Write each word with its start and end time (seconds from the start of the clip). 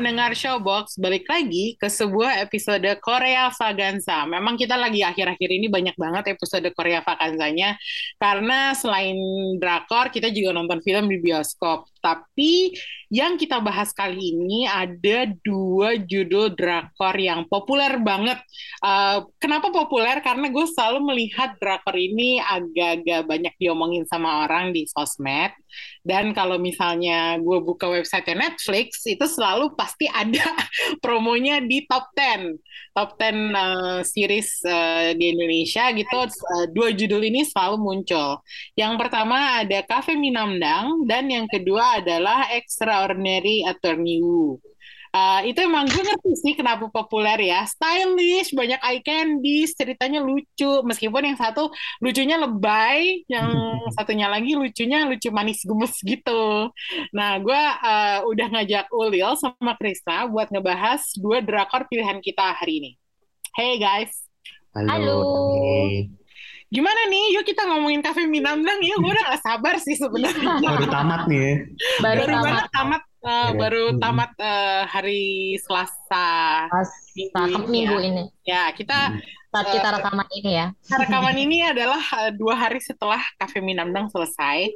Pendengar 0.00 0.32
Showbox, 0.32 0.96
balik 0.96 1.28
lagi 1.28 1.76
ke 1.76 1.84
sebuah 1.84 2.40
episode 2.40 2.88
Korea 3.04 3.52
Vaganza. 3.52 4.24
Memang 4.24 4.56
kita 4.56 4.72
lagi 4.72 5.04
akhir-akhir 5.04 5.44
ini 5.44 5.68
banyak 5.68 5.92
banget 6.00 6.40
episode 6.40 6.64
Korea 6.72 7.04
Vaganzanya, 7.04 7.76
karena 8.16 8.72
selain 8.72 9.20
drakor, 9.60 10.08
kita 10.08 10.32
juga 10.32 10.56
nonton 10.56 10.80
film 10.80 11.04
di 11.04 11.20
bioskop. 11.20 11.84
Tapi 12.00 12.74
yang 13.12 13.36
kita 13.36 13.60
bahas 13.60 13.92
kali 13.92 14.34
ini 14.34 14.64
ada 14.64 15.28
dua 15.44 15.98
judul 16.00 16.56
drakor 16.56 17.14
yang 17.18 17.44
populer 17.46 17.98
banget. 18.00 18.38
Uh, 18.80 19.26
kenapa 19.36 19.68
populer? 19.68 20.22
Karena 20.24 20.48
gue 20.48 20.66
selalu 20.70 21.12
melihat 21.12 21.54
drakor 21.60 21.94
ini 21.94 22.40
agak-agak 22.40 23.22
banyak 23.28 23.54
diomongin 23.60 24.06
sama 24.08 24.48
orang 24.48 24.72
di 24.72 24.88
sosmed. 24.88 25.52
Dan 26.00 26.32
kalau 26.32 26.56
misalnya 26.56 27.36
gue 27.36 27.58
buka 27.60 27.86
website 27.86 28.32
Netflix, 28.32 29.04
itu 29.04 29.26
selalu 29.28 29.76
pasti 29.76 30.08
ada 30.08 30.42
promonya 31.04 31.60
di 31.60 31.84
top 31.84 32.08
10. 32.16 32.56
Top 32.96 33.14
10 33.20 33.52
uh, 33.54 34.00
series 34.02 34.64
uh, 34.66 35.12
di 35.14 35.36
Indonesia 35.36 35.92
gitu, 35.94 36.18
uh, 36.26 36.66
dua 36.72 36.90
judul 36.96 37.22
ini 37.26 37.46
selalu 37.46 37.76
muncul. 37.78 38.40
Yang 38.74 38.92
pertama 38.98 39.60
ada 39.62 39.78
Cafe 39.84 40.16
Minamdang, 40.16 41.04
dan 41.06 41.28
yang 41.28 41.46
kedua 41.46 41.89
adalah 41.98 42.52
Extraordinary 42.54 43.66
Attorney 43.66 44.22
Woo. 44.22 44.62
Uh, 45.10 45.42
itu 45.42 45.58
emang 45.58 45.90
gue 45.90 46.06
ngerti 46.06 46.32
sih 46.38 46.54
kenapa 46.54 46.86
populer 46.86 47.50
ya 47.50 47.66
stylish 47.66 48.54
banyak 48.54 48.78
eye 48.78 49.02
candy 49.02 49.66
ceritanya 49.66 50.22
lucu 50.22 50.86
meskipun 50.86 51.26
yang 51.26 51.34
satu 51.34 51.66
lucunya 51.98 52.38
lebay 52.38 53.26
yang 53.26 53.50
satunya 53.98 54.30
lagi 54.30 54.54
lucunya 54.54 55.10
lucu 55.10 55.34
manis 55.34 55.66
gemes 55.66 55.98
gitu 56.06 56.70
nah 57.10 57.42
gue 57.42 57.58
uh, 57.58 58.22
udah 58.22 58.46
ngajak 58.54 58.86
Ulil 58.94 59.34
sama 59.34 59.74
Krista 59.74 60.30
buat 60.30 60.46
ngebahas 60.46 61.02
dua 61.18 61.42
drakor 61.42 61.90
pilihan 61.90 62.22
kita 62.22 62.54
hari 62.54 62.78
ini 62.78 62.90
hey 63.58 63.82
guys 63.82 64.14
Halo. 64.70 64.94
Halo. 64.94 66.19
Gimana 66.70 67.00
nih? 67.10 67.34
Yuk 67.34 67.44
kita 67.44 67.66
ngomongin 67.66 67.98
Cafe 68.00 68.30
Minamdang 68.30 68.78
ya. 68.78 68.94
Gue 68.94 69.10
udah 69.10 69.24
gak 69.34 69.42
sabar 69.42 69.74
sih 69.82 69.98
sebenarnya. 69.98 70.62
Baru 70.64 70.86
tamat 70.86 71.26
nih 71.26 71.38
ya. 71.42 71.54
Baru, 71.98 72.22
baru 72.24 72.34
tamat 72.38 72.66
tamat 72.70 73.02
uh, 73.26 73.50
Ya. 73.50 73.52
baru 73.52 73.84
tamat 74.00 74.30
uh, 74.40 74.82
hari 74.88 75.22
Selasa 75.60 76.30
pas 76.72 76.88
minggu 77.12 77.36
ini 77.52 77.66
minggu 77.68 77.96
ya. 77.98 78.06
ini. 78.08 78.24
Ya, 78.46 78.62
kita 78.72 79.18
Saat 79.50 79.66
kita 79.74 79.88
rekaman 79.98 80.30
ini 80.30 80.50
ya. 80.62 80.66
rekaman 80.94 81.34
ini 81.36 81.58
adalah 81.66 81.98
uh, 81.98 82.30
dua 82.30 82.54
hari 82.54 82.78
setelah 82.78 83.18
Cafe 83.34 83.58
Minamdang 83.58 84.06
selesai. 84.08 84.70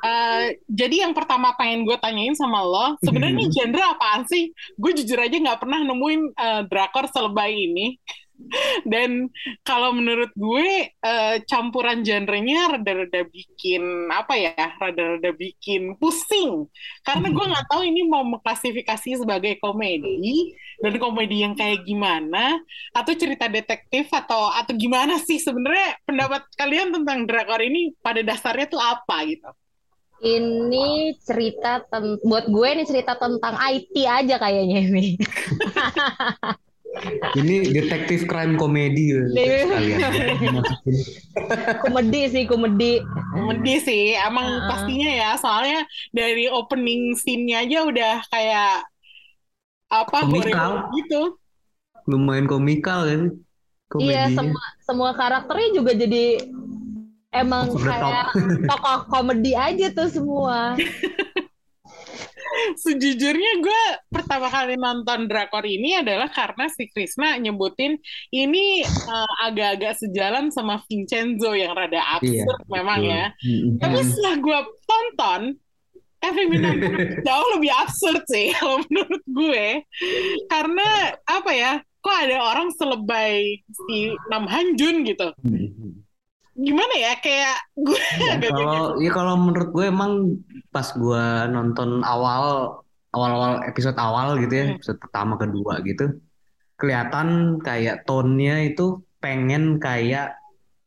Uh, 0.00 0.56
jadi 0.64 1.04
yang 1.04 1.12
pertama 1.12 1.52
pengen 1.60 1.84
gue 1.84 1.92
tanyain 2.00 2.32
sama 2.32 2.64
lo, 2.64 2.96
sebenarnya 3.04 3.52
genre 3.52 3.84
apaan 3.94 4.24
sih? 4.24 4.48
Gue 4.80 4.96
jujur 4.96 5.20
aja 5.20 5.36
nggak 5.36 5.60
pernah 5.60 5.84
nemuin 5.84 6.20
uh, 6.34 6.60
drakor 6.64 7.04
selebay 7.12 7.52
ini. 7.52 8.00
Dan 8.92 9.30
kalau 9.62 9.94
menurut 9.94 10.30
gue 10.34 10.90
uh, 10.90 11.36
campuran 11.46 12.02
genrenya 12.02 12.76
rada-rada 12.76 13.22
bikin 13.30 14.10
apa 14.10 14.34
ya, 14.36 14.54
rada-rada 14.78 15.30
bikin 15.34 15.94
pusing. 15.98 16.66
Karena 17.06 17.30
gue 17.30 17.44
nggak 17.44 17.68
tahu 17.70 17.82
ini 17.86 18.06
mau 18.06 18.26
mengklasifikasi 18.26 19.22
sebagai 19.22 19.58
komedi 19.62 20.54
dan 20.82 20.98
komedi 20.98 21.46
yang 21.46 21.54
kayak 21.54 21.86
gimana 21.86 22.58
atau 22.90 23.12
cerita 23.14 23.46
detektif 23.46 24.10
atau 24.10 24.50
atau 24.50 24.74
gimana 24.74 25.16
sih 25.22 25.38
sebenarnya 25.38 25.96
pendapat 26.02 26.42
kalian 26.58 26.90
tentang 26.90 27.24
drakor 27.30 27.62
ini 27.62 27.94
pada 28.02 28.20
dasarnya 28.20 28.66
tuh 28.66 28.82
apa 28.82 29.24
gitu? 29.30 29.50
Ini 30.24 31.20
cerita 31.20 31.84
buat 32.24 32.48
gue 32.48 32.68
ini 32.70 32.84
cerita 32.88 33.12
tentang 33.18 33.60
IT 33.60 33.92
aja 34.08 34.40
kayaknya 34.40 34.78
ini. 34.88 35.06
Ini 37.34 37.54
detektif 37.70 38.24
crime 38.24 38.54
komedi 38.54 39.04
ya, 39.10 39.22
Iya. 39.28 39.58
Masukin. 40.52 40.96
komedi 41.84 42.20
sih, 42.28 42.42
komedi. 42.44 43.02
Komedi 43.30 43.74
sih, 43.78 44.04
emang 44.14 44.46
Ah. 44.46 44.66
pastinya 44.70 45.10
ya, 45.10 45.30
soalnya 45.34 45.82
dari 46.10 46.46
opening 46.46 47.14
scene-nya 47.14 47.62
aja 47.62 47.78
udah 47.82 48.14
kayak 48.26 48.86
apa 49.86 50.16
Komikal. 50.22 50.70
gitu. 50.94 51.22
Lumayan 52.04 52.44
komikal 52.44 53.00
kan 53.02 53.22
Iya, 53.94 54.28
komedinya. 54.28 54.34
semua 54.34 54.64
semua 54.80 55.10
karakternya 55.12 55.68
juga 55.72 55.92
jadi 55.94 56.24
emang 57.30 57.72
kayak 57.72 58.30
tokoh 58.64 58.98
komedi 59.08 59.52
aja 59.52 59.90
tuh 59.90 60.08
semua. 60.08 60.74
Sejujurnya 62.78 63.52
gue 63.60 63.82
pertama 64.08 64.46
kali 64.48 64.78
nonton 64.78 65.26
drakor 65.26 65.62
ini 65.62 65.98
adalah 65.98 66.30
karena 66.30 66.70
si 66.70 66.86
Krisna 66.88 67.34
nyebutin 67.36 67.98
ini 68.30 68.82
uh, 68.86 69.34
agak-agak 69.46 69.98
sejalan 69.98 70.48
sama 70.48 70.80
Vincenzo 70.86 71.52
yang 71.52 71.74
rada 71.74 71.98
Iya, 72.22 72.44
absurd 72.46 72.60
memang 72.70 73.00
betul. 73.02 73.12
ya. 73.12 73.24
Mm-mm. 73.42 73.70
Tapi 73.80 73.98
setelah 74.06 74.34
gue 74.38 74.58
tonton, 74.86 75.42
Cafe 76.20 76.42
Minamdang 76.48 76.94
jauh 77.26 77.48
lebih 77.58 77.72
absurd 77.74 78.22
sih 78.28 78.54
kalau 78.56 78.80
menurut 78.88 79.24
gue. 79.28 79.66
Karena 80.48 80.88
apa 81.28 81.50
ya, 81.52 81.72
kok 82.00 82.16
ada 82.16 82.36
orang 82.40 82.68
selebay 82.72 83.60
si 83.60 83.96
Nam 84.32 84.48
Hanjun 84.48 85.04
gitu. 85.04 85.28
Gimana 86.54 86.94
ya, 86.94 87.12
kayak 87.18 87.56
gue 87.74 87.98
Ya, 88.22 88.38
kalau 88.54 88.96
ya 89.02 89.10
kalau 89.10 89.34
menurut 89.36 89.68
gue 89.74 89.84
emang 89.90 90.38
pas 90.74 90.90
gue 90.90 91.24
nonton 91.48 92.02
awal 92.02 92.76
awal-awal 93.10 93.62
episode 93.64 93.94
awal 93.96 94.34
gitu 94.36 94.50
ya 94.52 94.64
Hmm. 94.66 94.74
episode 94.76 94.98
pertama 94.98 95.38
kedua 95.38 95.78
gitu 95.80 96.18
kelihatan 96.74 97.28
kayak 97.58 98.02
tone-nya 98.04 98.66
itu 98.66 98.98
pengen 99.18 99.78
kayak 99.78 100.34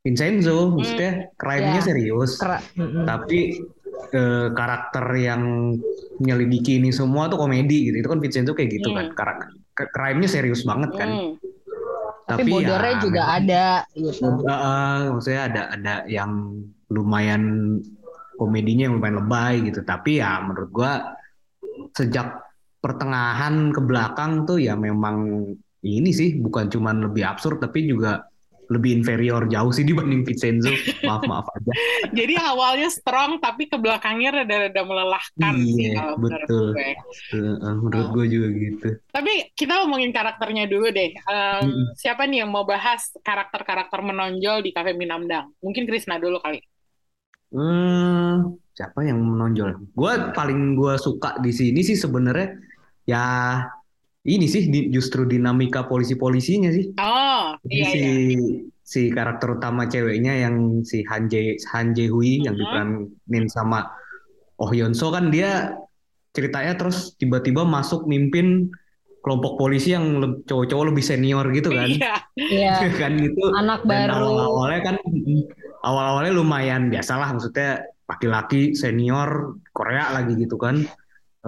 Vincenzo 0.03 0.70
maksudnya 0.70 1.31
crime-nya 1.36 1.81
Ya. 1.81 1.86
serius 1.86 2.36
Kera- 2.36 2.64
tapi 3.06 3.56
eh, 4.09 4.47
karakter 4.52 5.03
yang 5.18 5.74
menyelidiki 6.18 6.78
ini 6.78 6.92
semua 6.92 7.28
tuh 7.28 7.40
komedi 7.40 7.90
gitu 7.90 7.97
itu 7.97 8.08
kan 8.08 8.20
Vincenzo 8.20 8.52
kayak 8.52 8.72
gitu 8.74 8.92
Hmm. 8.92 8.97
kan 8.97 9.08
karakter 9.16 9.47
crime-nya 9.90 10.28
serius 10.28 10.62
banget 10.62 10.92
kan 10.94 11.09
Hmm. 11.09 11.34
Tapi 12.28 12.44
tapi 12.44 12.52
bodornya 12.52 12.92
ya 12.92 13.00
juga 13.00 13.22
ada 13.31 13.66
gitu. 13.90 14.20
Eh, 14.20 14.52
eh, 14.52 15.00
maksudnya 15.08 15.42
ada 15.47 15.62
ada 15.72 15.96
yang 16.06 16.31
lumayan 16.90 17.44
komedinya 18.38 18.88
yang 18.88 19.02
lumayan 19.02 19.18
lebay 19.25 19.56
gitu 19.68 19.81
tapi 19.81 20.22
ya 20.22 20.40
menurut 20.46 20.70
gua 20.72 20.94
sejak 21.98 22.38
pertengahan 22.78 23.74
ke 23.74 23.81
belakang 23.81 24.46
tuh 24.46 24.62
ya 24.62 24.78
memang 24.78 25.50
ini 25.81 26.09
sih 26.14 26.38
bukan 26.38 26.70
cuman 26.70 27.09
lebih 27.09 27.26
absurd 27.26 27.58
tapi 27.59 27.90
juga 27.90 28.24
lebih 28.68 29.00
inferior 29.00 29.47
jauh 29.47 29.72
sih 29.72 29.88
dibanding 29.88 30.28
Vincenzo 30.28 30.72
maaf 31.08 31.24
maaf 31.24 31.47
aja 31.56 31.72
Jadi 32.20 32.36
awalnya 32.40 32.90
strong, 32.92 33.40
tapi 33.40 33.68
ke 33.68 33.80
belakangnya 33.80 34.44
rada-rada 34.44 34.81
melelahkan 34.84 35.53
sih 35.59 35.88
Iya, 35.88 35.92
kalau 36.03 36.16
menurut 36.20 36.47
betul. 36.47 36.68
gue. 36.76 36.92
Menurut 37.84 38.08
gua 38.12 38.26
juga 38.28 38.47
gitu 38.52 38.90
Tapi 39.12 39.34
kita 39.56 39.74
ngomongin 39.84 40.12
karakternya 40.12 40.66
dulu 40.68 40.88
deh. 40.92 41.16
Mm-mm. 41.16 41.96
Siapa 41.96 42.28
nih 42.28 42.44
yang 42.44 42.52
mau 42.52 42.68
bahas 42.68 43.12
karakter-karakter 43.24 44.00
menonjol 44.03 44.64
di 44.64 44.72
Cafe 44.76 44.92
Minamdang? 44.92 45.52
Mungkin 45.64 45.88
Krisna 45.88 46.20
dulu 46.20 46.40
kali. 46.44 46.59
Hmm, 47.47 48.59
siapa 48.72 48.99
yang 49.02 49.23
menonjol? 49.23 49.96
Gua 49.96 50.32
paling 50.32 50.76
gua 50.76 50.99
suka 50.99 51.40
di 51.40 51.55
sini 51.55 51.79
sih 51.79 51.96
sebenarnya 51.96 52.59
ya 53.03 53.23
ini 54.22 54.44
sih 54.46 54.67
di- 54.67 54.91
justru 54.91 55.23
dinamika 55.23 55.88
polisi-polisinya 55.88 56.70
sih. 56.70 56.91
Oh, 56.99 57.55
Jadi 57.64 57.72
iya 57.73 57.88
si 57.88 57.99
iya. 58.03 58.40
si 58.84 59.02
karakter 59.08 59.55
utama 59.55 59.88
ceweknya 59.88 60.35
yang 60.38 60.55
si 60.84 61.08
Han 61.08 61.28
Jae 61.28 61.55
Han 61.72 61.96
Jae 61.96 62.11
Hui 62.11 62.44
yang 62.44 62.55
Mhm. 62.55 62.61
diperanin 62.61 63.46
sama 63.47 63.88
Oh 64.58 64.72
Yeon 64.72 64.91
So 64.91 65.08
kan 65.09 65.32
dia 65.32 65.72
ceritanya 66.34 66.76
terus 66.76 67.16
tiba-tiba 67.16 67.64
masuk 67.64 68.03
mimpin 68.05 68.67
kelompok 69.23 69.55
polisi 69.55 69.91
yang 69.91 70.20
le- 70.20 70.40
cowok-cowok 70.44 70.85
lebih 70.91 71.03
senior 71.03 71.47
gitu 71.52 71.72
kan. 71.72 71.88
Iya. 71.88 72.14
Iya, 72.35 72.72
kan 73.02 73.11
gitu. 73.16 73.44
anak 73.55 73.88
Dan 73.88 74.11
baru. 74.11 74.23
awal-awalnya 74.28 74.82
kan 74.84 74.96
awal-awalnya 75.87 76.35
lumayan 76.35 76.91
biasalah 76.91 77.31
maksudnya 77.31 77.87
laki-laki 78.07 78.75
senior 78.75 79.55
Korea 79.72 80.11
lagi 80.11 80.35
gitu 80.35 80.59
kan. 80.59 80.84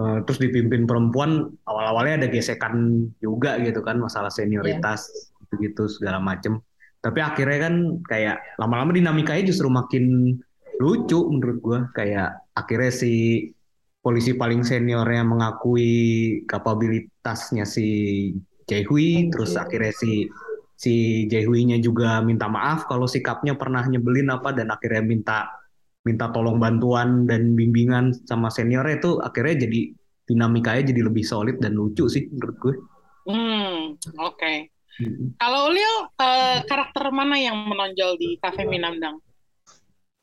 Eh, 0.00 0.18
terus 0.24 0.40
dipimpin 0.40 0.88
perempuan 0.88 1.52
awal-awalnya 1.68 2.24
ada 2.24 2.28
gesekan 2.32 3.04
juga 3.20 3.60
gitu 3.60 3.84
kan 3.84 4.00
masalah 4.00 4.32
senioritas 4.32 5.12
gitu 5.60 5.84
segala 5.92 6.16
macem. 6.16 6.64
Tapi 7.00 7.20
akhirnya 7.20 7.68
kan 7.68 7.74
kayak 8.08 8.36
lama-lama 8.56 8.96
dinamikanya 8.96 9.52
justru 9.52 9.68
makin 9.68 10.36
lucu 10.80 11.20
menurut 11.28 11.58
gue 11.60 11.80
kayak 11.92 12.40
akhirnya 12.56 12.92
si 12.92 13.12
polisi 14.00 14.32
paling 14.32 14.64
seniornya 14.64 15.24
mengakui 15.28 15.92
kapabilitasnya 16.48 17.68
si 17.68 17.88
Jaehui 18.64 19.28
terus 19.28 19.60
akhirnya 19.60 19.92
si 19.92 20.24
si 20.80 21.28
Jaehui-nya 21.28 21.76
juga 21.84 22.24
minta 22.24 22.48
maaf 22.48 22.88
kalau 22.88 23.04
sikapnya 23.04 23.52
pernah 23.52 23.84
nyebelin 23.84 24.32
apa 24.32 24.56
dan 24.56 24.72
akhirnya 24.72 25.04
minta 25.04 25.38
minta 26.08 26.32
tolong 26.32 26.56
bantuan 26.56 27.28
dan 27.28 27.52
bimbingan 27.52 28.16
sama 28.24 28.48
seniornya 28.48 28.96
itu 28.96 29.20
akhirnya 29.20 29.68
jadi 29.68 29.80
dinamikanya 30.24 30.88
jadi 30.88 31.00
lebih 31.04 31.20
solid 31.20 31.60
dan 31.60 31.76
lucu 31.76 32.08
sih 32.08 32.32
menurut 32.32 32.56
gue. 32.56 32.74
Hmm, 33.28 34.00
oke. 34.16 34.52
Hmm. 34.96 35.36
Kalau 35.36 35.68
Leo, 35.68 36.08
eh, 36.16 36.64
karakter 36.64 37.12
mana 37.12 37.36
yang 37.36 37.68
menonjol 37.68 38.16
di 38.16 38.40
Cafe 38.40 38.64
Minamdang? 38.64 39.20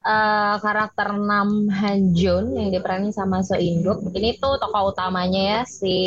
Eh, 0.07 0.55
karakter 0.63 1.19
Nam 1.19 1.67
Hanjun 1.67 2.55
yang 2.55 2.71
diperanin 2.71 3.11
sama 3.11 3.43
So 3.43 3.59
Induk. 3.59 4.07
Ini 4.15 4.39
tuh 4.39 4.55
tokoh 4.55 4.95
utamanya 4.95 5.41
ya 5.43 5.61
si 5.67 5.99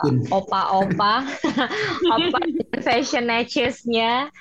Kun. 0.00 0.24
opa-opa, 0.32 1.28
opa 2.16 2.40
fashion 2.80 3.28
natchez-nya. 3.28 4.32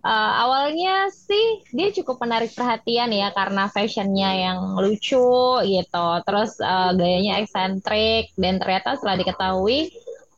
Eh, 0.00 0.32
awalnya 0.40 1.12
sih 1.12 1.68
dia 1.68 1.92
cukup 1.92 2.16
menarik 2.24 2.56
perhatian 2.56 3.12
ya 3.12 3.28
karena 3.36 3.68
fashionnya 3.68 4.30
yang 4.48 4.58
lucu 4.80 5.60
gitu, 5.60 6.08
terus 6.24 6.56
eh, 6.56 6.90
gayanya 6.96 7.44
eksentrik 7.44 8.32
dan 8.40 8.56
ternyata 8.56 8.96
setelah 8.96 9.20
diketahui, 9.20 9.92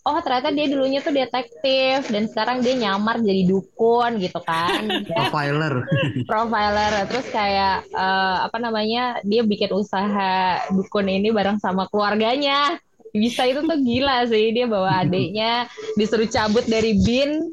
oh 0.09 0.19
ternyata 0.25 0.49
dia 0.49 0.67
dulunya 0.73 1.05
tuh 1.05 1.13
detektif 1.13 2.09
dan 2.09 2.25
sekarang 2.33 2.65
dia 2.65 2.75
nyamar 2.81 3.21
jadi 3.21 3.45
dukun 3.45 4.17
gitu 4.17 4.41
kan. 4.41 4.89
Profiler. 5.09 5.85
profiler 6.25 6.93
terus 7.05 7.27
kayak 7.29 7.85
eh, 7.93 8.37
apa 8.49 8.57
namanya 8.57 9.21
dia 9.21 9.45
bikin 9.45 9.69
usaha 9.77 10.65
dukun 10.73 11.13
ini 11.13 11.29
bareng 11.29 11.61
sama 11.61 11.85
keluarganya 11.93 12.81
bisa 13.13 13.49
itu 13.49 13.65
tuh 13.65 13.79
gila 13.81 14.25
sih 14.29 14.53
dia 14.53 14.67
bawa 14.69 14.91
adiknya 15.05 15.69
disuruh 15.97 16.29
cabut 16.29 16.65
dari 16.65 16.97
bin 17.05 17.53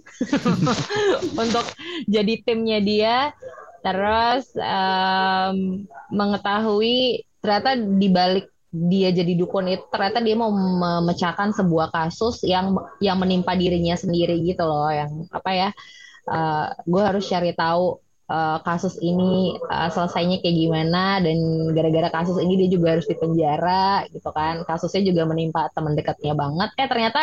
untuk 1.44 1.66
jadi 2.08 2.34
timnya 2.44 2.80
dia 2.80 3.18
terus 3.86 4.50
em, 4.58 5.86
mengetahui 6.10 7.22
ternyata 7.40 7.78
di 7.78 8.08
balik 8.10 8.50
dia 8.76 9.10
jadi 9.16 9.34
dukun 9.40 9.72
itu 9.72 9.86
ternyata 9.88 10.20
dia 10.20 10.36
mau 10.36 10.52
memecahkan 10.52 11.56
sebuah 11.56 11.96
kasus 11.96 12.44
yang 12.44 12.76
yang 13.00 13.16
menimpa 13.16 13.56
dirinya 13.56 13.96
sendiri 13.96 14.36
gitu 14.44 14.68
loh 14.68 14.92
yang 14.92 15.28
apa 15.32 15.52
ya 15.56 15.70
gue 16.84 17.04
harus 17.06 17.24
cari 17.30 17.54
tahu 17.54 18.02
eh, 18.30 18.58
kasus 18.66 18.98
ini 19.02 19.58
eh, 19.58 19.90
selesainya 19.94 20.42
kayak 20.42 20.56
gimana 20.58 21.22
dan 21.22 21.38
gara-gara 21.74 22.10
kasus 22.10 22.38
ini 22.42 22.66
dia 22.66 22.70
juga 22.74 22.98
harus 22.98 23.08
dipenjara 23.10 24.06
gitu 24.10 24.30
kan. 24.34 24.66
Kasusnya 24.66 25.02
juga 25.06 25.24
menimpa 25.30 25.70
teman 25.74 25.94
dekatnya 25.94 26.34
banget. 26.34 26.70
Eh 26.78 26.88
ternyata 26.90 27.22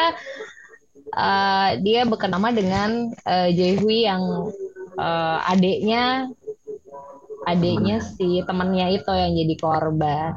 eh, 1.12 1.70
dia 1.82 2.00
berkenama 2.06 2.54
dengan 2.54 3.10
eh, 3.26 3.48
Jaehui 3.54 4.06
yang 4.06 4.22
eh, 4.98 5.38
adiknya 5.52 6.30
adiknya 7.42 7.98
si 7.98 8.42
temennya 8.46 8.86
itu 8.94 9.10
yang 9.10 9.32
jadi 9.34 9.54
korban 9.58 10.32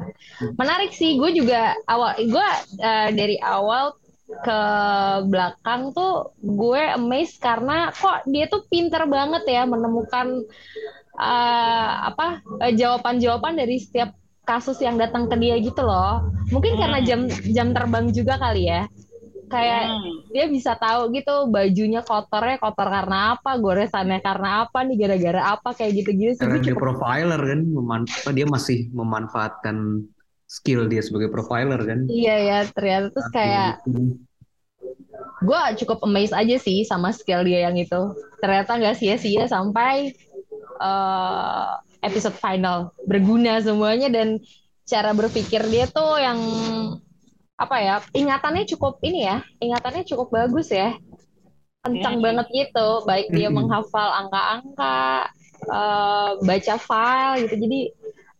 menarik 0.58 0.90
sih 0.90 1.18
gue 1.18 1.30
juga 1.34 1.74
awal 1.86 2.18
gue 2.18 2.48
eh, 2.82 3.08
dari 3.14 3.36
awal 3.38 3.94
ke 4.26 4.60
belakang 5.30 5.94
tuh 5.94 6.34
gue 6.42 6.82
amazed 6.98 7.38
karena 7.38 7.94
kok 7.94 8.26
dia 8.26 8.50
tuh 8.50 8.66
pinter 8.66 9.06
banget 9.06 9.46
ya 9.46 9.62
menemukan 9.64 10.42
eh, 11.14 11.92
apa 12.10 12.42
eh, 12.66 12.74
jawaban-jawaban 12.74 13.54
dari 13.54 13.78
setiap 13.78 14.18
kasus 14.46 14.78
yang 14.78 14.94
datang 14.94 15.26
ke 15.26 15.34
dia 15.42 15.58
gitu 15.58 15.82
loh. 15.82 16.22
Mungkin 16.54 16.78
karena 16.78 17.02
jam 17.02 17.26
jam 17.50 17.74
terbang 17.74 18.14
juga 18.14 18.38
kali 18.38 18.70
ya. 18.70 18.86
Kayak 19.46 19.82
Hmm. 19.86 20.26
dia 20.34 20.44
bisa 20.50 20.74
tahu 20.74 21.14
gitu 21.14 21.46
bajunya 21.46 22.02
kotornya 22.02 22.58
kotor 22.58 22.90
karena 22.90 23.38
apa, 23.38 23.54
goresannya 23.62 24.18
karena 24.18 24.66
apa 24.66 24.82
nih 24.82 24.96
gara-gara 25.06 25.54
apa 25.54 25.70
kayak 25.70 26.02
gitu-gitu 26.02 26.34
sih. 26.34 26.42
Karena 26.42 26.58
dia 26.58 26.74
cukup 26.74 26.82
profiler 26.98 27.38
kan, 27.38 27.60
meman- 27.62 28.10
apa, 28.10 28.30
dia 28.34 28.46
masih 28.50 28.90
memanfaatkan 28.90 30.02
skill 30.50 30.90
dia 30.90 31.02
sebagai 31.02 31.30
profiler 31.30 31.78
kan. 31.78 32.06
iya 32.06 32.36
ya 32.38 32.58
ternyata 32.70 33.14
terus 33.14 33.28
kayak 33.30 33.82
gue 35.42 35.60
cukup 35.84 35.98
amazed 36.06 36.34
aja 36.34 36.56
sih 36.58 36.82
sama 36.82 37.14
skill 37.14 37.46
dia 37.46 37.70
yang 37.70 37.78
itu. 37.78 38.14
Ternyata 38.42 38.78
nggak 38.78 38.98
sia-sia 38.98 39.46
sampai 39.46 40.10
eh, 40.76 41.70
episode 42.02 42.34
final 42.36 42.90
berguna 43.06 43.62
semuanya 43.62 44.10
dan 44.10 44.42
cara 44.86 45.10
berpikir 45.10 45.62
dia 45.66 45.86
tuh 45.86 46.18
yang 46.18 46.38
apa 47.56 47.76
ya 47.80 47.94
ingatannya 48.12 48.64
cukup 48.68 49.00
ini 49.00 49.24
ya 49.24 49.36
ingatannya 49.64 50.04
cukup 50.04 50.28
bagus 50.32 50.68
ya 50.70 50.92
kencang 51.84 52.18
Hmm. 52.18 52.24
banget 52.24 52.46
gitu 52.52 52.88
baik 53.08 53.26
dia 53.32 53.48
Hmm. 53.48 53.56
menghafal 53.62 54.08
angka-angka 54.26 55.30
eh, 55.66 56.30
baca 56.44 56.74
file 56.78 57.36
gitu 57.48 57.54
jadi 57.64 57.80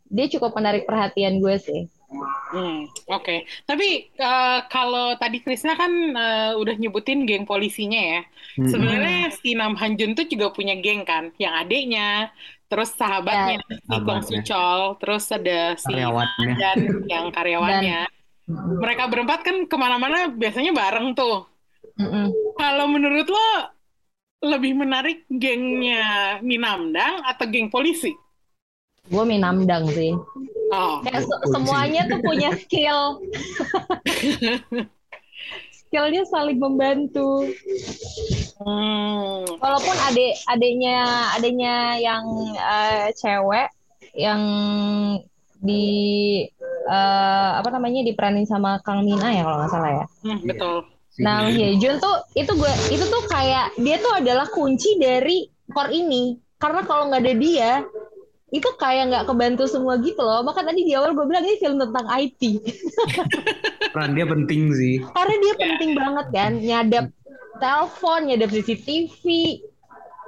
dia 0.07 0.27
cukup 0.37 0.53
menarik 0.55 0.85
perhatian 0.85 1.41
gue 1.41 1.57
sih 1.59 1.83
Hmm, 2.55 2.87
oke. 3.11 3.43
Tapi 3.67 3.87
eh, 4.15 4.59
kalau 4.71 5.19
tadi 5.19 5.43
Krisna 5.43 5.75
kan 5.75 5.91
eh, 6.15 6.53
udah 6.55 6.79
nyebutin 6.79 7.27
geng 7.27 7.43
polisinya 7.43 7.99
ya. 7.99 8.21
Hmm. 8.57 8.71
Sebenarnya 8.71 9.35
si 9.35 9.59
Nam 9.59 9.75
Hanjun 9.75 10.15
tuh 10.15 10.25
juga 10.31 10.55
punya 10.55 10.79
geng 10.79 11.03
kan, 11.03 11.35
yang 11.43 11.59
adiknya, 11.59 12.31
terus 12.71 12.95
sahabatnya 12.95 13.59
si 13.91 13.97
Gong 14.07 14.23
Sahabatnya. 14.23 14.41
Suchol, 14.47 14.81
terus 15.03 15.25
ada 15.35 15.75
si 15.75 15.91
Karyawannya. 15.91 16.55
dan 16.55 16.79
yang 17.11 17.27
karyawannya. 17.35 18.07
Mereka 18.46 19.10
berempat 19.10 19.43
kan 19.43 19.66
ke 19.66 19.76
mana-mana 19.76 20.31
biasanya 20.31 20.70
bareng 20.70 21.12
tuh. 21.12 21.46
Mm-mm. 21.98 22.31
Kalau 22.54 22.87
menurut 22.87 23.26
lo 23.26 23.48
lebih 24.44 24.76
menarik 24.76 25.25
gengnya 25.26 26.38
Minamdang 26.40 27.25
atau 27.25 27.44
geng 27.48 27.69
polisi? 27.69 28.12
gue 29.06 29.22
minamdang 29.22 29.87
sih 29.94 30.10
Oh, 30.75 30.98
Kayak 30.98 31.22
se- 31.22 31.46
semuanya 31.54 32.10
tuh 32.10 32.19
punya 32.19 32.50
skill. 32.58 33.22
Skillnya 35.78 36.26
saling 36.26 36.58
membantu. 36.58 37.46
hmm, 38.58 39.46
Walaupun 39.62 39.96
adik 40.10 40.34
adiknya 40.50 40.98
adiknya 41.38 42.02
yang 42.02 42.26
eh, 42.58 43.14
cewek 43.14 43.70
yang 44.19 44.43
di 45.62 45.87
eh, 46.87 47.51
apa 47.60 47.69
namanya 47.75 48.01
diperanin 48.06 48.46
sama 48.46 48.79
Kang 48.87 49.03
Mina 49.03 49.29
ya 49.34 49.43
kalau 49.43 49.58
nggak 49.63 49.72
salah 49.75 49.91
ya. 49.91 50.05
hmm, 50.25 50.39
betul. 50.46 50.77
Si- 51.10 51.22
Nah, 51.25 51.49
Hyejun 51.49 51.96
tuh 51.96 52.17
itu 52.37 52.53
gue 52.53 52.72
itu 52.93 53.05
tuh 53.05 53.22
kayak 53.27 53.72
dia 53.81 53.96
tuh 53.99 54.13
adalah 54.20 54.46
kunci 54.49 55.01
dari 55.01 55.49
core 55.72 55.93
ini. 55.93 56.37
Karena 56.56 56.84
kalau 56.84 57.08
nggak 57.08 57.20
ada 57.25 57.34
dia, 57.37 57.72
itu 58.49 58.69
kayak 58.81 59.13
nggak 59.13 59.25
kebantu 59.29 59.65
semua 59.69 59.96
gitu 60.01 60.20
loh. 60.20 60.41
Maka 60.44 60.65
tadi 60.65 60.84
di 60.84 60.93
awal 60.96 61.13
gue 61.13 61.25
bilang 61.25 61.44
ini 61.44 61.56
film 61.60 61.77
tentang 61.81 62.06
IT. 62.08 62.41
peran 63.93 64.13
dia 64.13 64.27
penting 64.29 64.72
sih. 64.72 65.01
Karena 65.01 65.34
dia 65.41 65.55
penting 65.56 65.91
banget 65.96 66.27
kan, 66.32 66.53
nyadap 66.60 67.05
telepon, 67.56 68.20
nyadap 68.29 68.49
CCTV, 68.53 69.22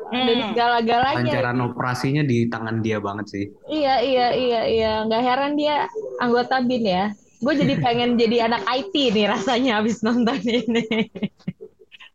dan 0.08 0.38
Hmm. 0.40 0.48
segala-galanya. 0.52 1.20
Lancaran 1.20 1.58
operasinya 1.62 2.22
di 2.24 2.48
tangan 2.48 2.80
dia 2.80 2.98
banget 2.98 3.26
sih. 3.28 3.44
Iya, 3.68 3.94
iya, 4.00 4.26
iya, 4.32 4.60
iya. 4.64 4.92
Nggak 5.04 5.22
heran 5.22 5.52
dia 5.54 5.76
anggota 6.18 6.64
BIN 6.64 6.84
ya. 6.84 7.04
Gue 7.38 7.54
jadi 7.54 7.74
pengen 7.84 8.16
jadi 8.16 8.50
anak 8.50 8.62
IT 8.66 8.94
nih 9.14 9.26
rasanya 9.28 9.78
habis 9.78 10.00
nonton 10.02 10.40
ini. 10.42 10.84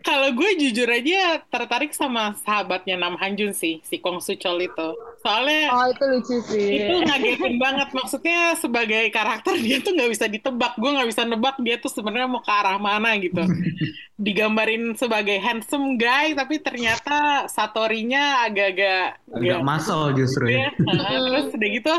Kalau 0.03 0.35
gue 0.35 0.49
jujur 0.59 0.83
aja 0.85 1.39
tertarik 1.47 1.95
sama 1.95 2.35
sahabatnya 2.43 2.99
Nam 2.99 3.15
Hanjun 3.15 3.55
sih, 3.55 3.79
si 3.81 3.97
Kong 3.97 4.19
Suchol 4.19 4.67
itu. 4.67 4.87
Soalnya 5.23 5.71
Oh, 5.71 5.87
itu 5.87 6.03
lucu 6.03 6.35
sih. 6.43 6.83
itu 6.83 6.95
ngagetin 7.07 7.55
banget. 7.55 7.89
Maksudnya 7.95 8.59
sebagai 8.59 9.07
karakter 9.09 9.55
dia 9.57 9.79
tuh 9.79 9.95
nggak 9.95 10.11
bisa 10.11 10.25
ditebak. 10.27 10.75
Gue 10.75 10.91
nggak 10.91 11.07
bisa 11.07 11.23
nebak 11.23 11.55
dia 11.63 11.79
tuh 11.79 11.87
sebenarnya 11.87 12.27
mau 12.27 12.43
ke 12.43 12.51
arah 12.51 12.75
mana 12.75 13.15
gitu. 13.15 13.47
Digambarin 14.23 14.93
sebagai 14.93 15.39
handsome 15.39 15.95
guy, 15.95 16.35
tapi 16.35 16.59
ternyata 16.59 17.47
Satorinya 17.47 18.45
agak-agak 18.45 19.23
Agak 19.33 19.61
masal 19.65 20.13
justru 20.13 20.51
ya. 20.53 20.69
ya. 20.69 21.17
Terus 21.17 21.47
udah 21.51 21.69
gitu 21.71 21.93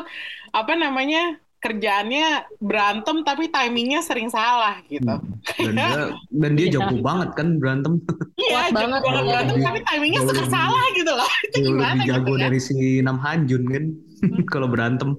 apa 0.54 0.72
namanya 0.78 1.42
kerjaannya 1.64 2.26
berantem 2.60 3.24
tapi 3.24 3.48
timingnya 3.48 4.00
sering 4.00 4.28
salah 4.28 4.76
gitu. 4.84 5.08
Dan 5.56 5.72
dia, 5.72 5.90
dan 6.28 6.52
dia 6.52 6.66
jago 6.76 7.00
banget 7.00 7.32
kan 7.32 7.56
berantem. 7.56 7.92
Iya, 8.36 8.52
Kuat 8.52 8.68
jago 8.68 8.76
banget, 8.76 9.00
banget 9.00 9.16
ya. 9.16 9.24
berantem 9.24 9.56
tapi 9.64 9.80
timingnya 9.82 10.20
suka 10.22 10.34
lebih- 10.36 10.52
salah 10.52 10.84
gitu 10.92 11.12
loh. 11.12 11.30
Itu 11.46 11.56
Dia 11.56 11.64
gimana 11.64 11.92
lebih 11.96 12.06
jago 12.06 12.20
gitu 12.22 12.36
ya? 12.36 12.42
dari 12.44 12.60
si 12.60 12.74
Nam 13.00 13.18
Hanjun 13.18 13.62
kan. 13.64 13.84
Kalau 14.52 14.68
berantem. 14.68 15.10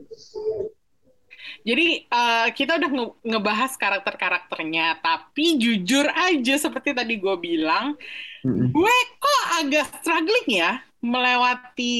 Jadi 1.66 1.88
eh, 2.06 2.48
kita 2.54 2.78
udah 2.78 2.90
nge- 2.92 3.16
ngebahas 3.25 3.74
karakter-karakternya, 3.74 5.02
tapi 5.02 5.58
jujur 5.58 6.06
aja 6.06 6.56
seperti 6.56 6.94
tadi 6.94 7.18
gue 7.18 7.36
bilang, 7.36 7.98
Mm-mm. 8.46 8.70
gue 8.70 8.96
kok 9.18 9.42
agak 9.60 9.90
struggling 9.98 10.46
ya 10.48 10.78
melewati 11.02 11.98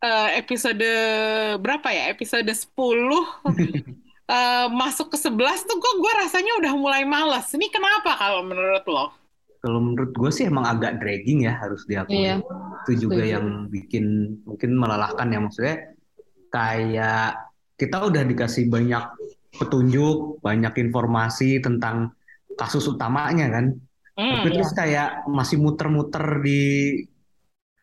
eh, 0.00 0.28
episode 0.36 0.88
berapa 1.60 1.88
ya? 1.88 2.10
Episode 2.10 2.48
10 2.48 2.72
eh, 4.32 4.66
masuk 4.72 5.12
ke 5.12 5.18
11 5.18 5.36
tuh 5.68 5.76
gue 5.76 5.92
gue 6.00 6.12
rasanya 6.24 6.52
udah 6.60 6.72
mulai 6.74 7.02
males. 7.04 7.46
Ini 7.52 7.68
kenapa 7.68 8.16
kalau 8.16 8.42
menurut 8.42 8.84
lo? 8.88 9.06
Kalau 9.60 9.76
menurut 9.76 10.16
gue 10.16 10.30
sih 10.32 10.48
emang 10.48 10.64
agak 10.64 10.96
dragging 10.98 11.44
ya 11.44 11.52
harus 11.60 11.84
diakui. 11.84 12.24
Iya, 12.24 12.40
Itu 12.88 13.08
juga 13.08 13.20
setuju. 13.20 13.32
yang 13.36 13.46
bikin 13.68 14.04
mungkin 14.48 14.70
melelahkan 14.72 15.28
ya 15.28 15.38
maksudnya 15.38 15.76
kayak 16.48 17.36
kita 17.76 17.96
udah 18.08 18.22
dikasih 18.24 18.72
banyak 18.72 19.04
petunjuk, 19.50 20.40
banyak 20.40 20.72
informasi 20.80 21.60
tentang 21.60 22.16
kasus 22.56 22.88
utamanya 22.88 23.52
kan. 23.52 23.66
Hmm, 24.16 24.32
Tapi 24.40 24.48
Iya. 24.48 24.54
terus 24.56 24.72
kayak 24.72 25.08
masih 25.28 25.56
muter-muter 25.60 26.24
di 26.40 26.60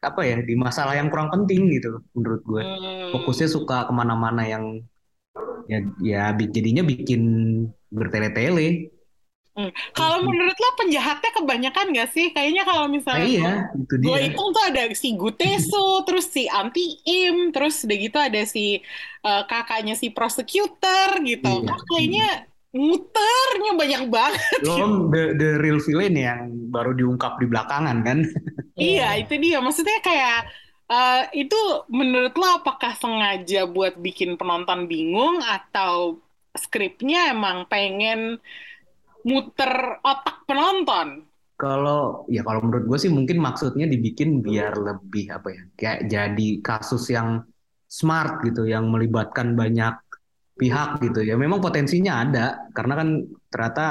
apa 0.01 0.21
ya 0.21 0.37
di 0.45 0.53
masalah 0.53 0.93
yang 0.93 1.09
kurang 1.09 1.29
penting 1.33 1.73
gitu 1.73 2.01
menurut 2.13 2.41
gue. 2.45 2.63
hmm. 2.63 3.11
Fokusnya 3.13 3.47
suka 3.49 3.89
ke 3.89 3.93
mana-mana 3.93 4.45
yang 4.45 4.81
ya 5.67 5.79
ya 5.99 6.21
jadinya 6.37 6.83
bikin 6.85 7.21
bertele-tele. 7.91 8.93
Hmm. 9.57 9.73
Kalau 9.97 10.21
menurut 10.21 10.53
lo 10.53 10.69
penjahatnya 10.77 11.31
kebanyakan 11.33 11.85
nggak 11.89 12.09
sih? 12.13 12.29
Kayaknya 12.29 12.61
kalau 12.61 12.85
Nah, 12.85 12.93
misalnya 12.93 13.25
iya, 13.25 13.51
itu 13.73 13.95
gue 14.05 14.17
dia. 14.21 14.23
hitung 14.29 14.49
tuh 14.53 14.63
ada 14.69 14.81
si 14.93 15.17
Guteso, 15.17 15.85
terus 16.07 16.29
si 16.29 16.45
Anti 16.45 17.01
Im, 17.09 17.49
terus 17.49 17.81
udah 17.81 17.97
gitu 17.97 18.17
ada 18.21 18.41
si 18.45 18.77
eh, 19.25 19.43
kakaknya 19.49 19.97
si 19.97 20.13
prosecutor 20.13 21.09
gitu. 21.25 21.49
Iya. 21.65 21.73
Kayaknya 21.89 22.27
muternya 22.77 23.71
banyak 23.73 24.03
banget. 24.13 24.59
Belum 24.61 25.09
the, 25.09 25.33
the 25.33 25.49
real 25.57 25.81
villain 25.81 26.13
yang 26.13 26.41
baru 26.69 26.93
diungkap 26.93 27.41
di 27.41 27.45
belakangan 27.49 27.97
kan. 28.05 28.21
Iya, 28.77 29.17
itu 29.17 29.41
dia. 29.41 29.57
Maksudnya 29.57 29.97
kayak 30.05 30.53
eh, 30.85 31.23
itu 31.33 31.57
menurut 31.89 32.37
lo 32.37 32.61
apakah 32.61 32.93
sengaja 32.93 33.65
buat 33.65 33.97
bikin 33.97 34.37
penonton 34.37 34.85
bingung 34.85 35.41
atau 35.41 36.21
skripnya 36.53 37.33
emang 37.33 37.65
pengen 37.65 38.37
muter 39.25 39.97
otak 40.05 40.45
penonton? 40.45 41.25
Kalau 41.57 42.29
ya 42.29 42.45
kalau 42.45 42.69
menurut 42.69 42.85
gue 42.85 42.99
sih 43.01 43.09
mungkin 43.09 43.41
maksudnya 43.41 43.89
dibikin 43.89 44.45
biar 44.45 44.77
lebih 44.77 45.33
apa 45.33 45.47
ya 45.49 45.63
kayak 45.73 45.99
jadi 46.05 46.49
kasus 46.61 47.09
yang 47.09 47.41
smart 47.89 48.45
gitu, 48.45 48.69
yang 48.69 48.93
melibatkan 48.93 49.57
banyak 49.57 49.97
pihak 50.57 50.99
gitu 51.05 51.21
ya. 51.23 51.37
Memang 51.37 51.61
potensinya 51.61 52.25
ada 52.25 52.67
karena 52.73 52.93
kan 52.97 53.07
ternyata 53.53 53.85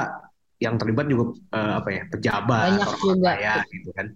yang 0.57 0.75
terlibat 0.75 1.05
juga 1.07 1.37
eh, 1.53 1.73
apa 1.79 1.89
ya 1.89 2.03
pejabat, 2.11 2.69
Banyak 2.75 2.91
juga. 2.99 3.31
kaya 3.33 3.55
gitu 3.71 3.89
kan. 3.95 4.07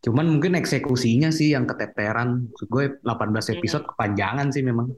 Cuman 0.00 0.26
mungkin 0.32 0.56
eksekusinya 0.56 1.28
sih 1.28 1.52
yang 1.52 1.68
keteteran. 1.68 2.50
Maksud 2.50 2.68
gue 2.72 2.84
18 3.04 3.54
episode 3.60 3.84
kepanjangan 3.84 4.48
sih 4.48 4.64
memang. 4.64 4.88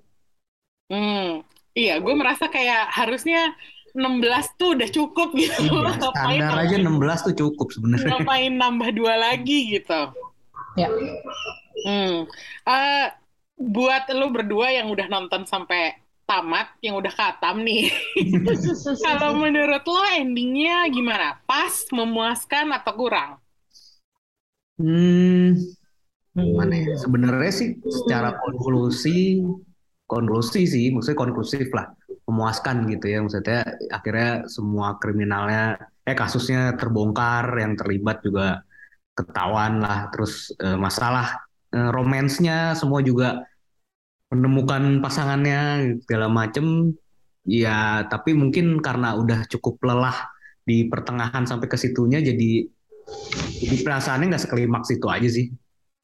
Hmm, 0.86 1.42
iya, 1.74 1.98
gue 1.98 2.14
merasa 2.14 2.46
kayak 2.46 2.92
harusnya 2.94 3.50
16 3.92 4.58
tuh 4.60 4.78
udah 4.78 4.88
cukup 4.88 5.28
gitu. 5.36 5.68
Iya, 5.68 5.90
standar 6.16 6.54
aja 6.64 6.76
16 6.78 7.26
tuh 7.28 7.34
cukup 7.34 7.68
sebenarnya. 7.74 8.14
ngapain 8.22 8.54
nambah 8.56 8.90
dua 8.94 9.14
lagi 9.18 9.74
gitu. 9.74 10.00
Ya. 10.78 10.88
Hmm. 11.82 12.24
Eh, 12.62 13.06
buat 13.58 14.04
lo 14.14 14.30
berdua 14.30 14.70
yang 14.72 14.88
udah 14.88 15.06
nonton 15.10 15.44
sampai 15.44 16.01
tamat, 16.32 16.68
yang 16.80 16.96
udah 16.96 17.12
katam 17.12 17.60
nih, 17.60 17.92
kalau 19.06 19.36
menurut 19.36 19.84
lo 19.84 20.04
endingnya 20.16 20.88
gimana? 20.88 21.36
Pas, 21.44 21.84
memuaskan, 21.92 22.72
atau 22.72 22.92
kurang? 22.96 23.30
Hmm, 24.80 25.60
gimana 26.32 26.72
ya? 26.72 26.96
Sebenarnya 26.96 27.52
sih 27.52 27.76
secara 27.84 28.40
konklusi, 28.40 29.44
konklusi 30.08 30.64
sih, 30.64 30.88
maksudnya 30.88 31.20
konklusif 31.20 31.68
lah, 31.76 31.92
memuaskan 32.24 32.88
gitu 32.88 33.12
ya. 33.12 33.20
Maksudnya 33.20 33.60
akhirnya 33.92 34.48
semua 34.48 34.96
kriminalnya, 34.96 35.76
eh 36.08 36.16
kasusnya 36.16 36.80
terbongkar, 36.80 37.52
yang 37.60 37.76
terlibat 37.76 38.24
juga 38.24 38.64
ketahuan 39.12 39.84
lah. 39.84 40.08
Terus 40.08 40.48
eh, 40.56 40.80
masalah 40.80 41.44
eh, 41.76 41.90
romansnya 41.92 42.72
semua 42.72 43.04
juga 43.04 43.44
menemukan 44.32 45.04
pasangannya 45.04 45.94
segala 46.02 46.32
macem. 46.32 46.96
Ya, 47.42 48.06
tapi 48.06 48.32
mungkin 48.38 48.78
karena 48.80 49.18
udah 49.18 49.44
cukup 49.50 49.82
lelah 49.82 50.14
di 50.62 50.86
pertengahan 50.86 51.42
sampai 51.42 51.66
ke 51.66 51.74
situnya, 51.74 52.22
jadi 52.22 52.64
jadi 53.58 53.76
perasaannya 53.82 54.30
nggak 54.30 54.44
seklimaks 54.46 54.88
itu 54.94 55.06
aja 55.10 55.28
sih. 55.28 55.46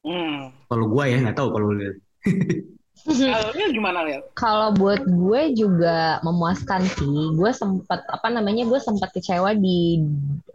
Hmm. 0.03 0.51
Kalau 0.67 0.85
gue 0.91 1.03
ya 1.07 1.17
nggak 1.23 1.37
tahu 1.39 1.49
kalau 1.55 1.71
lo 1.71 1.95
gimana, 3.71 4.03
Lil? 4.03 4.21
Kalau 4.35 4.75
buat 4.75 5.07
gue 5.07 5.41
juga 5.55 6.19
memuaskan 6.19 6.83
sih. 6.83 7.31
Gue 7.39 7.51
sempat 7.55 8.03
apa 8.11 8.27
namanya? 8.27 8.67
Gue 8.67 8.79
sempat 8.83 9.15
kecewa 9.15 9.55
di 9.55 10.03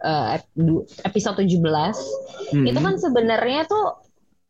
eh, 0.05 0.37
du- 0.53 0.85
episode 1.09 1.41
17. 1.41 1.57
Hmm. 2.53 2.65
Itu 2.69 2.79
kan 2.85 2.95
sebenarnya 3.01 3.65
tuh 3.65 4.04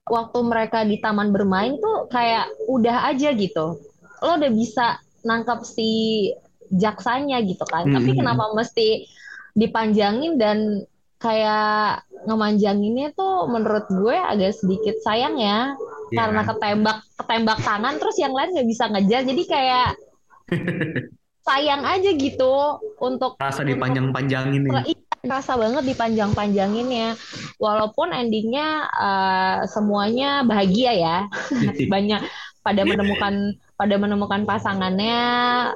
waktu 0.04 0.38
mereka 0.44 0.84
di 0.84 1.00
taman 1.00 1.32
bermain 1.32 1.80
tuh 1.80 2.08
kayak 2.12 2.48
udah 2.68 3.08
aja 3.08 3.32
gitu. 3.32 3.80
Lo 4.20 4.30
udah 4.36 4.52
bisa 4.52 5.00
nangkap 5.24 5.64
si 5.64 6.28
jaksanya 6.68 7.40
gitu 7.44 7.64
kan. 7.64 7.88
Tapi 7.88 8.12
Hmm. 8.12 8.18
kenapa 8.24 8.52
mesti 8.52 9.08
dipanjangin 9.54 10.36
dan 10.36 10.84
kayak 11.16 12.04
ngemanjanginnya 12.28 13.16
tuh 13.16 13.48
menurut 13.48 13.88
gue 13.88 14.12
agak 14.12 14.52
sedikit 14.52 14.96
sayang 15.00 15.40
ya 15.40 15.72
Iya. 16.12 16.16
karena 16.20 16.40
ketembak 16.44 16.98
ketembak 17.16 17.58
tangan 17.64 17.94
terus 17.96 18.16
yang 18.20 18.34
lain 18.36 18.52
nggak 18.52 18.68
bisa 18.68 18.84
ngejar 18.92 19.22
jadi 19.24 19.42
kayak 19.48 19.88
sayang 21.48 21.82
aja 21.84 22.10
gitu 22.12 22.54
untuk 23.00 23.36
rasa 23.36 23.64
dipanjang-panjangin 23.64 24.68
nih. 24.68 24.72
Iya, 25.24 25.40
rasa 25.40 25.56
banget 25.56 25.88
dipanjang-panjanginnya. 25.88 27.16
Walaupun 27.56 28.12
endingnya 28.12 28.84
eh, 28.92 29.58
semuanya 29.72 30.44
bahagia 30.44 30.92
ya. 30.92 31.18
Banyak 31.92 32.20
pada 32.60 32.82
menemukan 32.84 33.56
pada 33.74 33.96
menemukan 33.96 34.44
pasangannya 34.44 35.20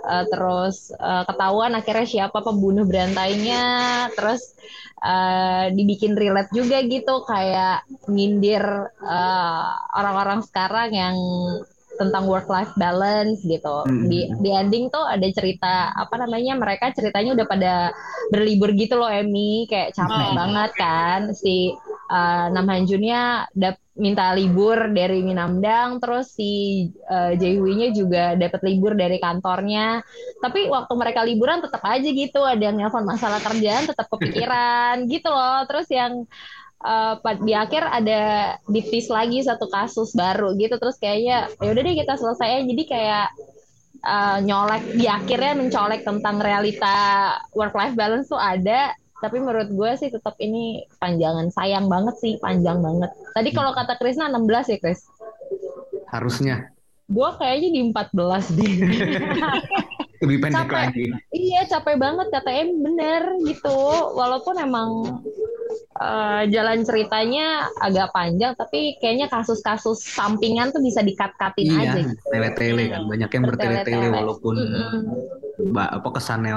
eh, 0.04 0.24
terus 0.28 0.92
eh, 0.92 1.24
ketahuan 1.24 1.72
akhirnya 1.80 2.06
siapa 2.06 2.44
pembunuh 2.44 2.84
berantainya 2.84 3.64
terus 4.12 4.52
eh, 5.00 5.72
dibikin 5.72 6.12
relate 6.12 6.52
juga 6.52 6.84
gitu 6.84 7.24
kayak 7.24 7.88
nyindir 8.12 8.64
eh, 9.00 9.68
orang-orang 9.96 10.44
sekarang 10.44 10.92
yang 10.92 11.16
tentang 11.98 12.24
work 12.24 12.46
life 12.46 12.70
balance 12.74 13.42
gitu. 13.42 13.82
Hmm. 13.84 14.06
di 14.06 14.30
di 14.38 14.50
ending 14.50 14.88
tuh 14.88 15.02
ada 15.02 15.26
cerita 15.34 15.90
apa 15.92 16.14
namanya 16.16 16.54
mereka 16.54 16.94
ceritanya 16.94 17.34
udah 17.34 17.46
pada 17.46 17.74
berlibur 18.30 18.70
gitu 18.72 18.96
loh 18.96 19.10
Emmy 19.10 19.66
kayak 19.66 19.92
capek 19.92 20.30
Oh. 20.30 20.34
banget 20.34 20.70
kan. 20.74 21.20
Si 21.34 21.74
uh, 22.08 22.46
Nam 22.48 22.66
Hanjunnya 22.66 23.50
dap- 23.52 23.82
minta 23.98 24.30
libur 24.30 24.94
dari 24.94 25.26
Minamdang. 25.26 25.98
Terus 25.98 26.30
si 26.30 26.86
uh, 27.10 27.34
juga 27.90 28.38
dapat 28.38 28.60
libur 28.62 28.94
dari 28.94 29.18
kantornya. 29.18 29.98
Tapi 30.38 30.70
waktu 30.70 30.92
mereka 30.94 31.26
liburan 31.26 31.58
tetap 31.58 31.82
aja 31.82 32.06
gitu. 32.06 32.40
Ada 32.46 32.70
yang 32.70 32.76
nelpon 32.78 33.02
masalah 33.02 33.42
kerjaan 33.42 33.90
tetap 33.90 34.06
kepikiran 34.06 35.02
gitu 35.12 35.28
loh. 35.28 35.66
Terus 35.66 35.90
yang 35.90 36.24
uh, 36.84 37.14
di 37.42 37.52
akhir 37.54 37.82
ada 37.86 38.20
ditis 38.70 39.10
lagi 39.10 39.42
satu 39.42 39.66
kasus 39.70 40.14
baru 40.14 40.54
gitu 40.58 40.78
terus 40.78 40.98
kayaknya 40.98 41.50
ya 41.58 41.68
udah 41.72 41.82
deh 41.82 41.96
kita 41.96 42.14
selesai 42.14 42.66
jadi 42.66 42.82
kayak 42.86 43.28
uh, 44.06 44.38
nyolek 44.42 44.84
di 44.94 45.06
akhirnya 45.10 45.58
mencolek 45.58 46.06
tentang 46.06 46.38
realita 46.38 46.96
work 47.54 47.74
life 47.74 47.94
balance 47.98 48.30
tuh 48.30 48.38
ada 48.38 48.94
tapi 49.18 49.42
menurut 49.42 49.68
gue 49.74 49.90
sih 49.98 50.14
tetap 50.14 50.38
ini 50.38 50.86
panjangan. 51.02 51.50
Sayang 51.50 51.90
banget 51.90 52.14
sih 52.22 52.38
panjang 52.38 52.78
banget. 52.78 53.10
Tadi 53.34 53.50
kalau 53.50 53.74
kata 53.74 53.98
Krisna 53.98 54.30
16 54.30 54.70
ya 54.70 54.78
Kris? 54.78 55.10
Harusnya. 56.06 56.70
Gue 57.10 57.26
kayaknya 57.34 57.68
di 57.74 57.80
14 57.90 58.54
deh 58.54 58.72
lebih 60.18 60.38
pendek 60.40 60.66
Capek. 60.66 60.78
lagi. 60.88 61.04
iya 61.30 61.62
capek 61.64 61.96
banget 61.96 62.26
kata 62.28 62.50
Em 62.52 62.70
bener 62.76 63.22
gitu 63.42 63.78
walaupun 64.12 64.54
emang 64.56 64.88
uh, 65.96 66.42
jalan 66.46 66.82
ceritanya 66.82 67.46
agak 67.76 68.10
panjang 68.10 68.52
tapi 68.52 68.98
kayaknya 68.98 69.26
kasus-kasus 69.26 70.02
sampingan 70.02 70.68
tuh 70.68 70.80
bisa 70.80 71.00
dikat-katin 71.00 71.66
Iya, 71.68 71.78
aja 71.84 71.98
gitu. 72.02 72.22
tele-tele 72.26 72.84
kan. 72.88 73.00
Banyak 73.04 73.30
yang 73.30 73.44
bertele-tele 73.44 74.06
walaupun 74.10 74.54
Mm-mm. 74.54 75.00
ba- 75.70 75.92
apa 75.92 76.08
kesannya 76.10 76.54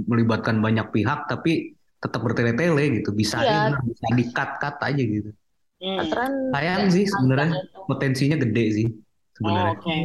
melibatkan 0.00 0.58
banyak 0.58 0.90
pihak 0.90 1.26
tapi 1.26 1.74
tetap 1.98 2.18
bertele-tele 2.20 2.98
gitu. 2.98 3.10
Bisa 3.10 3.38
Iya. 3.40 3.78
bisa 3.78 4.06
di-cut-cut 4.10 4.76
aja 4.80 5.02
gitu. 5.02 5.30
Hmm. 5.78 5.98
Sayang 6.50 6.90
sih 6.90 7.04
sebenarnya 7.04 7.58
potensinya 7.84 8.38
gede 8.38 8.64
sih 8.72 8.86
Oh, 9.40 9.48
sebenarnya. 9.48 9.72
Oke. 9.80 9.96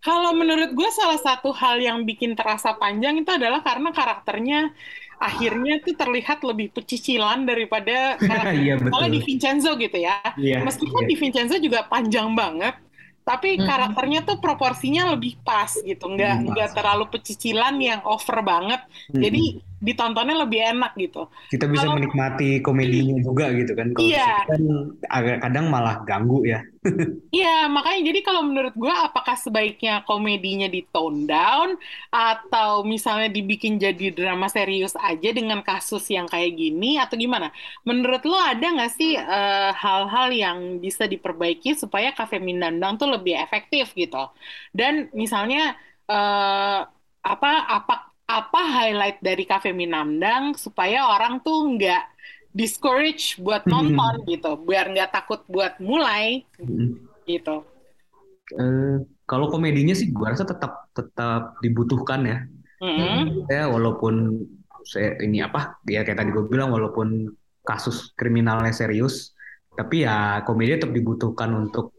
Kalau 0.00 0.30
menurut 0.32 0.72
gue 0.72 0.90
salah 0.96 1.20
satu 1.20 1.52
hal 1.52 1.76
yang 1.84 2.08
bikin 2.08 2.32
terasa 2.32 2.72
panjang 2.80 3.20
itu 3.20 3.28
adalah 3.28 3.60
karena 3.60 3.92
karakternya 3.92 4.72
akhirnya 5.20 5.84
tuh 5.84 5.92
terlihat 6.00 6.40
lebih 6.40 6.72
pecicilan 6.72 7.44
daripada 7.44 8.16
karakter 8.18 8.56
Iya 8.56 9.08
di 9.12 9.20
Vincenzo 9.20 9.76
gitu 9.76 9.98
ya. 10.00 10.16
Iya. 10.40 10.64
Meskipun 10.64 11.04
iya. 11.04 11.08
di 11.12 11.14
Vincenzo 11.20 11.56
juga 11.60 11.84
panjang 11.84 12.32
banget, 12.32 12.80
tapi 13.20 13.60
karakternya 13.60 14.24
tuh 14.24 14.40
proporsinya 14.40 15.12
lebih 15.12 15.36
pas 15.44 15.70
gitu, 15.76 16.04
nggak 16.08 16.34
Hmm, 16.40 16.46
nggak 16.56 16.70
terlalu 16.72 17.04
pecicilan 17.12 17.76
yang 17.76 18.00
over 18.08 18.40
banget. 18.40 18.80
Hmm. 19.12 19.20
Jadi 19.20 19.60
ditontonnya 19.80 20.36
lebih 20.36 20.60
enak 20.60 20.92
gitu. 20.94 21.24
kita 21.48 21.64
bisa 21.64 21.88
Kalau- 21.88 21.96
menikmati 21.96 22.60
komedinya 22.60 23.16
juga 23.18 23.48
gitu 23.50 23.72
kan. 23.72 23.90
Kalau 23.90 24.06
Iya. 24.06 24.44
kan 24.44 24.62
agak 25.08 25.36
kadang 25.40 25.66
malah 25.72 26.04
ganggu 26.04 26.44
ya. 26.44 26.60
Iya, 27.32 27.68
makanya 27.68 28.08
jadi 28.08 28.20
kalau 28.20 28.44
menurut 28.44 28.72
gua 28.72 29.08
apakah 29.08 29.36
sebaiknya 29.36 30.04
komedinya 30.04 30.64
di 30.64 30.84
tone 30.84 31.24
down 31.24 31.76
atau 32.08 32.84
misalnya 32.84 33.28
dibikin 33.28 33.76
jadi 33.76 34.12
drama 34.12 34.48
serius 34.48 34.92
aja 34.96 35.32
dengan 35.32 35.60
kasus 35.60 36.04
yang 36.08 36.24
kayak 36.24 36.52
gini 36.52 36.96
atau 36.96 37.16
gimana? 37.16 37.48
Menurut 37.84 38.20
lo 38.24 38.36
ada 38.36 38.64
nggak 38.64 38.92
sih 38.92 39.16
eh, 39.16 39.70
hal-hal 39.72 40.28
yang 40.30 40.58
bisa 40.78 41.04
diperbaiki 41.04 41.72
supaya 41.72 42.12
Cafe 42.12 42.36
Minandang 42.36 42.96
tuh 42.96 43.08
lebih 43.08 43.36
efektif 43.36 43.92
gitu? 43.92 44.28
Dan 44.72 45.08
misalnya 45.12 45.76
eh, 46.04 46.80
apa 47.20 47.50
apa 47.68 48.09
apa 48.38 48.60
highlight 48.62 49.18
dari 49.18 49.42
Cafe 49.42 49.74
Minandang 49.74 50.54
supaya 50.54 51.10
orang 51.10 51.42
tuh 51.42 51.74
nggak 51.74 52.02
discourage 52.54 53.38
buat 53.42 53.66
Hmm. 53.66 53.94
nonton 53.94 54.14
gitu, 54.26 54.50
biar 54.62 54.90
nggak 54.90 55.10
takut 55.10 55.42
buat 55.50 55.78
mulai 55.82 56.46
Mm. 56.58 56.98
gitu. 57.26 57.62
Eh, 58.50 58.96
kalau 59.26 59.46
komedinya 59.46 59.94
sih 59.94 60.10
gua 60.10 60.34
rasa 60.34 60.42
tetap 60.42 60.90
tetap 60.90 61.62
dibutuhkan 61.62 62.20
ya. 62.26 62.38
Mm-mm. 62.80 63.46
Ya 63.46 63.70
walaupun 63.70 64.42
saya 64.82 65.20
ini 65.22 65.44
apa 65.44 65.78
ya 65.86 66.02
kayak 66.02 66.18
tadi 66.24 66.30
gue 66.32 66.48
bilang 66.48 66.72
walaupun 66.72 67.28
kasus 67.62 68.10
kriminalnya 68.16 68.72
serius, 68.72 69.36
tapi 69.76 70.02
ya 70.02 70.40
komedi 70.48 70.80
tetap 70.80 70.90
dibutuhkan 70.90 71.54
untuk 71.54 71.92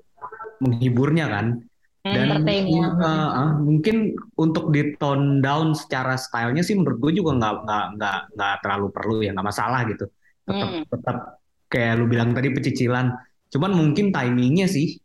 menghiburnya 0.60 1.30
kan. 1.30 1.62
Dan 2.02 2.34
Entertain 2.34 2.66
ya. 2.66 2.88
uh, 2.98 3.30
uh, 3.30 3.50
mungkin 3.62 4.18
untuk 4.34 4.74
di 4.74 4.98
tone 4.98 5.38
down 5.46 5.78
secara 5.78 6.18
stylenya 6.18 6.66
sih 6.66 6.74
menurut 6.74 6.98
gue 6.98 7.22
juga 7.22 7.38
nggak 7.38 7.54
nggak 7.66 7.86
nggak 7.98 8.18
nggak 8.34 8.54
terlalu 8.66 8.88
perlu 8.90 9.16
ya 9.22 9.30
nggak 9.38 9.48
masalah 9.52 9.86
gitu. 9.86 10.06
Tetap 10.48 10.70
Hmm. 10.70 10.84
tetap 10.90 11.18
kayak 11.70 11.94
lu 12.02 12.06
bilang 12.10 12.34
tadi 12.34 12.50
pecicilan. 12.50 13.06
Cuman 13.54 13.72
mungkin 13.78 14.10
timingnya 14.10 14.66
sih 14.66 14.98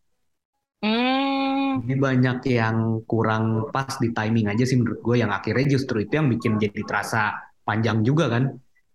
Hmm. 0.84 1.84
ini 1.84 1.94
banyak 1.96 2.38
yang 2.48 2.76
kurang 3.10 3.68
pas 3.74 4.00
di 4.00 4.08
timing 4.16 4.48
aja 4.52 4.64
sih 4.64 4.76
menurut 4.80 5.00
gue 5.04 5.16
yang 5.20 5.32
akhirnya 5.32 5.66
justru 5.76 6.04
itu 6.04 6.12
yang 6.20 6.28
bikin 6.32 6.56
jadi 6.56 6.80
terasa 6.88 7.36
panjang 7.66 8.00
juga 8.00 8.32
kan 8.32 8.44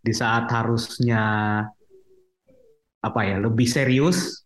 di 0.02 0.14
saat 0.14 0.50
harusnya 0.50 1.22
apa 3.02 3.22
ya 3.26 3.38
lebih 3.42 3.66
serius 3.66 4.46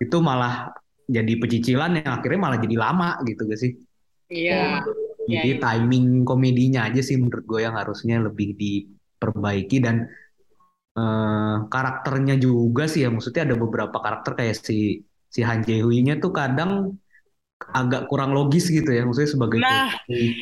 itu 0.00 0.16
malah 0.20 0.72
jadi 1.04 1.32
pecicilan 1.36 2.00
yang 2.00 2.12
akhirnya 2.20 2.40
malah 2.40 2.58
jadi 2.60 2.76
lama 2.76 3.20
gitu 3.24 3.44
gak 3.44 3.60
sih 3.60 3.72
Iya. 4.32 4.80
jadi 5.24 5.50
Iya, 5.50 5.56
iya. 5.56 5.60
timing 5.60 6.24
komedinya 6.24 6.84
aja 6.88 7.00
sih 7.00 7.16
menurut 7.16 7.44
gue 7.44 7.60
yang 7.64 7.76
harusnya 7.76 8.20
lebih 8.20 8.56
diperbaiki 8.56 9.76
dan 9.80 10.04
eh, 10.94 11.56
karakternya 11.66 12.36
juga 12.36 12.84
sih 12.84 13.04
ya 13.04 13.10
maksudnya 13.12 13.48
ada 13.48 13.56
beberapa 13.56 13.96
karakter 13.98 14.36
kayak 14.36 14.56
si 14.60 15.00
si 15.28 15.40
Han 15.40 15.64
Jae 15.64 15.80
Hui-nya 15.80 16.20
tuh 16.20 16.30
kadang 16.30 16.94
agak 17.64 18.06
kurang 18.12 18.36
logis 18.36 18.68
gitu 18.68 18.86
ya 18.92 19.02
maksudnya 19.08 19.30
sebagai 19.32 19.58
Nah. 19.58 19.90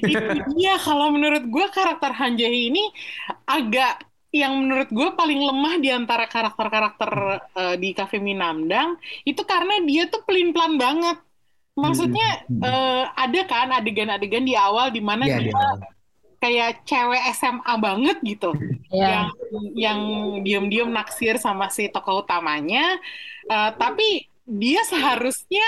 Itu 0.02 0.18
dia 0.58 0.74
kalau 0.82 1.14
menurut 1.14 1.46
gue 1.46 1.66
karakter 1.70 2.10
Han 2.18 2.34
Jae 2.34 2.68
ini 2.68 2.82
agak 3.46 4.02
yang 4.32 4.64
menurut 4.64 4.88
gue 4.88 5.08
paling 5.12 5.40
lemah 5.44 5.74
di 5.76 5.88
antara 5.92 6.24
karakter-karakter 6.24 7.10
eh, 7.52 7.76
di 7.76 7.92
Cafe 7.92 8.16
Minamdang 8.16 8.96
itu 9.28 9.44
karena 9.44 9.78
dia 9.84 10.08
tuh 10.08 10.24
pelin-pelan 10.24 10.80
banget. 10.80 11.16
Maksudnya 11.76 12.28
eh, 12.48 13.04
ada 13.12 13.40
kan 13.48 13.68
adegan-adegan 13.72 14.44
di 14.44 14.56
awal 14.56 14.88
di 14.88 15.00
mana 15.04 15.24
Iya, 15.24 15.38
dia 15.40 15.52
kayak 16.42 16.82
cewek 16.84 17.22
SMA 17.38 17.74
banget 17.78 18.18
gitu. 18.24 18.50
Ya. 18.92 19.24
yang 19.24 19.30
yang 19.78 20.00
diem-diem 20.44 20.90
naksir 20.90 21.38
sama 21.40 21.68
si 21.72 21.88
tokoh 21.88 22.24
utamanya, 22.24 22.98
Eh, 23.42 23.70
tapi 23.74 24.22
dia 24.46 24.86
seharusnya 24.86 25.66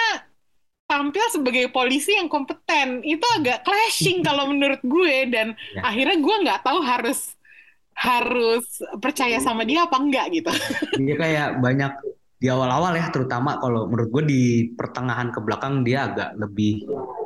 tampil 0.87 1.25
sebagai 1.33 1.67
polisi 1.73 2.15
yang 2.15 2.29
kompeten. 2.31 3.03
Itu 3.03 3.25
agak 3.41 3.65
clashing 3.67 4.23
kalau 4.23 4.47
menurut 4.53 4.79
gue 4.85 5.27
dan 5.33 5.57
Ya. 5.75 5.83
akhirnya 5.91 6.17
gue 6.21 6.37
nggak 6.47 6.61
tahu 6.63 6.79
harus 6.85 7.34
harus 7.95 8.65
percaya 8.99 9.39
sama 9.39 9.63
dia 9.63 9.87
apa 9.87 9.97
enggak 9.97 10.27
gitu. 10.35 10.51
dia 11.01 11.15
kayak 11.15 11.49
banyak 11.59 11.93
di 12.35 12.53
awal-awal 12.53 12.93
ya 12.93 13.09
terutama 13.09 13.57
kalau 13.57 13.89
menurut 13.89 14.11
gue 14.11 14.25
di 14.29 14.43
pertengahan 14.77 15.33
ke 15.33 15.41
belakang 15.41 15.81
dia 15.81 16.11
agak 16.11 16.37
lebih 16.37 16.85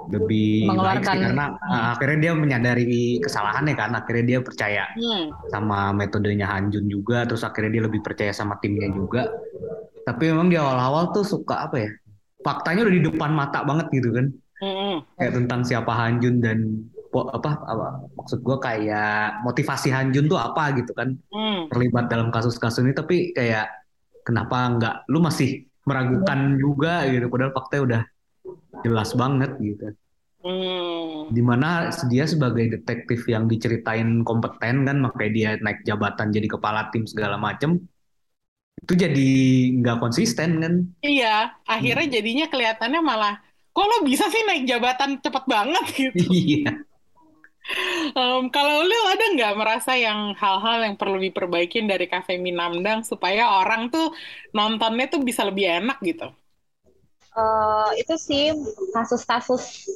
lebih 0.08 0.70
baik 0.70 1.04
sih 1.04 1.20
karena 1.20 1.52
uh, 1.58 1.92
akhirnya 1.92 2.18
dia 2.22 2.32
menyadari 2.32 3.18
kesalahannya 3.20 3.74
kan 3.74 3.92
akhirnya 3.92 4.24
dia 4.24 4.38
percaya 4.40 4.84
Hmm. 4.94 5.28
sama 5.50 5.90
metodenya 5.92 6.46
Hanjun 6.48 6.86
juga 6.86 7.26
terus 7.28 7.42
akhirnya 7.42 7.80
dia 7.80 7.82
lebih 7.90 8.00
percaya 8.00 8.30
sama 8.32 8.56
timnya 8.62 8.88
juga 8.88 9.26
tapi 10.06 10.30
memang 10.32 10.48
di 10.48 10.56
awal-awal 10.56 11.12
tuh 11.12 11.26
suka 11.26 11.66
apa 11.66 11.76
ya 11.82 11.90
faktanya 12.40 12.86
udah 12.86 12.94
di 12.94 13.02
depan 13.04 13.30
mata 13.34 13.60
banget 13.66 13.86
gitu 13.92 14.08
kan 14.14 14.26
Mm-mm. 14.62 14.96
kayak 15.18 15.32
tentang 15.34 15.60
siapa 15.66 15.92
Hanjun 15.92 16.40
dan 16.40 16.58
apa, 17.08 17.50
apa 17.64 17.86
maksud 18.14 18.44
gue 18.44 18.56
kayak 18.60 19.40
motivasi 19.42 19.88
Hanjun 19.88 20.28
tuh 20.28 20.36
apa 20.36 20.76
gitu 20.76 20.92
kan 20.92 21.16
Hmm. 21.32 21.66
terlibat 21.72 22.12
dalam 22.12 22.28
kasus-kasus 22.28 22.84
ini 22.84 22.92
tapi 22.92 23.32
kayak 23.32 23.68
kenapa 24.22 24.56
nggak 24.76 24.94
lu 25.08 25.24
masih 25.24 25.64
meragukan 25.88 26.60
juga 26.60 27.08
gitu 27.08 27.32
padahal 27.32 27.52
faktanya 27.56 27.82
udah 27.88 28.02
jelas 28.84 29.10
banget 29.16 29.52
gitu 29.58 29.88
Hmm. 30.38 31.34
di 31.34 31.42
mana 31.42 31.90
dia 32.06 32.22
sebagai 32.22 32.78
detektif 32.78 33.26
yang 33.26 33.50
diceritain 33.50 34.22
kompeten 34.22 34.86
kan 34.86 34.96
makanya 35.02 35.32
dia 35.34 35.50
naik 35.58 35.82
jabatan 35.82 36.30
jadi 36.30 36.46
kepala 36.46 36.92
tim 36.94 37.08
segala 37.10 37.34
macem 37.34 37.82
itu 38.78 38.92
jadi 38.94 39.28
nggak 39.82 39.98
konsisten 39.98 40.62
kan 40.62 40.74
Iya, 41.02 41.58
akhirnya 41.66 42.06
jadinya 42.20 42.46
kelihatannya 42.46 43.00
malah 43.02 43.34
kok 43.74 43.86
lo 43.86 44.06
bisa 44.06 44.30
sih 44.30 44.42
naik 44.46 44.64
jabatan 44.70 45.18
cepet 45.18 45.44
banget 45.50 45.84
gitu. 46.06 46.22
iya 46.30 46.70
Em, 47.68 48.48
kalau 48.48 48.80
lu 48.80 49.00
ada 49.12 49.24
nggak 49.36 49.54
merasa 49.60 49.92
yang 49.92 50.32
hal-hal 50.32 50.88
yang 50.88 50.96
perlu 50.96 51.20
diperbaikin 51.20 51.84
dari 51.84 52.08
Cafe 52.08 52.40
Minamdang 52.40 53.04
supaya 53.04 53.60
orang 53.60 53.92
tuh 53.92 54.12
nontonnya 54.56 55.06
tuh 55.12 55.20
bisa 55.20 55.44
lebih 55.44 55.68
enak 55.84 56.00
gitu? 56.00 56.32
Eh, 57.38 57.90
itu 58.02 58.14
sih 58.18 58.44
kasus-kasus 58.90 59.86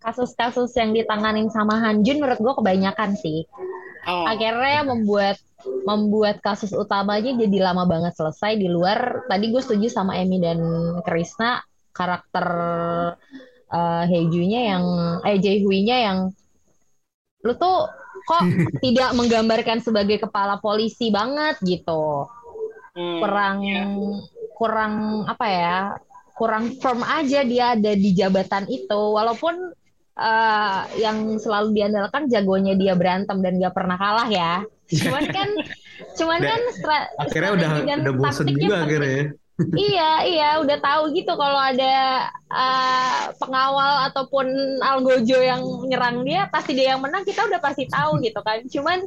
kasus-kasus 0.00 0.70
yang 0.78 0.94
ditanganin 0.96 1.50
sama 1.52 1.76
Hanjun 1.82 2.22
menurut 2.22 2.40
gue 2.40 2.54
kebanyakan 2.56 3.10
sih. 3.18 3.44
Oh, 4.08 4.24
Akhirnya 4.24 4.86
membuat 4.86 5.36
membuat 5.84 6.40
kasus 6.40 6.72
utamanya 6.72 7.36
jadi 7.36 7.58
lama 7.60 7.84
banget 7.84 8.16
selesai 8.16 8.56
di 8.56 8.68
luar. 8.70 9.28
Tadi 9.28 9.44
gue 9.52 9.60
setuju 9.60 9.88
sama 9.92 10.16
Emi 10.16 10.40
dan 10.40 10.60
Krisna 11.04 11.60
karakter 11.92 12.46
eh 13.70 14.04
Hejunya 14.10 14.60
yang 14.74 14.84
eh 15.26 15.36
Jaehui-nya 15.36 15.96
yang 16.06 16.18
lu 17.44 17.52
tuh 17.56 17.88
kok 18.24 18.42
tidak 18.84 19.10
menggambarkan 19.16 19.80
sebagai 19.80 20.20
kepala 20.20 20.60
polisi 20.60 21.08
banget 21.08 21.56
gitu. 21.64 22.28
hmm, 22.96 23.20
kurang 23.22 23.56
iya. 23.64 23.84
kurang 24.58 24.94
apa 25.24 25.46
ya 25.46 25.76
kurang 26.34 26.72
firm 26.80 27.04
aja 27.04 27.44
dia 27.44 27.76
ada 27.76 27.92
di 27.92 28.10
jabatan 28.16 28.64
itu 28.66 29.00
walaupun 29.14 29.72
eh, 30.16 30.80
yang 30.98 31.36
selalu 31.36 31.76
diandalkan 31.76 32.26
jagonya 32.26 32.74
dia 32.74 32.96
berantem 32.96 33.38
dan 33.44 33.60
gak 33.60 33.76
pernah 33.76 33.96
kalah 34.00 34.28
ya 34.28 34.64
cuman 35.04 35.24
kan 35.30 35.48
cuman 36.16 36.38
Dan 36.42 36.48
kan 36.50 36.62
stra- 36.74 37.10
akhirnya 37.20 37.50
udah 37.54 37.70
udah 37.84 38.14
bosen 38.16 38.46
taktiknya 38.48 38.64
juga 38.66 38.76
akhirnya 38.82 39.12
ya. 39.12 39.24
Iya 39.76 40.10
iya 40.24 40.48
udah 40.62 40.78
tahu 40.80 41.12
gitu 41.12 41.32
kalau 41.36 41.60
ada 41.60 42.26
eh, 42.48 43.22
pengawal 43.36 44.08
ataupun 44.10 44.46
algojo 44.80 45.38
yang 45.40 45.62
nyerang 45.86 46.24
dia 46.24 46.48
pasti 46.48 46.72
dia 46.76 46.96
yang 46.96 47.02
menang 47.04 47.24
kita 47.26 47.44
udah 47.46 47.60
pasti 47.60 47.84
tahu 47.86 48.18
gitu 48.24 48.40
kan 48.40 48.64
cuman 48.66 49.04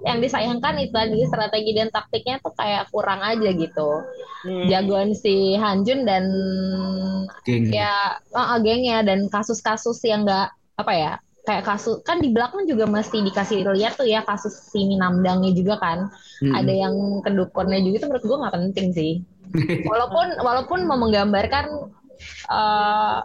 yang 0.00 0.16
disayangkan 0.24 0.80
itu 0.80 0.96
tadi 0.96 1.20
strategi 1.28 1.70
dan 1.76 1.92
taktiknya 1.92 2.40
tuh 2.40 2.56
kayak 2.56 2.88
kurang 2.88 3.20
aja 3.20 3.50
gitu 3.52 4.00
Hmm. 4.40 4.72
jagoan 4.72 5.12
si 5.12 5.52
Hanjun 5.60 6.08
dan 6.08 6.24
Geng. 7.44 7.68
ya 7.68 8.16
uh, 8.32 8.56
gengnya 8.64 9.04
dan 9.04 9.28
kasus-kasus 9.28 10.00
yang 10.08 10.24
nggak 10.24 10.48
apa 10.80 10.92
ya 10.96 11.12
kayak 11.44 11.68
kasus 11.68 12.00
kan 12.08 12.24
di 12.24 12.32
belakang 12.32 12.64
juga 12.64 12.88
masih 12.88 13.20
dikasih 13.20 13.68
lihat 13.68 14.00
tuh 14.00 14.08
ya 14.08 14.24
kasus 14.24 14.72
si 14.72 14.88
Minamdangnya 14.88 15.52
juga 15.52 15.76
kan 15.76 16.08
Mm-mm. 16.40 16.56
ada 16.56 16.72
yang 16.72 16.94
kedukunnya 17.20 17.84
juga 17.84 17.96
itu 18.00 18.06
menurut 18.08 18.24
gue 18.24 18.38
nggak 18.40 18.54
penting 18.56 18.88
sih 18.96 19.12
walaupun 19.84 20.26
walaupun 20.40 20.78
mau 20.86 20.98
menggambarkan 20.98 21.66
eh, 22.50 23.18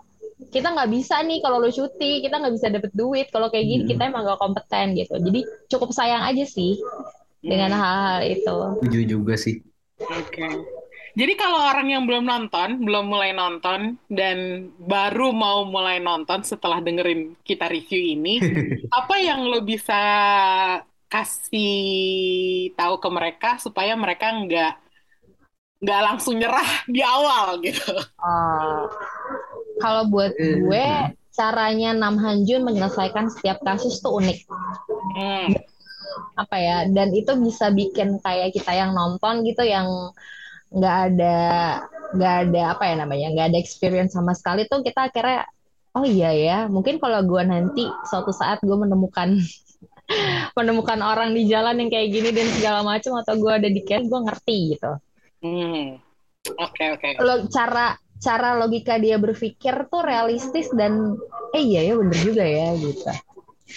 kita 0.52 0.68
nggak 0.76 0.92
bisa 0.92 1.24
nih 1.24 1.40
kalau 1.40 1.64
lo 1.64 1.72
cuti 1.72 2.20
kita 2.20 2.36
nggak 2.40 2.54
bisa 2.60 2.68
dapet 2.68 2.92
duit 2.92 3.28
kalau 3.32 3.48
kayak 3.48 3.66
gini 3.66 3.82
Hmm. 3.86 3.92
kita 3.96 4.02
emang 4.12 4.24
nggak 4.28 4.40
kompeten 4.40 4.92
gitu 4.94 5.16
jadi 5.16 5.40
cukup 5.72 5.90
sayang 5.96 6.24
aja 6.28 6.44
sih 6.44 6.76
dengan 7.40 7.72
Hmm. 7.72 7.82
hal-hal 7.82 8.20
itu 8.28 8.58
Setuju 8.84 9.00
juga 9.08 9.34
sih 9.40 9.64
Oke. 9.96 10.44
Jadi 11.16 11.34
kalau 11.40 11.56
orang 11.72 11.88
yang 11.88 12.04
belum 12.04 12.28
nonton, 12.28 12.84
belum 12.84 13.08
mulai 13.08 13.32
nonton, 13.32 13.96
dan 14.12 14.68
baru 14.76 15.32
mau 15.32 15.64
mulai 15.64 16.04
nonton 16.04 16.44
setelah 16.44 16.84
dengerin 16.84 17.40
kita 17.40 17.72
review 17.72 18.20
ini, 18.20 18.44
apa 19.00 19.16
yang 19.24 19.48
lo 19.48 19.64
bisa 19.64 19.96
kasih 21.08 21.72
tahu 22.76 23.00
ke 23.00 23.08
mereka 23.08 23.50
supaya 23.62 23.96
mereka 23.96 24.36
nggak 24.36 24.74
nggak 25.86 26.02
langsung 26.02 26.42
nyerah 26.42 26.66
di 26.90 27.06
awal 27.06 27.62
gitu? 27.62 27.94
Oh, 28.18 28.90
kalau 29.78 30.10
buat 30.10 30.34
gue, 30.34 30.88
caranya 31.30 31.94
Nam 31.94 32.18
Hanjun 32.18 32.66
menyelesaikan 32.66 33.30
setiap 33.30 33.62
kasus 33.62 34.02
tuh 34.02 34.18
unik. 34.18 34.50
Hmm. 35.14 35.54
Apa 36.42 36.58
ya? 36.58 36.78
Dan 36.90 37.14
itu 37.14 37.38
bisa 37.38 37.70
bikin 37.70 38.18
kayak 38.26 38.58
kita 38.58 38.74
yang 38.74 38.98
nonton 38.98 39.46
gitu 39.46 39.62
yang 39.62 39.86
nggak 40.76 40.98
ada 41.14 41.38
nggak 42.18 42.36
ada 42.50 42.62
apa 42.76 42.84
ya 42.90 42.96
namanya 43.00 43.28
nggak 43.32 43.48
ada 43.54 43.60
experience 43.62 44.12
sama 44.12 44.36
sekali 44.36 44.68
tuh 44.68 44.84
kita 44.84 45.08
akhirnya 45.08 45.48
oh 45.96 46.04
iya 46.04 46.36
ya 46.36 46.58
mungkin 46.68 47.00
kalau 47.00 47.24
gue 47.24 47.44
nanti 47.48 47.88
suatu 48.04 48.36
saat 48.36 48.60
gue 48.60 48.76
menemukan 48.76 49.40
menemukan 50.58 51.00
orang 51.00 51.32
di 51.32 51.48
jalan 51.48 51.80
yang 51.80 51.90
kayak 51.90 52.12
gini 52.12 52.30
dan 52.36 52.48
segala 52.54 52.84
macam 52.84 53.16
atau 53.24 53.34
gue 53.40 53.52
ada 53.52 53.70
di 53.72 53.82
camp 53.82 54.06
gue 54.06 54.20
ngerti 54.22 54.58
gitu. 54.76 54.92
Hmm. 55.46 56.02
Oke 56.58 56.84
oke. 56.98 57.10
Lo 57.22 57.46
cara 57.54 57.94
cara 58.18 58.58
logika 58.58 58.98
dia 58.98 59.22
berpikir 59.22 59.86
tuh 59.94 60.02
realistis 60.02 60.74
dan 60.74 61.14
eh 61.54 61.62
iya 61.62 61.86
ya 61.86 61.94
bener 62.02 62.20
juga 62.26 62.42
ya 62.42 62.74
gitu. 62.74 63.06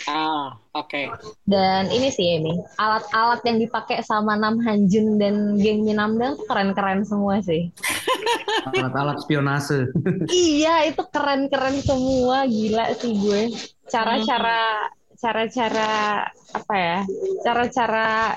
Ah, 0.05 0.53
oke. 0.77 1.09
Dan 1.49 1.89
ini 1.89 2.13
sih 2.13 2.41
ini 2.41 2.53
alat-alat 2.77 3.41
yang 3.49 3.59
dipakai 3.61 4.05
sama 4.05 4.37
Nam 4.37 4.61
Hanjun 4.61 5.17
dan 5.17 5.57
geng 5.57 5.85
Minamdang 5.85 6.37
keren-keren 6.45 7.09
semua 7.09 7.41
sih. 7.41 7.73
Alat-alat 8.69 9.25
spionase. 9.25 9.89
iya 10.29 10.85
itu 10.85 11.03
keren-keren 11.09 11.81
semua 11.81 12.45
gila 12.45 12.93
sih 13.01 13.17
gue. 13.17 13.43
Cara-cara 13.89 14.93
cara-cara 15.19 16.29
apa 16.53 16.75
ya? 16.77 16.99
Cara-cara 17.43 18.37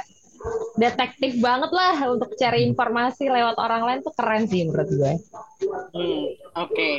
detektif 0.75 1.39
banget 1.39 1.71
lah 1.71 1.95
untuk 2.07 2.31
cari 2.35 2.63
informasi 2.63 3.27
lewat 3.27 3.59
orang 3.59 3.81
lain 3.83 3.99
tuh 4.01 4.13
keren 4.15 4.47
sih 4.47 4.63
menurut 4.63 4.87
gue. 4.87 5.13
Hmm, 5.91 6.25
oke. 6.57 6.91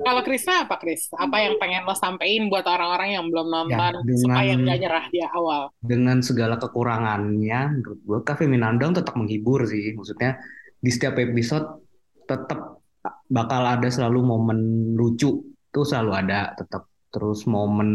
Kalau 0.00 0.22
Krisna 0.24 0.64
apa 0.64 0.80
Kris? 0.80 1.12
Apa 1.12 1.44
yang 1.44 1.60
pengen 1.60 1.84
lo 1.84 1.92
sampein 1.92 2.48
buat 2.48 2.64
orang-orang 2.64 3.20
yang 3.20 3.28
belum 3.28 3.52
nonton 3.52 3.76
Ya, 3.76 4.00
dengan- 4.00 4.16
supaya 4.16 4.52
nggak 4.56 4.78
nyerah 4.80 5.04
di 5.12 5.20
awal? 5.20 5.62
Dengan 5.84 6.24
segala 6.24 6.56
kekurangannya, 6.56 7.60
menurut 7.76 8.00
gue 8.00 8.18
Cafe 8.24 8.48
Minandang 8.48 8.96
tetap 8.96 9.12
menghibur 9.12 9.68
sih. 9.68 9.92
Maksudnya 9.92 10.40
di 10.80 10.88
setiap 10.88 11.20
episode 11.20 11.84
tetap 12.24 12.80
bakal 13.28 13.62
ada 13.62 13.88
selalu 13.92 14.24
momen 14.24 14.58
lucu 14.96 15.36
tuh 15.68 15.84
selalu 15.84 16.12
ada 16.16 16.56
tetap 16.56 16.88
terus 17.12 17.44
momen 17.44 17.90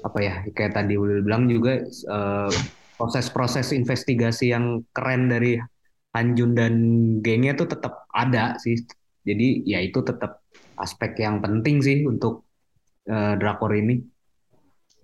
apa 0.00 0.18
ya 0.20 0.34
kayak 0.48 0.72
tadi 0.72 0.96
udah 0.96 1.20
bilang 1.20 1.44
juga 1.44 1.76
eh, 1.84 2.50
proses-proses 3.00 3.72
investigasi 3.72 4.52
yang 4.52 4.84
keren 4.92 5.32
dari 5.32 5.56
Hanjun 6.12 6.52
dan 6.52 6.74
gengnya 7.24 7.56
tuh 7.56 7.64
tetap 7.64 8.04
ada 8.12 8.60
sih. 8.60 8.76
Jadi 9.24 9.64
ya 9.64 9.80
itu 9.80 10.04
tetap 10.04 10.44
aspek 10.76 11.16
yang 11.16 11.40
penting 11.40 11.80
sih 11.80 12.04
untuk 12.04 12.44
eh, 13.08 13.40
drakor 13.40 13.72
ini. 13.72 14.04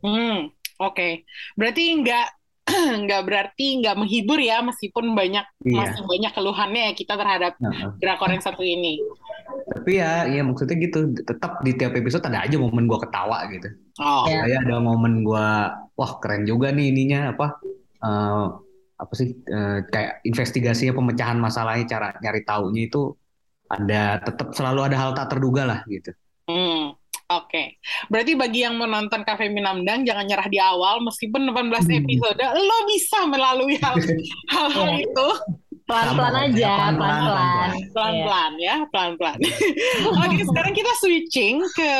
Hmm, 0.04 0.52
oke. 0.76 1.24
Berarti 1.56 1.82
nggak 2.04 2.26
nggak 3.06 3.22
berarti 3.22 3.66
nggak 3.80 3.96
menghibur 3.96 4.42
ya 4.42 4.58
meskipun 4.60 5.14
banyak 5.14 5.46
Iya. 5.62 5.78
masih 5.78 6.02
banyak 6.02 6.32
keluhannya 6.34 6.82
ya 6.90 6.92
kita 6.92 7.14
terhadap 7.14 7.52
Heeh. 7.62 7.90
drakor 8.02 8.28
yang 8.28 8.42
satu 8.44 8.60
ini. 8.60 9.00
Tapi 9.46 10.02
ya, 10.02 10.26
ya 10.26 10.42
maksudnya 10.42 10.74
gitu. 10.78 11.14
Tetap 11.22 11.62
di 11.62 11.72
tiap 11.78 11.94
episode 11.94 12.26
ada 12.26 12.42
aja 12.42 12.58
momen 12.58 12.90
gua 12.90 12.98
ketawa 12.98 13.46
gitu. 13.48 13.70
Oh, 14.02 14.26
Ya. 14.26 14.42
Kayak 14.42 14.66
ada 14.66 14.76
momen 14.82 15.22
gua, 15.22 15.70
wah 15.94 16.12
keren 16.18 16.42
juga 16.44 16.74
nih 16.74 16.90
ininya 16.90 17.30
apa? 17.30 17.62
Eh, 18.06 18.46
apa 18.96 19.12
sih? 19.12 19.28
eh, 19.34 19.78
kayak 19.84 20.24
investigasinya 20.24 20.94
pemecahan 20.94 21.36
masalahnya, 21.36 21.84
cara 21.84 22.08
nyari 22.16 22.40
taunya 22.42 22.86
itu 22.86 23.12
ada 23.66 24.22
tetap 24.22 24.54
selalu 24.54 24.80
ada 24.86 24.96
hal 24.96 25.10
tak 25.12 25.26
terduga 25.28 25.66
lah 25.66 25.80
gitu. 25.86 26.14
hmm, 26.46 26.94
oke. 27.28 27.62
Berarti 28.06 28.32
bagi 28.32 28.62
yang 28.62 28.78
menonton 28.78 29.20
Cafe 29.20 29.50
Minamdang 29.50 30.06
jangan 30.06 30.22
nyerah 30.22 30.46
di 30.46 30.56
awal 30.56 31.02
meskipun 31.02 31.50
18 31.50 31.66
Hmm. 31.82 31.98
episode 31.98 32.38
lo 32.38 32.78
bisa 32.86 33.26
melalui 33.26 33.74
hal 33.76 33.98
hal-hal 34.54 34.88
Iya. 34.88 35.02
itu 35.02 35.28
Pelan-pelan 35.86 36.34
aja, 36.42 36.58
ya, 36.58 36.74
pelan-pelan, 36.90 36.98
pelan-pelan. 36.98 37.70
Iya. 37.70 37.86
pelan-pelan 37.94 38.52
ya, 38.58 38.76
pelan-pelan. 38.90 39.38
Oke, 40.26 40.42
sekarang 40.42 40.74
kita 40.74 40.92
switching 40.98 41.56
ke 41.70 41.92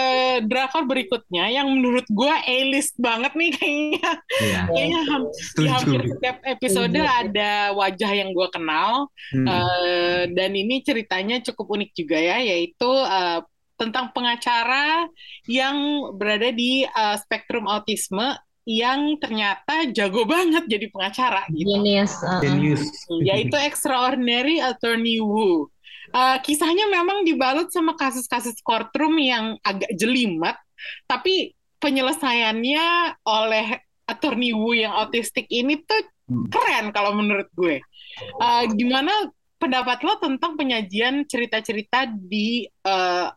drakor 0.43 0.83
berikutnya 0.85 1.47
yang 1.49 1.71
menurut 1.71 2.03
gue 2.05 2.35
A-list 2.45 2.99
banget 2.99 3.31
nih 3.33 3.51
kayaknya. 3.53 4.11
Iya, 4.43 4.61
Kayaknya 4.67 5.01
ham- 5.07 5.31
di 5.31 5.39
setuju. 5.41 5.69
hampir 5.71 6.01
setiap 6.11 6.37
episode 6.45 6.91
Setuju. 6.93 7.07
ada 7.07 7.51
wajah 7.73 8.11
yang 8.13 8.31
gue 8.31 8.49
kenal 8.51 9.07
Hmm. 9.27 9.43
Eh, 9.43 10.23
dan 10.33 10.51
ini 10.51 10.81
ceritanya 10.81 11.43
cukup 11.43 11.67
unik 11.73 11.91
juga 11.95 12.15
ya, 12.15 12.39
yaitu 12.39 12.87
eh, 12.91 13.41
tentang 13.75 14.11
pengacara 14.11 15.07
yang 15.47 15.77
berada 16.13 16.51
di 16.51 16.83
eh, 16.83 17.17
spektrum 17.19 17.67
autisme 17.67 18.35
yang 18.67 19.15
ternyata 19.23 19.87
jago 19.95 20.27
banget 20.27 20.67
jadi 20.67 20.91
pengacara 20.91 21.47
gitu. 21.55 21.71
Genius. 21.71 22.19
uh-uh. 22.19 22.43
Genius. 22.43 22.83
Yaitu 23.23 23.55
Extraordinary 23.55 24.59
Attorney 24.59 25.23
Wu. 25.23 25.71
Eh, 26.11 26.39
kisahnya 26.43 26.91
memang 26.91 27.23
dibalut 27.23 27.71
sama 27.71 27.95
kasus-kasus 27.95 28.59
courtroom 28.67 29.19
yang 29.23 29.55
agak 29.63 29.91
jelimet, 29.95 30.59
tapi 31.07 31.55
penyelesaiannya 31.79 32.87
oleh 33.23 33.67
Attorney 34.07 34.51
Wu 34.51 34.75
yang 34.75 34.93
autistik 34.95 35.47
ini 35.49 35.79
tuh 35.87 36.03
Hmm. 36.27 36.51
keren 36.51 36.91
kalau 36.91 37.15
menurut 37.15 37.47
gue. 37.55 37.79
Eh, 38.19 38.65
gimana 38.75 39.31
pendapat 39.63 40.03
lo 40.03 40.19
tentang 40.19 40.59
penyajian 40.59 41.23
cerita-cerita 41.23 42.11
di 42.11 42.67
eh, 42.67 43.29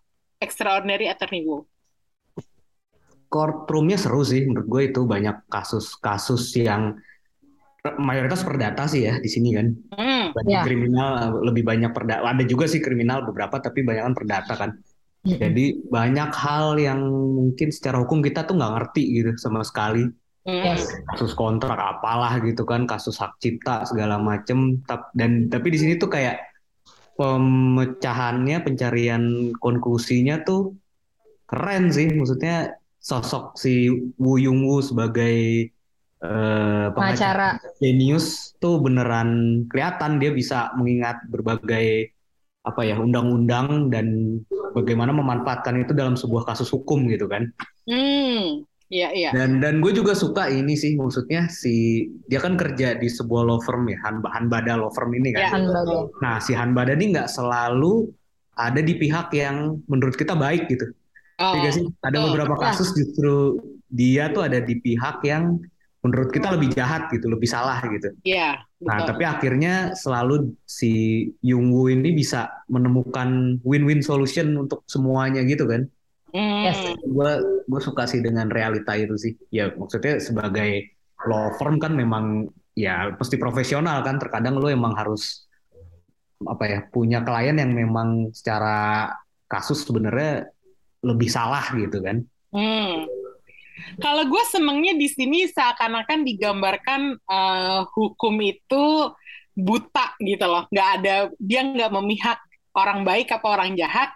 Extraordinary 0.42 1.06
Attorney 1.06 1.46
Wu? 1.46 1.70
Courtroomnya 3.30 3.96
seru 3.96 4.26
sih 4.26 4.42
menurut 4.44 4.66
gue 4.66 4.82
itu 4.90 5.06
banyak 5.06 5.46
kasus-kasus 5.48 6.50
yang 6.58 6.98
mayoritas 7.96 8.42
perdata 8.44 8.90
sih 8.90 9.06
ya 9.06 9.22
di 9.22 9.30
sini 9.30 9.54
kan. 9.54 9.68
Hmm, 9.94 10.26
Banyak 10.34 10.52
Ya. 10.52 10.62
kriminal 10.66 11.38
lebih 11.46 11.64
banyak 11.64 11.94
perdata. 11.94 12.26
Ada 12.26 12.44
juga 12.44 12.66
sih 12.66 12.82
kriminal 12.82 13.24
beberapa 13.24 13.62
tapi 13.62 13.86
banyak 13.86 14.04
kan 14.04 14.16
perdata 14.18 14.54
kan. 14.58 14.72
Jadi 15.20 15.86
banyak 15.86 16.32
hal 16.32 16.80
yang 16.80 17.00
mungkin 17.12 17.70
secara 17.70 18.00
hukum 18.02 18.24
kita 18.24 18.44
tuh 18.44 18.58
nggak 18.58 18.74
ngerti 18.82 19.04
gitu 19.14 19.32
sama 19.38 19.62
sekali. 19.62 20.10
Yes. 20.48 20.90
Kasus 21.06 21.38
kontrak 21.38 21.78
apalah 21.78 22.40
gitu 22.42 22.66
kan, 22.66 22.90
kasus 22.90 23.20
hak 23.20 23.38
cipta 23.38 23.86
segala 23.86 24.18
macem. 24.18 24.82
Tap- 24.90 25.12
Dan 25.14 25.52
tapi 25.52 25.70
di 25.70 25.78
sini 25.78 26.00
tuh 26.00 26.10
kayak 26.10 26.40
pemecahannya, 27.14 28.64
pencarian 28.64 29.24
konklusinya 29.60 30.42
tuh 30.42 30.74
keren 31.46 31.92
sih. 31.92 32.10
Maksudnya 32.10 32.79
sosok 33.00 33.56
si 33.56 33.88
Wu 34.20 34.38
Yung 34.38 34.68
Wu 34.68 34.84
sebagai 34.84 35.68
eh, 36.20 36.88
pengacara. 36.92 37.58
Genius 37.80 38.54
tuh 38.60 38.80
beneran 38.84 39.64
kelihatan 39.72 40.20
dia 40.20 40.32
bisa 40.36 40.72
mengingat 40.76 41.24
berbagai 41.32 42.12
apa 42.60 42.84
ya 42.84 43.00
undang-undang 43.00 43.88
dan 43.88 44.38
bagaimana 44.76 45.16
memanfaatkan 45.16 45.80
itu 45.80 45.96
dalam 45.96 46.20
sebuah 46.20 46.44
kasus 46.44 46.70
hukum 46.70 47.08
gitu 47.08 47.26
kan. 47.26 47.48
hmm, 47.88 48.68
iya 48.92 49.10
iya. 49.16 49.30
Dan 49.32 49.64
dan 49.64 49.80
gue 49.80 49.96
juga 49.96 50.12
suka 50.14 50.52
ini 50.52 50.76
sih 50.76 50.94
maksudnya 51.00 51.48
si 51.48 52.06
dia 52.28 52.38
kan 52.44 52.60
kerja 52.60 53.00
di 53.00 53.08
sebuah 53.08 53.48
law 53.48 53.60
firm 53.64 53.88
ya 53.88 53.98
Han, 54.06 54.22
Hanbada 54.22 54.76
law 54.76 54.92
firm 54.92 55.16
ini 55.16 55.32
Ya, 55.34 55.48
kan. 55.50 55.64
Hanbada. 55.66 55.82
betul. 55.88 56.04
Nah 56.20 56.36
si 56.44 56.52
Hanbada 56.54 56.92
ini 57.00 57.16
nggak 57.16 57.30
selalu 57.32 58.12
ada 58.60 58.82
di 58.84 58.94
pihak 59.00 59.32
yang 59.34 59.80
menurut 59.88 60.20
kita 60.20 60.36
baik 60.36 60.68
gitu. 60.68 60.92
Oh, 61.40 61.56
Iya 61.56 61.60
nggak 61.64 61.74
sih? 61.74 61.86
Ada 62.04 62.12
betul, 62.14 62.26
beberapa 62.30 62.54
betul. 62.56 62.66
kasus 62.68 62.90
justru 62.94 63.34
dia 63.88 64.24
tuh 64.30 64.44
ada 64.46 64.60
di 64.60 64.76
pihak 64.78 65.24
yang 65.24 65.58
menurut 66.00 66.32
kita 66.32 66.56
lebih 66.56 66.72
jahat 66.72 67.12
gitu, 67.12 67.28
lebih 67.28 67.48
salah 67.48 67.80
gitu. 67.84 68.12
Iya, 68.24 68.64
Nah, 68.80 69.04
betul. 69.04 69.08
tapi 69.12 69.24
akhirnya 69.28 69.74
selalu 69.96 70.56
si 70.64 70.92
Yung 71.44 71.76
Woo 71.76 71.92
ini 71.92 72.16
bisa 72.16 72.48
menemukan 72.72 73.60
win-win 73.68 74.00
solution 74.00 74.56
untuk 74.56 74.88
semuanya 74.88 75.44
gitu 75.44 75.68
kan. 75.68 75.88
Hmm, 76.32 76.64
Yes. 76.64 76.96
Gue 77.04 77.32
gue 77.68 77.82
suka 77.84 78.08
sih 78.08 78.24
dengan 78.24 78.48
realita 78.48 78.96
itu 78.96 79.16
sih. 79.20 79.34
Ya 79.52 79.72
maksudnya 79.76 80.22
sebagai 80.24 80.88
law 81.28 81.52
firm 81.60 81.82
kan 81.84 81.92
memang 81.98 82.48
ya 82.80 83.12
pasti 83.20 83.36
profesional 83.36 84.00
kan. 84.06 84.22
Terkadang 84.22 84.56
lo 84.56 84.72
emang 84.72 84.96
harus 84.96 85.50
apa 86.48 86.64
ya 86.64 86.80
punya 86.88 87.20
klien 87.28 87.60
yang 87.60 87.76
memang 87.76 88.32
secara 88.32 89.12
kasus 89.52 89.84
sebenarnya 89.84 90.48
lebih 91.06 91.30
salah 91.32 91.64
gitu 91.76 92.00
kan. 92.04 92.24
Hmm. 92.52 93.08
Kalau 94.04 94.28
gue 94.28 94.44
senengnya 94.52 94.92
di 95.00 95.08
sini 95.08 95.48
seakan-akan 95.48 96.28
digambarkan 96.28 97.16
eh, 97.16 97.80
hukum 97.96 98.36
itu 98.44 99.16
buta 99.60 100.16
gitu 100.24 100.46
loh 100.48 100.64
nggak 100.72 100.90
ada 101.02 101.16
dia 101.36 101.62
nggak 101.68 101.92
memihak 101.92 102.40
orang 102.72 103.04
baik 103.04 103.28
apa 103.36 103.44
orang 103.44 103.76
jahat 103.76 104.16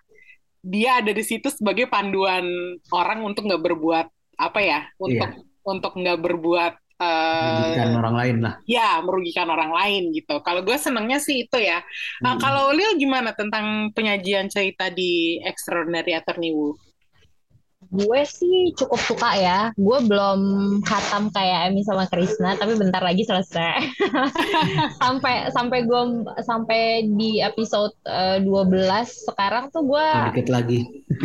dia 0.64 1.04
ada 1.04 1.12
di 1.12 1.20
situ 1.20 1.52
sebagai 1.52 1.92
panduan 1.92 2.48
orang 2.96 3.20
untuk 3.28 3.44
nggak 3.52 3.60
berbuat 3.60 4.08
apa 4.40 4.60
ya 4.64 4.80
untuk 4.96 5.30
Iya. 5.36 5.44
untuk 5.68 5.92
nggak 6.00 6.20
berbuat 6.24 6.74
eh, 7.04 7.44
Merugikan 7.52 7.90
orang 8.00 8.16
lain 8.22 8.38
lah. 8.46 8.54
ya 8.66 8.90
merugikan 9.06 9.48
orang 9.50 9.72
lain 9.80 10.02
gitu. 10.18 10.36
Kalau 10.46 10.62
gue 10.64 10.78
senengnya 10.80 11.18
sih 11.20 11.46
itu 11.46 11.58
ya. 11.60 11.80
Nah, 12.24 12.34
Mm. 12.36 12.42
kalau 12.44 12.64
Lil 12.72 12.92
gimana 12.98 13.36
tentang 13.36 13.66
penyajian 13.96 14.48
cerita 14.48 14.88
di 14.90 15.38
Extraordinary 15.44 16.14
Attorney 16.16 16.52
Wu? 16.56 16.74
Gue 17.94 18.26
sih 18.26 18.74
cukup 18.74 18.98
suka 18.98 19.38
ya. 19.38 19.60
Gue 19.78 20.02
belum 20.02 20.40
hatam 20.82 21.30
kayak 21.30 21.70
Emi 21.70 21.86
sama 21.86 22.10
Krisna, 22.10 22.58
tapi 22.58 22.74
bentar 22.74 23.06
lagi 23.06 23.22
selesai. 23.22 23.94
sampai 25.02 25.54
sampai 25.54 25.86
gue 25.86 26.02
sampai 26.42 26.82
di 27.14 27.38
episode 27.38 27.94
eh, 28.10 28.42
12 28.42 29.30
sekarang 29.30 29.70
tuh 29.70 29.86
gue 29.86 30.08
Sedikit 30.34 30.50
lagi. 30.50 30.80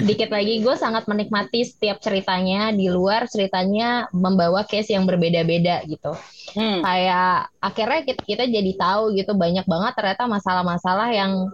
dikit 0.04 0.28
lagi 0.28 0.60
gue 0.60 0.74
sangat 0.76 1.08
menikmati 1.08 1.64
setiap 1.64 1.98
ceritanya 2.04 2.68
di 2.76 2.92
luar 2.92 3.24
ceritanya 3.24 4.04
membawa 4.12 4.68
case 4.68 4.92
yang 4.92 5.08
berbeda-beda 5.08 5.80
gitu. 5.88 6.12
Hmm. 6.52 6.84
Kayak 6.84 7.48
akhirnya 7.64 8.00
kita, 8.04 8.22
kita 8.24 8.44
jadi 8.44 8.72
tahu 8.76 9.16
gitu 9.16 9.32
banyak 9.32 9.64
banget 9.64 9.92
ternyata 9.96 10.24
masalah-masalah 10.28 11.08
yang 11.12 11.48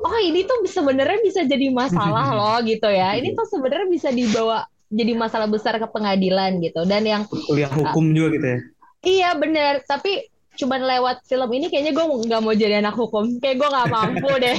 oh 0.00 0.16
ini 0.20 0.48
tuh 0.48 0.64
sebenarnya 0.64 1.20
bisa 1.20 1.44
jadi 1.44 1.68
masalah 1.68 2.32
loh 2.38 2.58
gitu 2.64 2.88
ya. 2.88 3.16
Ini 3.18 3.36
tuh 3.36 3.46
sebenarnya 3.48 3.88
bisa 3.90 4.08
dibawa 4.08 4.64
jadi 4.90 5.12
masalah 5.14 5.46
besar 5.46 5.76
ke 5.76 5.86
pengadilan 5.90 6.58
gitu. 6.64 6.82
Dan 6.88 7.04
yang 7.04 7.22
Kuliah 7.28 7.70
hukum 7.70 8.10
juga 8.16 8.28
gitu 8.38 8.46
ya. 8.46 8.58
iya 9.00 9.30
bener, 9.32 9.80
tapi 9.88 10.29
cuman 10.58 10.80
lewat 10.82 11.26
film 11.26 11.50
ini 11.54 11.66
kayaknya 11.70 11.92
gue 11.94 12.06
nggak 12.26 12.40
mau 12.42 12.54
jadi 12.54 12.82
anak 12.82 12.96
hukum. 12.98 13.38
Kayak 13.38 13.56
gue 13.62 13.68
nggak 13.70 13.90
mampu 13.90 14.30
deh. 14.44 14.58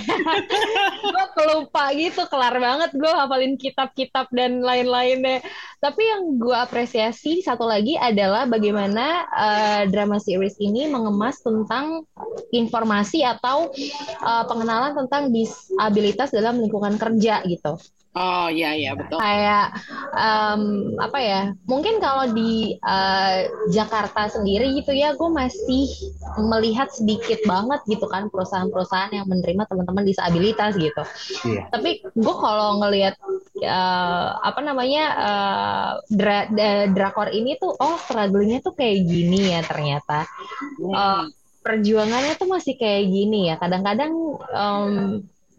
gue 1.13 1.25
kelupa 1.35 1.83
gitu, 1.95 2.21
kelar 2.27 2.55
banget 2.57 2.91
gue 2.95 3.11
hafalin 3.11 3.55
kitab-kitab 3.59 4.31
dan 4.31 4.63
lain-lain 4.63 5.19
deh. 5.21 5.39
Tapi 5.81 6.01
yang 6.01 6.37
gue 6.37 6.55
apresiasi 6.55 7.41
satu 7.41 7.65
lagi 7.65 7.97
adalah 7.97 8.45
bagaimana 8.47 9.25
eh, 9.29 9.81
drama 9.89 10.21
series 10.21 10.57
ini 10.61 10.87
mengemas 10.87 11.41
tentang 11.41 12.05
informasi 12.53 13.25
atau 13.25 13.71
eh, 14.21 14.43
pengenalan 14.47 14.93
tentang 15.05 15.29
disabilitas 15.29 16.31
dalam 16.31 16.59
lingkungan 16.59 16.95
kerja 16.95 17.43
gitu. 17.45 17.77
Oh 18.11 18.51
iya 18.51 18.75
iya 18.75 18.91
betul. 18.91 19.23
Kayak 19.23 19.71
em, 20.19 20.61
apa 20.99 21.19
ya? 21.23 21.41
Mungkin 21.63 22.03
kalau 22.03 22.27
di 22.35 22.75
eh, 22.75 23.37
Jakarta 23.71 24.27
sendiri 24.27 24.75
gitu 24.75 24.91
ya, 24.91 25.15
gue 25.15 25.29
masih 25.31 25.87
melihat 26.43 26.91
sedikit 26.91 27.39
banget 27.47 27.79
gitu 27.87 28.03
kan 28.11 28.27
perusahaan-perusahaan 28.27 29.15
yang 29.15 29.27
menerima 29.31 29.63
teman-teman 29.63 30.03
disabilitas 30.03 30.75
gitu. 30.75 31.03
Iya. 31.47 31.71
Tapi 31.71 32.03
gue 32.03 32.35
kalau 32.35 32.83
ngelihat 32.83 33.15
eh, 33.63 34.29
apa 34.43 34.59
namanya 34.59 35.03
eh, 35.15 35.91
dra- 36.11 36.51
da- 36.51 36.91
drakor 36.91 37.31
ini 37.31 37.55
tuh, 37.63 37.71
oh 37.79 37.95
strugglingnya 37.95 38.59
tuh 38.59 38.75
kayak 38.75 39.07
gini 39.07 39.55
ya 39.55 39.63
ternyata. 39.63 40.27
Eh, 40.83 41.23
perjuangannya 41.63 42.35
tuh 42.35 42.49
masih 42.51 42.75
kayak 42.75 43.07
gini 43.07 43.47
ya. 43.47 43.55
Kadang-kadang 43.55 44.11
em, 44.51 44.91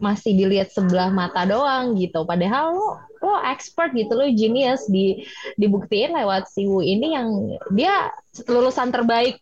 masih 0.03 0.35
dilihat 0.35 0.67
sebelah 0.69 1.07
mata 1.07 1.47
doang 1.47 1.95
gitu. 1.95 2.27
Padahal 2.27 2.75
lo 2.75 2.99
lo 3.23 3.39
expert 3.47 3.95
gitu, 3.95 4.11
lo 4.11 4.27
genius 4.27 4.83
di 4.91 5.23
dibuktiin 5.55 6.11
lewat 6.11 6.51
si 6.51 6.67
Wu 6.67 6.83
ini 6.83 7.15
yang 7.15 7.55
dia 7.71 8.11
lulusan 8.51 8.91
terbaik 8.91 9.39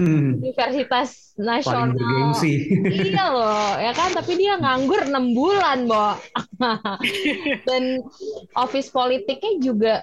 Hmm. 0.00 0.40
Universitas 0.40 1.36
Nasional. 1.36 2.32
Iya 2.88 3.24
loh, 3.28 3.76
ya 3.76 3.92
kan? 3.92 4.16
Tapi 4.16 4.32
dia 4.40 4.56
nganggur 4.56 5.04
enam 5.04 5.36
bulan, 5.36 5.84
Bo. 5.84 6.16
Dan 7.68 8.00
office 8.56 8.88
politiknya 8.88 9.52
juga 9.60 9.94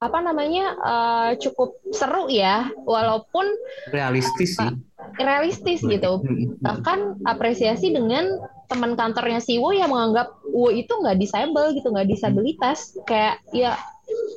apa 0.00 0.18
namanya 0.18 0.74
eh, 0.74 1.30
cukup 1.38 1.78
seru 1.92 2.32
ya, 2.32 2.72
walaupun 2.82 3.44
Realistis 3.92 4.56
sih. 4.56 4.72
realistis 5.20 5.84
gitu. 5.84 6.24
Hmm. 6.24 6.56
Bahkan 6.58 7.28
apresiasi 7.28 7.92
dengan 7.92 8.40
teman 8.72 8.96
kantornya 8.96 9.44
si 9.44 9.60
Wo 9.60 9.76
yang 9.76 9.92
menganggap 9.92 10.32
Wo 10.48 10.72
itu 10.72 10.88
nggak 10.88 11.20
disable 11.20 11.76
gitu, 11.76 11.92
nggak 11.92 12.08
disabilitas. 12.08 12.96
Kayak 13.04 13.44
ya 13.52 13.76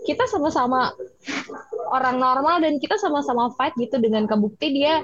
kita 0.03 0.27
sama-sama 0.27 0.91
orang 1.89 2.19
normal 2.19 2.59
dan 2.61 2.77
kita 2.77 2.99
sama-sama 2.99 3.51
fight 3.55 3.73
gitu 3.79 3.97
dengan 3.97 4.27
kebukti 4.27 4.75
dia 4.75 5.01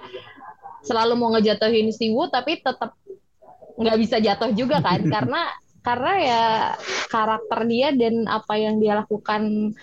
selalu 0.84 1.14
mau 1.16 1.32
ngejatuhin 1.34 1.90
si 1.96 2.12
Wu 2.12 2.28
tapi 2.28 2.60
tetap 2.60 2.94
nggak 3.80 3.98
bisa 3.98 4.18
jatuh 4.22 4.52
juga 4.54 4.84
kan 4.84 5.02
karena 5.16 5.48
karena 5.82 6.12
ya 6.22 6.44
karakter 7.10 7.66
dia 7.66 7.90
dan 7.90 8.30
apa 8.30 8.54
yang 8.54 8.78
dia 8.78 9.02
lakukan 9.02 9.74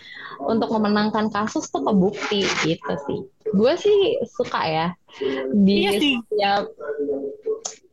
untuk 0.46 0.70
memenangkan 0.70 1.26
kasus 1.34 1.66
tuh 1.74 1.82
kebukti 1.82 2.46
gitu 2.62 2.94
sih. 3.10 3.20
Gue 3.50 3.74
sih 3.74 4.14
suka 4.30 4.62
ya 4.62 4.86
di 5.50 5.82
Iya 5.82 5.92
sih. 5.98 6.14
setiap 6.22 6.70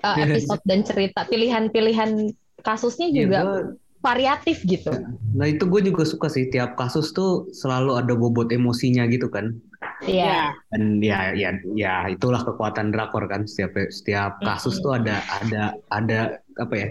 uh, 0.02 0.16
episode 0.26 0.62
dan 0.64 0.82
cerita 0.82 1.26
pilihan-pilihan 1.26 2.32
kasusnya 2.62 3.08
Iya, 3.10 3.16
juga 3.16 3.40
gua- 3.42 3.68
variatif 4.02 4.62
gitu. 4.70 4.94
Nah 5.34 5.50
itu 5.50 5.66
gue 5.66 5.82
juga 5.82 6.06
suka 6.06 6.30
sih 6.30 6.46
tiap 6.54 6.78
kasus 6.78 7.10
tuh 7.10 7.50
selalu 7.50 7.98
ada 7.98 8.14
bobot 8.14 8.54
emosinya 8.54 9.10
gitu 9.10 9.34
kan. 9.34 9.58
Iya. 10.06 10.54
Dan 10.70 11.02
ya 11.02 11.34
ya 11.34 11.58
ya 11.74 12.06
itulah 12.06 12.46
kekuatan 12.46 12.94
drakor 12.94 13.26
kan 13.26 13.50
setiap 13.50 13.74
setiap 13.90 14.38
kasus 14.46 14.78
tuh 14.78 14.94
ada 14.94 15.26
ada 15.42 15.74
ada 15.90 16.20
apa 16.62 16.74
ya 16.78 16.88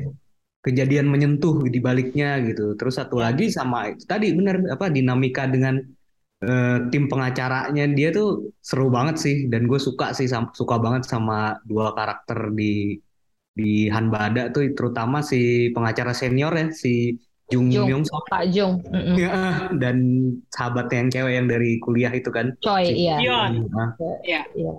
kejadian 0.66 1.06
menyentuh 1.06 1.62
di 1.70 1.78
baliknya 1.78 2.42
gitu. 2.42 2.74
Terus 2.74 2.98
satu 2.98 3.22
lagi 3.22 3.46
sama 3.46 3.94
itu 3.94 4.02
tadi 4.10 4.34
bener 4.34 4.74
apa 4.74 4.90
dinamika 4.90 5.46
dengan 5.46 5.78
eh, 6.52 6.76
tim 6.92 7.04
pengacaranya 7.12 7.84
dia 7.98 8.08
tuh 8.12 8.54
seru 8.68 8.86
banget 8.96 9.16
sih 9.24 9.36
dan 9.52 9.62
gue 9.70 9.80
suka 9.80 10.12
sih 10.18 10.26
sam- 10.32 10.52
suka 10.52 10.76
banget 10.84 11.02
sama 11.12 11.58
dua 11.64 11.96
karakter 11.98 12.52
di 12.58 12.98
di 13.54 13.86
Hanbada 13.86 14.50
tuh 14.50 14.66
terutama 14.74 15.22
si 15.22 15.70
pengacara 15.70 16.10
senior 16.10 16.52
ya 16.58 16.66
si 16.74 17.14
Jung 17.52 17.68
Jung. 17.68 17.86
Myung 17.86 18.04
Sok 18.08 18.24
Pak 18.32 18.44
Jung. 18.50 18.80
Ya, 19.14 19.68
dan 19.76 19.96
sahabatnya 20.48 20.96
yang 21.04 21.10
cewek 21.12 21.32
yang 21.36 21.46
dari 21.46 21.70
kuliah 21.76 22.12
itu 22.16 22.32
kan. 22.32 22.56
Choi, 22.64 22.88
iya. 22.88 23.20
Yon. 23.20 23.68
Nah, 23.68 23.90
Iya. 24.24 24.42
Iya. 24.56 24.72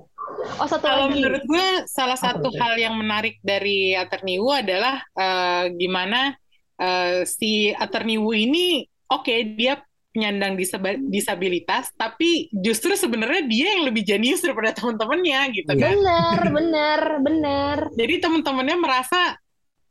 Oh 0.58 0.67
satu 0.67 0.82
Kalau 0.82 1.08
lagi. 1.08 1.21
menurut 1.21 1.43
gue 1.45 1.67
salah 1.86 2.17
satu 2.17 2.49
betul? 2.49 2.60
hal 2.60 2.73
yang 2.82 2.95
menarik 2.97 3.38
dari 3.45 3.93
Attorney 3.93 4.41
Wu 4.41 4.49
adalah 4.49 4.97
eh, 5.13 5.63
gimana 5.78 6.34
eh, 6.82 7.21
si 7.30 7.69
Attorney 7.69 8.17
Wu 8.17 8.34
ini 8.34 8.82
oke 9.13 9.34
dia 9.56 9.78
penyandang 10.15 10.56
disab- 10.56 11.04
disabilitas 11.06 11.91
tapi 11.93 12.47
justru 12.56 12.95
sebenarnya 12.95 13.43
dia 13.43 13.75
yang 13.75 13.84
lebih 13.84 14.01
jenius 14.01 14.39
daripada 14.39 14.71
teman-temannya 14.73 15.39
gitu 15.54 15.69
Iya. 15.69 15.84
kan. 15.84 15.91
Bener, 15.93 16.39
bener, 16.49 16.99
bener. 17.19 17.78
Jadi 17.91 18.13
teman-temannya 18.17 18.78
merasa 18.78 19.36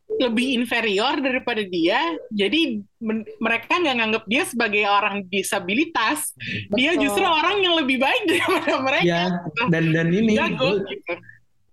lebih 0.07 0.55
inferior 0.55 1.17
daripada 1.19 1.61
dia. 1.61 2.01
Jadi 2.31 2.77
men- 2.99 3.29
mereka 3.37 3.77
nggak 3.77 3.97
nganggap 3.97 4.25
dia 4.25 4.43
sebagai 4.45 4.85
orang 4.85 5.27
disabilitas. 5.27 6.33
Dia 6.71 6.93
Betul. 6.93 7.03
justru 7.03 7.25
orang 7.25 7.61
yang 7.61 7.75
lebih 7.75 7.99
baik 7.99 8.23
daripada 8.31 8.81
mereka. 8.81 9.05
ya 9.05 9.23
dan 9.69 9.93
dan 9.93 10.09
ini 10.09 10.35
Jago 10.35 10.81
gitu. 10.83 11.15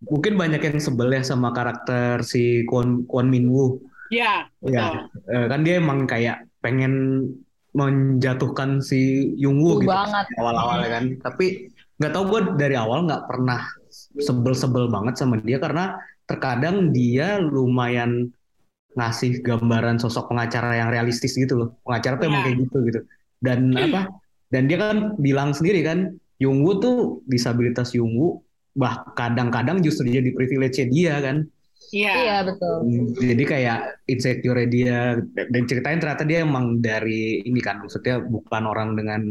mungkin 0.02 0.34
banyak 0.34 0.60
yang 0.60 0.78
sebel 0.78 1.08
ya 1.08 1.22
sama 1.22 1.54
karakter 1.54 2.20
si 2.22 2.66
Kwon 2.66 3.06
Kwon 3.06 3.30
Min 3.30 3.48
Woo. 3.48 3.80
Ya, 4.10 4.44
Ya, 4.60 5.08
betul. 5.08 5.48
kan 5.48 5.60
dia 5.62 5.76
emang 5.78 6.04
kayak 6.04 6.44
pengen 6.60 7.24
menjatuhkan 7.72 8.84
si 8.84 9.32
Yung 9.40 9.64
Woo 9.64 9.80
Tuh 9.80 9.88
gitu 9.88 9.92
banget. 9.92 10.26
awal-awal 10.38 10.80
kan. 10.86 11.04
Tapi 11.24 11.46
nggak 11.98 12.12
tahu 12.12 12.24
gue 12.28 12.42
dari 12.60 12.76
awal 12.76 13.08
nggak 13.08 13.24
pernah 13.30 13.62
sebel-sebel 14.18 14.92
banget 14.92 15.16
sama 15.16 15.40
dia 15.40 15.62
karena 15.62 15.96
terkadang 16.28 16.92
dia 16.92 17.40
lumayan 17.40 18.32
ngasih 18.92 19.40
gambaran 19.40 20.04
sosok 20.04 20.28
pengacara 20.32 20.76
yang 20.76 20.90
realistis 20.92 21.36
gitu 21.36 21.56
loh. 21.56 21.70
Pengacara 21.88 22.20
tuh 22.20 22.28
emang 22.28 22.44
Iya. 22.44 22.48
kayak 22.52 22.58
gitu 22.68 22.78
gitu. 22.92 23.00
Dan 23.40 23.60
apa? 23.72 24.02
Dan 24.52 24.68
dia 24.68 24.78
kan 24.78 24.98
bilang 25.16 25.56
sendiri 25.56 25.80
kan, 25.80 26.12
Yung 26.44 26.60
Woo 26.66 26.76
tuh 26.76 27.24
disabilitas 27.24 27.96
Yung 27.96 28.12
Woo 28.20 28.44
bah 28.72 29.04
kadang-kadang 29.16 29.80
justru 29.80 30.08
jadi 30.08 30.32
privilege 30.36 30.80
dia 30.92 31.20
kan. 31.24 31.48
Iya. 31.92 32.14
Iya 32.16 32.38
betul. 32.48 32.76
Jadi 33.20 33.44
kayak 33.44 33.80
insecure 34.08 34.64
dia 34.72 35.20
dan 35.36 35.64
ceritain 35.68 36.00
ternyata 36.00 36.24
dia 36.24 36.44
emang 36.44 36.80
dari 36.80 37.44
ini 37.44 37.60
kan 37.60 37.84
maksudnya 37.84 38.24
bukan 38.24 38.64
orang 38.64 38.96
dengan 38.96 39.22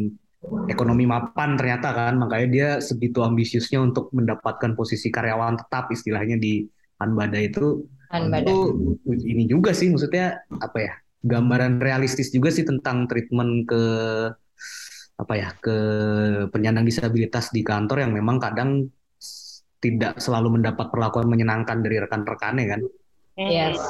ekonomi 0.68 1.04
mapan 1.04 1.56
ternyata 1.56 1.92
kan 1.92 2.16
makanya 2.16 2.48
dia 2.48 2.68
segitu 2.80 3.20
ambisiusnya 3.20 3.80
untuk 3.80 4.08
mendapatkan 4.16 4.72
posisi 4.72 5.12
karyawan 5.12 5.60
tetap 5.60 5.92
istilahnya 5.92 6.40
di 6.40 6.64
Hanbada 7.00 7.36
itu 7.40 7.84
badan. 8.08 8.40
itu 8.44 8.56
ini 9.24 9.44
juga 9.44 9.76
sih 9.76 9.92
maksudnya 9.92 10.40
apa 10.60 10.78
ya 10.80 10.94
gambaran 11.20 11.80
realistis 11.84 12.32
juga 12.32 12.48
sih 12.48 12.64
tentang 12.64 13.04
treatment 13.04 13.68
ke 13.68 13.82
apa 15.20 15.34
ya 15.36 15.48
ke 15.60 15.76
penyandang 16.48 16.88
disabilitas 16.88 17.52
di 17.52 17.60
kantor 17.60 18.08
yang 18.08 18.12
memang 18.16 18.40
kadang 18.40 18.88
tidak 19.80 20.20
selalu 20.20 20.60
mendapat 20.60 20.92
perlakuan 20.92 21.26
menyenangkan 21.32 21.80
dari 21.80 21.96
rekan-rekannya 22.04 22.64
kan. 22.68 22.80
Yes. 23.40 23.80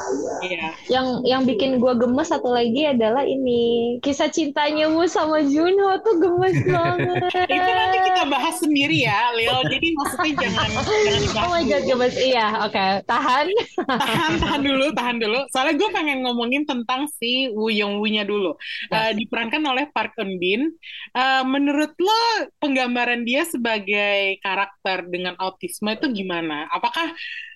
Iya. 0.46 0.66
Yang 0.86 1.06
yang 1.26 1.42
bikin 1.42 1.82
gue 1.82 1.92
gemes 1.98 2.30
satu 2.30 2.54
lagi 2.54 2.86
adalah 2.86 3.26
ini 3.26 3.98
kisah 3.98 4.30
cintanya 4.30 4.86
Mu 4.86 5.10
sama 5.10 5.42
Junho 5.42 5.98
tuh 6.06 6.22
gemes 6.22 6.54
banget. 6.70 7.18
Itu 7.50 7.70
nanti 7.74 7.98
kita 8.06 8.22
bahas 8.30 8.62
sendiri 8.62 9.02
ya, 9.02 9.34
Leo. 9.34 9.58
Jadi 9.66 9.88
maksudnya 9.98 10.32
jangan 10.38 10.68
jangan 11.04 11.22
dibahas. 11.26 11.46
Oh 11.46 11.50
my 11.50 11.64
god, 11.66 11.82
gemes. 11.82 12.14
Iya, 12.14 12.46
oke. 12.62 12.86
Tahan. 13.04 13.46
tahan 13.88 14.32
tahan 14.44 14.60
dulu 14.62 14.86
tahan 14.94 15.16
dulu 15.18 15.40
soalnya 15.50 15.74
gue 15.80 15.88
pengen 15.90 16.18
ngomongin 16.22 16.62
tentang 16.62 17.10
si 17.10 17.50
Woo 17.50 17.72
Young 17.72 17.98
Woo-nya 17.98 18.22
dulu 18.22 18.54
Eh, 18.90 19.12
diperankan 19.16 19.62
oleh 19.66 19.88
Park 19.90 20.14
Eun 20.20 20.36
Bin 20.38 20.70
Eh, 21.10 21.42
menurut 21.42 21.90
lo 21.98 22.20
penggambaran 22.62 23.26
dia 23.26 23.42
sebagai 23.42 24.38
karakter 24.44 25.10
dengan 25.10 25.34
autisme 25.40 25.90
itu 25.90 26.06
gimana 26.12 26.70
apakah 26.70 27.10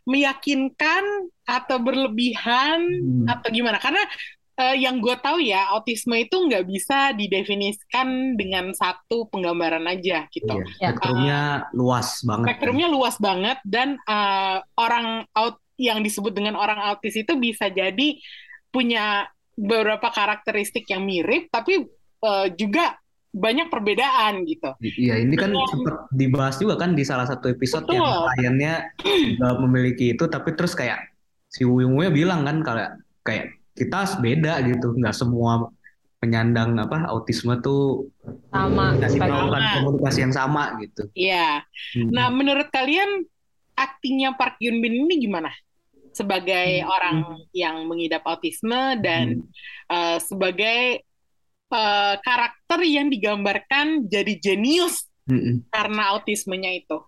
meyakinkan 0.04 1.04
atau 1.44 1.76
berlebihan 1.78 2.78
Hmm. 2.80 3.26
atau 3.28 3.48
gimana 3.48 3.76
karena 3.76 4.00
eh, 4.54 4.76
yang 4.78 5.02
gue 5.02 5.16
tahu 5.18 5.42
ya 5.42 5.66
autisme 5.72 6.14
itu 6.14 6.38
nggak 6.38 6.62
bisa 6.62 7.10
didefinisikan 7.10 8.06
dengan 8.34 8.70
satu 8.70 9.26
penggambaran 9.26 9.82
aja 9.84 10.30
gitu 10.30 10.46
Iya, 10.46 10.64
Ya. 10.78 10.88
spektrumnya 10.94 11.40
luas 11.72 12.22
banget. 12.22 12.44
spektrumnya 12.46 12.86
luas 12.86 13.16
banget 13.18 13.58
dan 13.66 13.98
uh, 14.04 14.62
orang 14.76 15.26
out 15.34 15.58
yang 15.74 16.00
disebut 16.00 16.30
dengan 16.30 16.54
orang 16.54 16.78
autis 16.78 17.18
itu 17.18 17.34
bisa 17.34 17.66
jadi 17.66 18.14
punya 18.70 19.26
beberapa 19.54 20.06
karakteristik 20.06 20.86
yang 20.86 21.02
mirip 21.02 21.50
tapi 21.50 21.90
uh, 22.22 22.46
juga 22.54 22.94
banyak 23.34 23.66
perbedaan 23.66 24.46
gitu. 24.46 24.70
Iya, 24.78 25.18
ini 25.26 25.34
kan 25.34 25.50
Betul. 25.50 25.66
sempat 25.74 25.96
dibahas 26.14 26.54
juga 26.62 26.78
kan 26.78 26.94
di 26.94 27.02
salah 27.02 27.26
satu 27.26 27.50
episode 27.50 27.82
Betul. 27.84 27.98
yang 27.98 28.14
kliennya 28.38 28.74
juga 29.02 29.48
memiliki 29.66 30.14
itu, 30.14 30.24
tapi 30.30 30.54
terus 30.54 30.78
kayak 30.78 31.02
si 31.50 31.66
Wuyung 31.66 31.98
Wuyung 31.98 32.14
bilang 32.14 32.46
kan 32.46 32.62
kalau 32.62 32.86
kayak 33.26 33.58
kita 33.74 34.06
beda 34.22 34.62
gitu, 34.70 34.94
nggak 34.94 35.12
semua 35.18 35.66
penyandang 36.22 36.72
apa 36.80 37.04
autisme 37.12 37.52
tuh 37.60 38.08
Sama. 38.48 38.96
kasih 38.96 39.20
melakukan 39.20 39.62
komunikasi 39.76 40.18
yang 40.24 40.32
sama 40.32 40.72
gitu. 40.80 41.04
Iya. 41.12 41.60
Hmm. 41.92 42.08
Nah, 42.08 42.32
menurut 42.32 42.72
kalian 42.72 43.28
aktingnya 43.76 44.32
Park 44.32 44.56
Yoon 44.56 44.80
Bin 44.80 45.04
ini 45.04 45.20
gimana? 45.20 45.52
Sebagai 46.16 46.80
Hmm. 46.80 46.88
orang 46.88 47.16
yang 47.52 47.84
mengidap 47.84 48.24
autisme 48.24 48.96
dan 49.04 49.44
uh, 49.92 50.16
sebagai 50.16 51.03
uh, 51.74 52.14
karakter 52.22 52.80
yang 52.86 53.10
digambarkan 53.10 54.06
jadi 54.06 54.38
jenius 54.38 55.10
Mm-mm. 55.26 55.66
karena 55.74 56.14
autismenya 56.14 56.70
itu. 56.70 57.02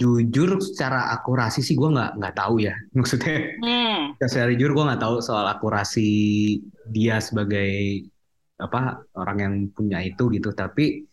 Jujur 0.00 0.58
secara 0.64 1.12
akurasi 1.12 1.60
sih 1.60 1.76
gue 1.76 1.92
nggak 1.92 2.18
nggak 2.18 2.34
tahu 2.34 2.64
ya, 2.64 2.74
maksudnya 2.98 3.54
Hmm. 3.62 4.16
secara 4.18 4.50
jujur 4.50 4.72
gue 4.74 4.84
nggak 4.90 5.02
tahu 5.06 5.16
soal 5.22 5.46
akurasi 5.46 6.10
dia 6.88 7.22
sebagai 7.22 8.02
apa 8.60 9.00
orang 9.16 9.38
yang 9.40 9.54
punya 9.72 10.04
itu 10.04 10.28
gitu 10.28 10.52
tapi 10.52 11.08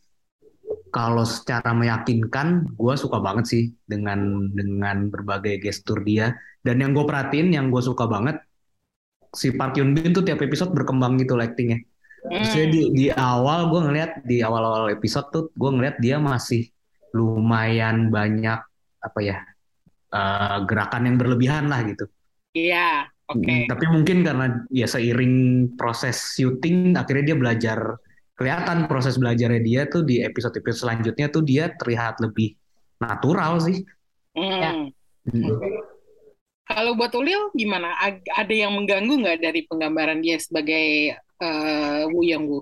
kalau 0.91 1.23
secara 1.23 1.71
meyakinkan 1.71 2.67
gue 2.75 2.93
suka 2.99 3.19
banget 3.23 3.45
sih 3.47 3.63
dengan 3.88 4.51
dengan 4.51 5.07
berbagai 5.07 5.63
gestur 5.63 6.03
dia 6.03 6.36
dan 6.63 6.79
yang 6.83 6.91
gue 6.95 7.03
perhatiin 7.07 7.55
yang 7.55 7.71
gue 7.71 7.79
suka 7.79 8.03
banget 8.07 8.36
si 9.31 9.55
Park 9.55 9.77
Hyun 9.77 9.95
Bin 9.95 10.12
tuh 10.15 10.23
tiap 10.27 10.39
episode 10.43 10.71
berkembang 10.75 11.19
gitu 11.21 11.39
actingnya 11.39 11.79
Maksudnya 12.25 12.69
di, 12.73 12.82
di 12.91 13.06
awal 13.13 13.69
gue 13.69 13.82
ngeliat 13.88 14.12
di 14.25 14.41
awal-awal 14.41 14.89
episode 14.89 15.27
tuh 15.30 15.43
gue 15.53 15.69
ngeliat 15.69 16.01
dia 16.01 16.17
masih 16.17 16.65
lumayan 17.13 18.10
banyak 18.10 18.60
apa 18.99 19.19
ya 19.21 19.38
eh, 20.12 20.58
gerakan 20.65 21.08
yang 21.08 21.17
berlebihan 21.21 21.69
lah 21.69 21.86
gitu 21.86 22.10
Iya, 22.58 22.89
oke. 23.30 23.45
Mm, 23.45 23.63
Tapi 23.69 23.86
mungkin 23.93 24.17
karena 24.25 24.45
ya 24.73 24.88
seiring 24.89 25.36
proses 25.77 26.17
syuting 26.34 26.97
akhirnya 26.97 27.34
dia 27.34 27.38
belajar 27.38 27.80
kelihatan 28.38 28.86
proses 28.86 29.17
belajarnya 29.17 29.62
dia 29.62 29.82
tuh 29.89 30.06
di 30.06 30.21
episode-episode 30.21 30.89
selanjutnya 30.89 31.27
tuh 31.30 31.45
dia 31.45 31.73
terlihat 31.77 32.17
lebih 32.21 32.58
natural 32.97 33.62
sih. 33.62 33.86
Hmm. 34.34 34.62
Ya. 34.62 34.71
Mm. 35.30 35.58
Kalau 36.67 36.99
buat 36.99 37.15
Ulil 37.15 37.53
gimana? 37.56 37.95
Ada 38.27 38.51
yang 38.51 38.75
mengganggu 38.75 39.13
nggak 39.23 39.39
dari 39.39 39.63
penggambaran 39.69 40.19
dia 40.19 40.36
sebagai 40.36 41.15
eh, 41.41 42.04
Wu 42.10 42.21
Yang 42.23 42.43
Wu? 42.50 42.60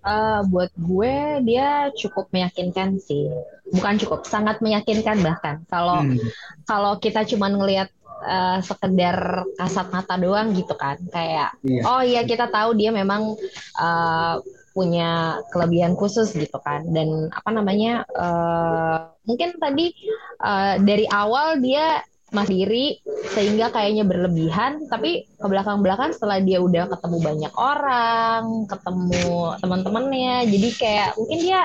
Eh, 0.00 0.40
buat 0.48 0.72
gue 0.80 1.44
dia 1.44 1.92
cukup 1.92 2.32
meyakinkan 2.32 2.96
sih. 2.96 3.28
Bukan 3.68 4.00
cukup, 4.00 4.24
sangat 4.24 4.64
meyakinkan 4.64 5.20
bahkan. 5.20 5.60
Kalau 5.68 6.00
Hmm. 6.08 6.16
kalau 6.64 6.96
kita 6.96 7.20
cuma 7.28 7.52
ngelihat 7.52 7.92
eh, 8.24 8.58
sekedar 8.64 9.44
kasat 9.60 9.92
mata 9.92 10.16
doang 10.16 10.56
gitu 10.56 10.72
kan, 10.76 10.96
kayak 11.12 11.52
Iya. 11.64 11.82
oh 11.84 12.02
iya 12.04 12.20
kita 12.24 12.48
tahu 12.48 12.72
dia 12.80 12.90
memang 12.96 13.36
eh, 13.76 14.34
punya 14.72 15.36
kelebihan 15.52 15.92
khusus 16.00 16.32
gitu 16.32 16.56
kan. 16.64 16.80
Dan 16.88 17.28
apa 17.28 17.50
namanya? 17.52 18.08
eh, 18.08 18.96
mungkin 19.28 19.60
tadi 19.60 19.92
eh, 20.40 20.74
dari 20.80 21.04
awal 21.12 21.60
dia 21.60 22.00
mandiri 22.30 22.98
sehingga 23.30 23.70
kayaknya 23.70 24.06
berlebihan. 24.06 24.86
Tapi 24.86 25.26
ke 25.26 25.46
belakang-belakang 25.46 26.14
setelah 26.14 26.38
dia 26.42 26.58
udah 26.58 26.86
ketemu 26.90 27.18
banyak 27.20 27.52
orang 27.54 28.42
ketemu 28.66 29.28
teman-temannya 29.60 30.36
jadi 30.48 30.68
kayak 30.78 31.08
mungkin 31.18 31.38
dia 31.38 31.60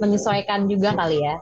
menyesuaikan 0.00 0.64
juga 0.66 0.96
kali 0.96 1.20
ya. 1.20 1.36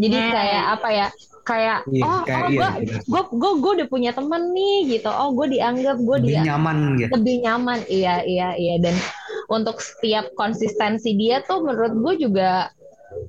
Jadi 0.00 0.16
Hmm. 0.16 0.32
kayak 0.32 0.64
apa 0.80 0.88
ya 0.90 1.06
kayak 1.42 1.78
Iya, 1.90 2.04
oh 2.06 2.20
kayak 2.22 2.42
oh 2.46 2.50
iya, 2.54 2.68
gue 3.02 3.22
gue 3.34 3.52
gue 3.58 3.72
udah 3.82 3.88
punya 3.90 4.10
temen 4.14 4.54
nih 4.54 4.78
gitu. 4.96 5.10
Oh 5.10 5.34
gue 5.34 5.58
dianggap 5.58 5.98
gue 5.98 6.16
Lebih 6.22 6.30
dia 6.38 6.40
nyaman 6.54 6.76
gitu. 6.96 7.10
lebih 7.18 7.34
nyaman. 7.42 7.78
Iya 7.90 8.14
iya 8.24 8.48
iya. 8.54 8.74
Dan 8.78 8.94
untuk 9.50 9.82
setiap 9.82 10.30
konsistensi 10.38 11.12
dia 11.18 11.42
tuh 11.44 11.60
menurut 11.66 11.92
gue 11.98 12.30
juga 12.30 12.70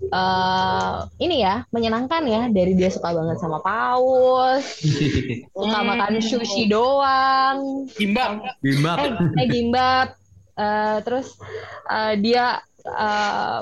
eh 0.09 0.93
ini 1.19 1.41
ya 1.41 1.65
menyenangkan 1.69 2.23
ya 2.23 2.41
dari 2.47 2.73
dia 2.73 2.87
suka 2.87 3.11
banget 3.11 3.37
sama 3.37 3.59
paus 3.59 4.65
suka 5.57 5.79
Hmm. 5.79 5.87
makan 5.89 6.13
sushi 6.19 6.67
doang 6.67 7.89
Gimbal. 7.93 8.41
Bimbab. 8.59 8.97
eh, 8.99 9.11
eh 9.39 9.47
gimbap 9.47 10.09
Eh, 10.53 10.97
terus 11.01 11.33
eh, 11.89 12.13
dia 12.21 12.61
eh, 12.79 13.59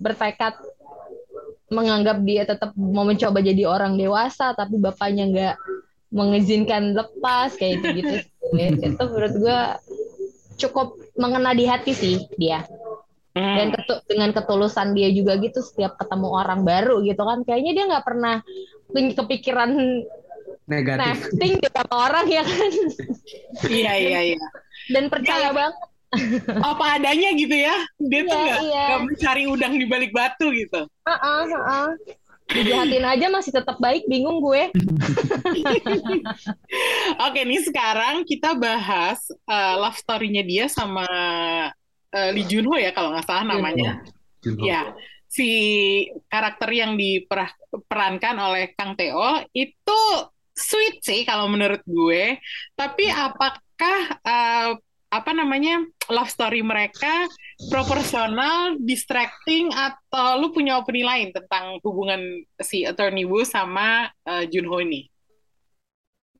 bertekad 0.00 0.56
menganggap 1.68 2.16
dia 2.24 2.42
tetap 2.42 2.72
mau 2.74 3.04
mencoba 3.04 3.38
jadi 3.38 3.68
orang 3.68 3.94
dewasa 3.94 4.56
tapi 4.56 4.80
bapaknya 4.80 5.24
nggak 5.28 5.56
mengizinkan 6.10 6.96
lepas 6.96 7.54
kayak 7.54 7.84
gitu 7.84 7.88
gitu 8.00 8.16
itu 8.88 9.02
menurut 9.04 9.34
gue 9.36 9.60
cukup 10.56 10.96
mengena 11.14 11.52
di 11.52 11.68
hati 11.68 11.92
sih 11.92 12.16
dia 12.34 12.64
dan 13.40 13.66
Hmm. 13.66 13.74
ketu- 13.78 14.02
dengan 14.06 14.30
ketulusan 14.30 14.88
dia 14.92 15.08
juga 15.10 15.36
gitu 15.36 15.60
setiap 15.60 15.96
ketemu 15.96 16.28
orang 16.28 16.60
baru 16.62 17.00
gitu 17.00 17.20
kan 17.20 17.40
kayaknya 17.42 17.72
dia 17.72 17.84
nggak 17.88 18.04
pernah 18.04 18.34
kepikiran 18.90 19.70
Negatif. 20.64 21.30
nesting 21.30 21.52
sama 21.62 21.94
orang 22.06 22.26
ya 22.26 22.42
kan 22.42 22.72
Iya, 23.66 23.92
iya, 23.96 24.20
iya. 24.34 24.46
dan 24.88 25.06
percaya 25.06 25.48
Iya. 25.48 25.56
banget 25.56 25.76
Apa 26.58 26.98
adanya 26.98 27.30
gitu 27.38 27.54
ya. 27.54 27.86
Dia 27.96 28.26
tuh 28.26 28.34
Iya, 28.34 28.42
nggak 28.42 28.60
iya. 28.66 28.82
nggak 28.82 29.02
mencari 29.06 29.44
udang 29.46 29.78
di 29.78 29.86
balik 29.86 30.10
batu 30.10 30.50
gitu. 30.50 30.82
Heeh, 31.06 31.40
heeh. 31.46 31.86
Dijahatin 32.50 33.06
aja 33.06 33.26
masih 33.30 33.54
tetap 33.54 33.78
baik, 33.78 34.10
bingung 34.10 34.42
gue. 34.42 34.74
Oke, 37.22 37.40
nih 37.46 37.62
sekarang 37.62 38.26
kita 38.26 38.58
bahas 38.58 39.22
eh, 39.30 39.74
love 39.78 39.94
story-nya 39.94 40.42
dia 40.42 40.66
sama 40.66 41.06
eh, 42.14 42.30
Lee 42.34 42.46
Junho 42.46 42.74
ya 42.76 42.90
kalau 42.94 43.14
nggak 43.14 43.26
salah 43.26 43.44
namanya. 43.46 44.02
Junho. 44.40 44.64
Ya, 44.64 44.94
si 45.30 45.48
karakter 46.26 46.70
yang 46.74 46.98
diperankan 46.98 48.36
oleh 48.40 48.74
Kang 48.74 48.98
Teo 48.98 49.46
itu 49.54 50.00
sweet 50.56 51.00
sih 51.00 51.22
kalau 51.22 51.46
menurut 51.46 51.80
gue. 51.86 52.38
Tapi 52.74 53.04
apakah 53.08 53.98
eh, 54.20 54.72
apa 55.10 55.30
namanya 55.34 55.82
love 56.06 56.30
story 56.30 56.62
mereka 56.62 57.26
proporsional, 57.66 58.78
distracting, 58.78 59.74
atau 59.74 60.38
lu 60.38 60.54
punya 60.54 60.78
opini 60.78 61.02
lain 61.02 61.34
tentang 61.34 61.82
hubungan 61.82 62.46
si 62.62 62.86
Attorney 62.86 63.26
Wu 63.26 63.42
sama 63.42 64.10
eh, 64.26 64.46
Junho 64.50 64.78
ini? 64.82 65.10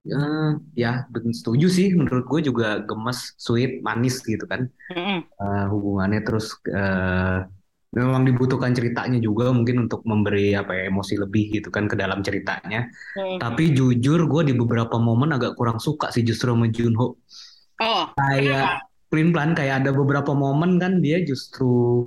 Eh, 0.00 0.50
ya, 0.80 1.04
ben- 1.12 1.36
setuju 1.36 1.66
sih. 1.68 1.92
Menurut 1.92 2.24
gue 2.24 2.40
juga 2.48 2.80
gemes, 2.88 3.36
sweet, 3.36 3.84
manis 3.84 4.24
gitu 4.24 4.44
kan. 4.48 4.64
Mm-mm. 4.92 5.20
Eh, 5.28 5.64
hubungannya 5.68 6.20
terus 6.24 6.56
eh, 6.68 7.44
memang 7.90 8.22
dibutuhkan 8.24 8.72
ceritanya 8.72 9.18
juga 9.20 9.50
mungkin 9.52 9.84
untuk 9.90 10.06
memberi 10.08 10.56
apa 10.56 10.72
ya, 10.72 10.82
emosi 10.88 11.14
lebih 11.20 11.60
gitu 11.60 11.68
kan 11.68 11.84
ke 11.84 11.96
dalam 12.00 12.24
ceritanya. 12.24 12.88
Mm. 13.18 13.38
Tapi 13.42 13.76
jujur 13.76 14.24
gue 14.24 14.42
di 14.48 14.54
beberapa 14.56 14.96
momen 14.96 15.36
agak 15.36 15.52
kurang 15.58 15.76
suka 15.82 16.08
sih 16.14 16.24
justru 16.24 16.54
sama 16.56 16.70
Junho. 16.72 17.20
Oh, 17.80 18.12
Kayak 18.16 18.84
pelin-pelan 19.10 19.52
kayak 19.56 19.84
ada 19.84 19.90
beberapa 19.90 20.32
momen 20.36 20.78
kan 20.78 21.00
dia 21.00 21.18
justru 21.24 22.06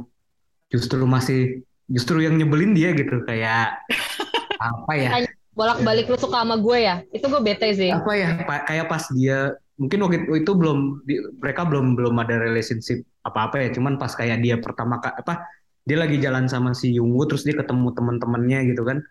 justru 0.70 1.04
masih 1.06 1.62
justru 1.90 2.24
yang 2.26 2.38
nyebelin 2.40 2.74
dia 2.74 2.94
gitu 2.96 3.22
kayak 3.28 3.82
apa 4.62 4.94
ya? 4.98 5.12
Bolak-balik 5.54 6.06
lu 6.06 6.18
suka 6.18 6.42
sama 6.42 6.58
gue 6.58 6.78
ya. 6.80 6.96
Itu 7.10 7.26
gue 7.30 7.42
bete 7.42 7.68
sih. 7.74 7.90
apa 7.90 8.12
ya 8.14 8.30
pa- 8.44 8.66
kayak 8.66 8.86
pas 8.88 9.04
dia 9.14 9.54
mungkin 9.74 9.98
waktu 10.06 10.18
itu, 10.38 10.52
belum 10.54 10.80
di- 11.04 11.24
mereka 11.42 11.66
belum 11.66 11.98
belum 11.98 12.14
ada 12.18 12.38
relationship 12.38 13.02
apa 13.22 13.50
apa 13.50 13.56
ya 13.58 13.70
cuman 13.72 13.98
pas 13.98 14.14
kayak 14.14 14.42
dia 14.42 14.60
pertama 14.60 15.00
apa 15.00 15.48
dia 15.84 15.98
lagi 15.98 16.20
jalan 16.20 16.46
sama 16.46 16.72
si 16.72 16.94
Yungwoo 16.94 17.26
terus 17.26 17.42
dia 17.42 17.56
ketemu 17.56 17.90
teman-temannya 17.92 18.70
gitu 18.70 18.84
kan 18.84 19.02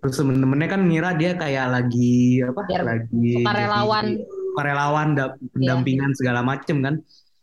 terus 0.00 0.16
temen-temennya 0.16 0.68
kan 0.68 0.80
ngira 0.84 1.10
dia 1.16 1.32
kayak 1.34 1.66
lagi 1.70 2.44
apa 2.44 2.60
Biar 2.66 2.82
lagi 2.84 3.32
sukarelawan. 3.36 4.04
jadi 4.04 4.14
sukarelawan 4.50 5.08
da- 5.14 5.34
pendampingan 5.54 6.12
segala 6.12 6.40
macem 6.42 6.76
kan 6.82 6.94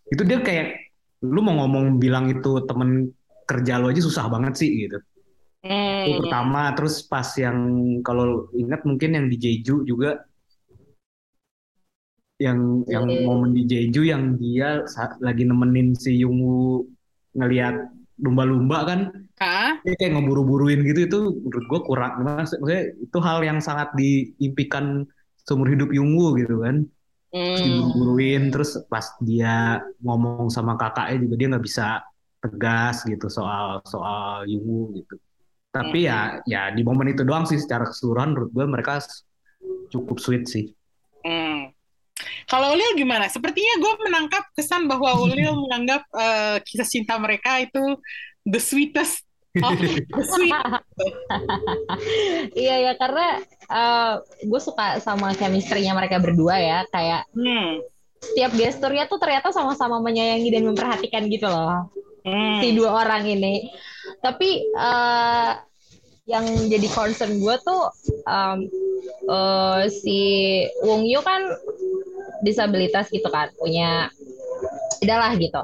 itu 0.08 0.22
dia 0.24 0.40
kayak 0.40 0.68
lu 1.26 1.42
mau 1.42 1.66
ngomong 1.66 1.98
bilang 1.98 2.30
itu 2.30 2.62
temen 2.64 3.10
kerja 3.48 3.80
lo 3.80 3.90
aja 3.90 4.02
susah 4.04 4.28
banget 4.30 4.54
sih 4.60 4.70
gitu 4.86 5.00
itu 5.68 6.12
Hmm. 6.16 6.22
pertama 6.24 6.62
terus 6.74 7.04
pas 7.04 7.28
yang 7.36 7.58
kalau 8.02 8.48
ingat 8.56 8.82
mungkin 8.88 9.10
yang 9.20 9.26
di 9.28 9.38
Jeju 9.38 9.84
juga 9.84 10.24
yang 12.38 12.86
yang 12.86 13.06
Iya. 13.10 13.26
momen 13.26 13.52
di 13.52 13.64
Jeju 13.66 14.02
yang 14.06 14.38
dia 14.38 14.86
lagi 15.20 15.44
nemenin 15.44 15.98
si 15.98 16.22
Yungwoo 16.22 16.86
ngelihat 17.34 17.90
lumba-lumba 18.22 18.78
kan 18.86 19.00
Hah? 19.42 19.78
dia 19.82 19.94
kayak 19.98 20.18
ngeburu-buruin 20.18 20.86
gitu 20.86 21.00
itu 21.06 21.20
menurut 21.42 21.66
gua 21.70 21.82
kurang 21.82 22.12
Maksud- 22.22 22.62
maksudnya 22.62 22.82
itu 22.98 23.18
hal 23.22 23.40
yang 23.42 23.60
sangat 23.62 23.90
diimpikan 23.98 25.06
seumur 25.44 25.70
hidup 25.70 25.90
Yungwoo 25.90 26.38
gitu 26.38 26.62
kan 26.62 26.86
Hmm. 27.34 27.58
diburu-buruin 27.60 28.54
terus 28.54 28.80
pas 28.88 29.04
dia 29.20 29.82
ngomong 30.00 30.48
sama 30.48 30.78
kakaknya 30.78 31.28
juga 31.28 31.36
dia 31.36 31.48
nggak 31.52 31.66
bisa 31.66 31.88
tegas 32.40 33.02
gitu 33.04 33.28
soal 33.28 33.82
soal 33.84 34.46
Yungwoo 34.46 34.94
gitu 34.94 35.18
tapi 35.70 36.08
ya 36.08 36.42
ya 36.48 36.72
di 36.74 36.82
momen 36.82 37.12
itu 37.14 37.22
doang 37.22 37.46
sih 37.46 37.60
secara 37.60 37.86
keseluruhan 37.86 38.34
menurut 38.34 38.50
gue 38.56 38.66
mereka 38.66 39.04
cukup 39.92 40.18
sweet 40.18 40.46
sih 40.48 40.66
Hmm. 41.28 41.76
Kalau 42.48 42.72
Ulil 42.72 42.96
gimana? 42.96 43.28
Sepertinya 43.28 43.84
gue 43.84 43.94
menangkap 44.08 44.48
kesan 44.56 44.88
bahwa 44.88 45.20
Ulil 45.20 45.52
menganggap 45.68 46.08
eh, 46.16 46.58
kisah 46.64 46.88
cinta 46.88 47.20
mereka 47.20 47.60
itu 47.60 48.00
the 48.48 48.64
sweetest 48.64 49.28
sweet. 50.16 50.56
Iya 52.56 52.76
ya 52.88 52.94
karena 52.96 53.42
gue 54.40 54.62
suka 54.64 55.04
sama 55.04 55.36
chemistry-nya 55.36 55.92
mereka 55.92 56.24
berdua 56.24 56.56
ya. 56.62 56.80
Kayak 56.96 57.28
Hmm. 57.36 57.84
setiap 58.24 58.56
gesturnya 58.56 59.06
tuh 59.12 59.20
ternyata 59.20 59.52
sama-sama 59.52 60.00
menyayangi 60.00 60.48
dan 60.48 60.64
memperhatikan 60.64 61.28
gitu 61.28 61.52
loh. 61.52 61.92
Hmm. 62.28 62.60
si 62.60 62.76
dua 62.76 63.08
orang 63.08 63.24
ini. 63.24 63.72
Tapi 64.20 64.68
eh, 64.68 65.52
yang 66.28 66.44
jadi 66.68 66.88
concern 66.92 67.40
gue 67.40 67.56
tuh 67.64 67.88
em, 68.28 68.68
eh, 69.32 69.82
si 69.88 70.20
Wong 70.84 71.08
Yu 71.08 71.24
kan 71.24 71.48
disabilitas 72.44 73.08
gitu 73.08 73.32
kan, 73.32 73.48
punya 73.56 74.12
adalah 75.00 75.32
gitu. 75.40 75.64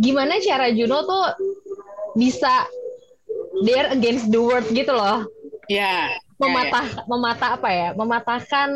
Gimana 0.00 0.40
cara 0.40 0.72
Juno 0.72 1.04
tuh 1.04 1.24
bisa 2.16 2.64
dare 3.66 3.92
against 3.92 4.32
the 4.32 4.40
world 4.40 4.66
gitu 4.72 4.90
loh, 4.94 5.26
Ya. 5.68 6.16
mematah 6.38 7.04
mematah 7.10 7.50
apa 7.58 7.68
ya, 7.68 7.88
mematahkan 7.92 8.70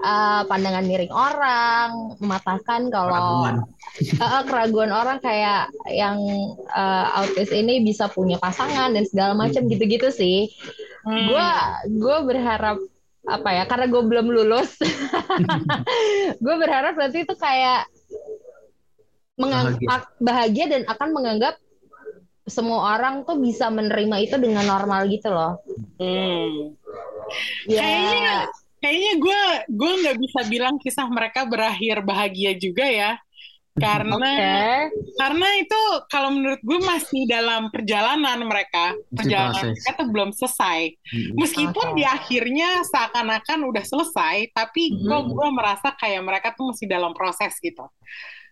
eh, 0.00 0.42
pandangan 0.44 0.84
miring 0.84 1.12
orang, 1.12 1.88
mematahkan 2.20 2.88
kalau 2.92 3.44
Keraguan. 3.44 3.56
Eh, 3.96 4.42
keraguan 4.44 4.92
orang 4.92 5.18
kayak 5.24 5.72
yang 5.88 6.20
eh, 6.68 7.06
autis 7.16 7.48
ini 7.52 7.80
bisa 7.80 8.12
punya 8.12 8.36
pasangan 8.36 8.92
dan 8.92 9.04
segala 9.08 9.32
macam 9.32 9.64
gitu-gitu 9.68 10.12
sih. 10.12 10.52
Hmm. 11.06 11.26
Gue 11.30 11.48
gue 11.96 12.16
berharap 12.28 12.78
apa 13.26 13.48
ya 13.50 13.64
karena 13.66 13.86
gue 13.90 14.02
belum 14.06 14.26
lulus, 14.30 14.78
gue 16.44 16.54
berharap 16.62 16.94
nanti 16.94 17.26
itu 17.26 17.34
kayak 17.34 17.90
menganggap 19.34 20.14
bahagia. 20.16 20.22
bahagia 20.22 20.64
dan 20.70 20.82
akan 20.86 21.08
menganggap 21.10 21.54
semua 22.46 22.94
orang 22.94 23.26
tuh 23.26 23.42
bisa 23.42 23.66
menerima 23.66 24.16
itu 24.22 24.36
dengan 24.38 24.64
normal 24.70 25.10
gitu 25.10 25.34
loh. 25.34 25.58
Hmm. 25.98 26.78
Ya, 27.66 27.82
Kayaknya 27.82 28.34
kayaknya 28.86 29.12
gue 29.18 29.42
gue 29.74 29.92
nggak 30.06 30.16
bisa 30.22 30.40
bilang 30.46 30.78
kisah 30.78 31.10
mereka 31.10 31.42
berakhir 31.42 32.06
bahagia 32.06 32.54
juga 32.54 32.86
ya. 32.86 33.18
Karena 33.76 34.16
oke. 34.16 34.88
karena 35.20 35.48
itu 35.60 35.80
kalau 36.08 36.32
menurut 36.32 36.62
gue 36.64 36.80
masih 36.80 37.28
dalam 37.28 37.68
perjalanan 37.68 38.40
mereka. 38.46 38.94
Perjalanan 39.12 39.74
mereka 39.74 39.90
tuh 40.00 40.08
belum 40.08 40.30
selesai. 40.32 40.96
Meskipun 41.36 41.92
di 41.92 42.06
akhirnya 42.06 42.80
seakan-akan 42.88 43.68
udah 43.68 43.84
selesai, 43.84 44.48
tapi 44.54 44.96
gue 44.96 45.18
Mhm. 45.20 45.28
gue 45.28 45.48
merasa 45.52 45.92
kayak 45.92 46.22
mereka 46.24 46.56
tuh 46.56 46.72
masih 46.72 46.88
dalam 46.88 47.12
proses 47.12 47.52
gitu. 47.60 47.84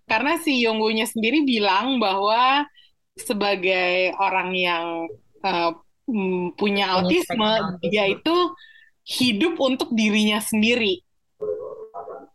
Karena 0.04 0.36
si 0.36 0.60
Yonggunya 0.60 1.08
sendiri 1.08 1.40
bilang 1.40 1.96
bahwa 1.96 2.68
sebagai 3.16 4.12
orang 4.20 4.52
yang 4.52 5.08
mm, 6.04 6.60
punya 6.60 7.00
autisme. 7.00 7.80
dia 7.80 8.12
itu 8.12 8.36
hidup 9.04 9.60
untuk 9.60 9.92
dirinya 9.92 10.40
sendiri. 10.40 11.04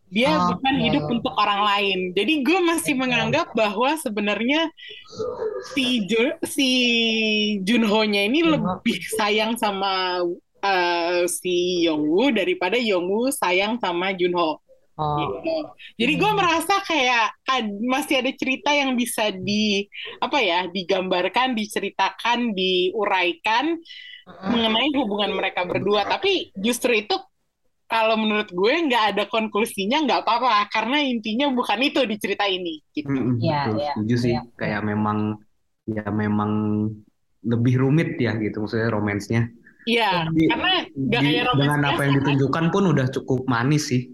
Dia 0.10 0.42
Oke. 0.42 0.58
bukan 0.58 0.76
hidup 0.82 1.06
untuk 1.06 1.34
orang 1.38 1.62
lain. 1.70 2.00
Jadi 2.18 2.42
gue 2.42 2.60
masih 2.66 2.98
menganggap 2.98 3.54
bahwa 3.54 3.94
sebenarnya 3.94 4.66
si 5.78 6.02
Jo- 6.10 6.42
si 6.42 6.70
Junho-nya 7.62 8.26
ini 8.26 8.42
Junho. 8.42 8.58
lebih 8.58 8.98
sayang 9.14 9.54
sama 9.62 10.26
eh, 10.66 11.30
si 11.30 11.86
Yongwoo 11.86 12.34
daripada 12.34 12.76
Yongwoo 12.82 13.30
sayang 13.30 13.78
sama 13.78 14.10
Junho. 14.18 14.58
Oh. 15.00 15.16
Gitu. 15.16 15.56
Jadi 15.96 16.14
gue 16.20 16.32
merasa 16.36 16.82
kayak 16.84 17.32
ad- 17.48 17.80
masih 17.86 18.20
ada 18.20 18.32
cerita 18.36 18.74
yang 18.76 18.98
bisa 19.00 19.32
di 19.32 19.88
apa 20.20 20.42
ya 20.44 20.68
digambarkan, 20.68 21.54
diceritakan, 21.56 22.52
diuraikan 22.52 23.80
mengenai 24.50 24.90
hubungan 24.96 25.32
mereka 25.36 25.66
berdua. 25.66 26.06
Tapi 26.06 26.54
justru 26.56 26.94
itu 26.96 27.16
kalau 27.90 28.16
menurut 28.22 28.54
gue 28.54 28.74
nggak 28.86 29.04
ada 29.18 29.24
konklusinya 29.26 30.06
nggak 30.06 30.22
apa-apa 30.22 30.70
karena 30.70 31.02
intinya 31.02 31.50
bukan 31.50 31.80
itu 31.82 32.06
di 32.06 32.16
cerita 32.22 32.46
ini. 32.46 32.78
Gitu. 32.94 33.10
Mm-mm, 33.10 33.42
Iya, 33.42 33.62
betul, 33.66 33.78
iya, 33.82 33.92
setuju 33.98 34.16
sih. 34.22 34.34
iya. 34.38 34.42
Kayak 34.54 34.82
memang 34.86 35.18
ya 35.90 36.06
memang 36.14 36.52
lebih 37.42 37.82
rumit 37.82 38.20
ya 38.22 38.38
gitu 38.38 38.62
maksudnya 38.62 38.94
romansnya. 38.94 39.42
Iya, 39.90 40.30
karena 40.30 40.72
kayak 40.94 41.46
dengan 41.58 41.82
apa 41.88 42.02
yang 42.06 42.14
biasa. 42.14 42.20
ditunjukkan 42.22 42.66
pun 42.70 42.84
udah 42.94 43.08
cukup 43.10 43.40
manis 43.50 43.90
sih. 43.90 44.12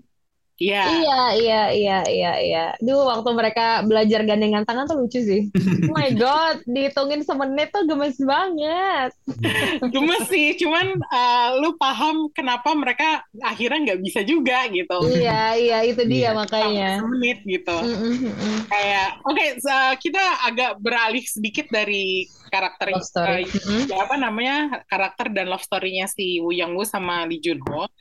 Iya. 0.55 0.83
Iya, 0.87 1.19
iya, 1.35 1.61
iya, 1.69 1.97
iya, 2.07 2.31
iya. 2.39 2.65
Duh, 2.79 3.03
waktu 3.05 3.27
mereka 3.31 3.83
belajar 3.83 4.23
gandengan 4.23 4.63
tangan 4.63 4.87
tuh 4.87 5.03
lucu 5.03 5.19
sih. 5.19 5.51
Oh 5.83 5.91
my 5.91 6.15
God, 6.23 6.63
dihitungin 6.63 7.21
semenit 7.21 7.75
tuh 7.75 7.83
gemes 7.83 8.15
banget. 8.17 9.11
Gemes 9.93 10.23
sih, 10.31 10.55
cuman 10.55 10.95
eh, 10.95 11.49
lu 11.59 11.75
paham 11.75 12.31
kenapa 12.31 12.71
mereka 12.71 13.19
akhirnya 13.37 13.91
nggak 13.91 14.01
bisa 14.01 14.23
juga 14.23 14.63
gitu. 14.71 14.95
Iya, 15.11 15.59
iya, 15.59 15.77
itu 15.83 16.01
dia 16.07 16.31
Iya. 16.31 16.31
makanya. 16.31 16.89
Sampai 16.97 17.11
menit 17.19 17.37
gitu. 17.43 17.75
Mm, 17.75 17.91
mm, 17.91 18.15
mm, 18.15 18.33
mm. 18.33 18.59
Kayak, 18.71 19.07
oke, 19.27 19.45
so- 19.59 19.95
kita 19.99 20.23
agak 20.47 20.71
beralih 20.79 21.21
sedikit 21.21 21.67
dari 21.67 22.23
karakter 22.47 22.95
Love 22.95 23.03
story. 23.03 23.43
eh, 23.43 23.51
Mm, 23.51 23.59
mm. 23.59 23.83
ya 23.91 23.97
apa 24.01 24.15
namanya 24.15 24.55
karakter 24.87 25.27
dan 25.29 25.51
love 25.51 25.59
story-nya 25.61 26.07
si 26.07 26.39
Woo 26.39 26.55
Young 26.55 26.71
Woo 26.73 26.87
sama 26.87 27.27
Lee 27.27 27.43
Jun 27.43 27.59
Ho. 27.67 27.91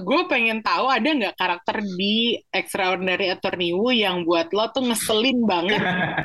gue 0.00 0.20
pengen 0.26 0.62
tahu 0.62 0.86
ada 0.86 1.10
nggak 1.10 1.34
karakter 1.34 1.79
di 1.84 2.38
Extraordinary 2.52 3.32
Attorney 3.32 3.74
Woo 3.74 3.92
yang 3.92 4.22
buat 4.24 4.52
lo 4.52 4.70
tuh 4.72 4.86
ngeselin 4.86 5.44
banget 5.44 5.80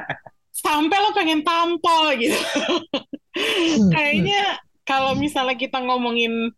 sampai 0.65 0.97
lo 0.99 1.11
pengen 1.11 1.43
tampol 1.43 2.15
gitu. 2.15 2.39
Kayaknya 3.91 4.59
kalau 4.87 5.17
misalnya 5.17 5.59
kita 5.59 5.83
ngomongin 5.83 6.53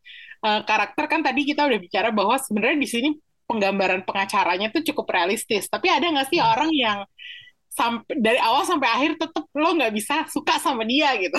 uh, 0.45 0.61
karakter 0.67 1.09
kan 1.09 1.25
tadi 1.25 1.47
kita 1.47 1.65
udah 1.65 1.79
bicara 1.81 2.09
bahwa 2.13 2.37
sebenarnya 2.37 2.77
di 2.77 2.89
sini 2.89 3.09
penggambaran 3.47 4.03
pengacaranya 4.03 4.69
tuh 4.69 4.83
cukup 4.85 5.09
realistis. 5.09 5.65
Tapi 5.65 5.89
ada 5.89 6.05
nggak 6.05 6.29
sih 6.29 6.37
orang 6.43 6.69
yang 6.75 6.99
sampai 7.73 8.17
dari 8.17 8.39
awal 8.41 8.65
sampai 8.65 8.89
akhir 8.89 9.11
tetap 9.21 9.45
lo 9.53 9.69
nggak 9.73 9.93
bisa 9.93 10.25
suka 10.29 10.61
sama 10.61 10.85
dia 10.85 11.15
gitu? 11.17 11.37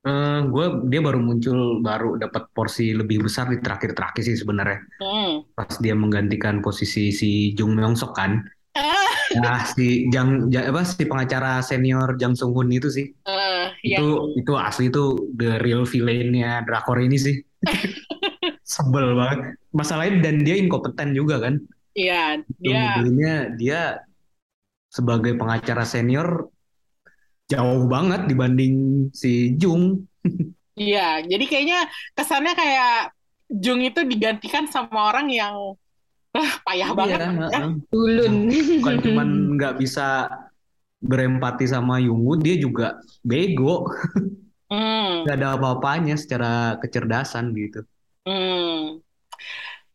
Eh, 0.00 0.40
gue 0.48 0.66
dia 0.88 1.00
baru 1.04 1.20
muncul 1.20 1.84
baru 1.84 2.16
dapat 2.16 2.48
porsi 2.56 2.96
lebih 2.96 3.28
besar 3.28 3.52
di 3.52 3.60
terakhir-terakhir 3.60 4.22
sih 4.24 4.36
sebenarnya. 4.40 4.80
Hmm. 4.96 5.44
Pas 5.52 5.76
dia 5.76 5.92
menggantikan 5.92 6.64
posisi 6.64 7.12
si 7.12 7.52
Jung 7.52 7.76
Myung 7.76 7.92
Sok 7.92 8.16
kan. 8.16 8.40
Ah, 8.72 8.96
Nah, 9.30 9.62
si 9.62 10.08
Jang, 10.08 10.48
Ja- 10.50 10.66
apa 10.72 10.82
si 10.88 11.04
pengacara 11.04 11.60
senior 11.62 12.16
Jang 12.16 12.32
Sung 12.34 12.56
Hoon 12.56 12.72
itu 12.72 12.88
sih. 12.88 13.12
ya. 13.84 14.00
Itu 14.00 14.34
itu 14.40 14.52
asli 14.56 14.88
itu 14.88 15.30
the 15.36 15.60
real 15.60 15.84
villain-nya 15.84 16.64
drakor 16.64 16.98
ini 17.04 17.20
sih. 17.20 17.36
Sebel 18.72 19.14
banget. 19.14 19.60
Masalahnya 19.76 20.24
dan 20.24 20.42
dia 20.42 20.56
inkompeten 20.56 21.12
juga 21.12 21.44
kan. 21.44 21.60
Iya, 21.92 22.40
dia 23.04 23.34
dia 23.54 23.80
sebagai 24.90 25.36
pengacara 25.38 25.84
senior 25.86 26.48
jauh 27.50 27.84
banget 27.90 28.20
dibanding 28.30 28.74
si 29.12 29.54
Jung. 29.60 30.06
Iya, 30.80 31.00
jadi 31.30 31.44
kayaknya 31.50 31.78
kesannya 32.16 32.52
kayak 32.56 32.90
Jung 33.50 33.80
itu 33.84 34.00
digantikan 34.06 34.64
sama 34.70 35.10
orang 35.10 35.26
yang 35.28 35.54
ah, 36.36 36.52
payah 36.66 36.90
banget 36.98 37.20
Iya, 37.20 37.26
ya. 37.50 37.60
heeh. 37.60 37.70
Dulun. 37.92 38.34
bukan 38.78 38.96
cuman 39.04 39.28
nggak 39.58 39.74
bisa 39.82 40.02
berempati 41.00 41.64
sama 41.68 41.96
Yungwoo, 42.00 42.36
dia 42.40 42.56
juga 42.60 43.00
bego, 43.24 43.88
Hmm, 44.70 45.24
nggak 45.24 45.36
ada 45.38 45.48
apa-apanya 45.56 46.14
secara 46.22 46.76
kecerdasan 46.82 47.44
gitu. 47.56 47.80
hmm. 48.26 49.00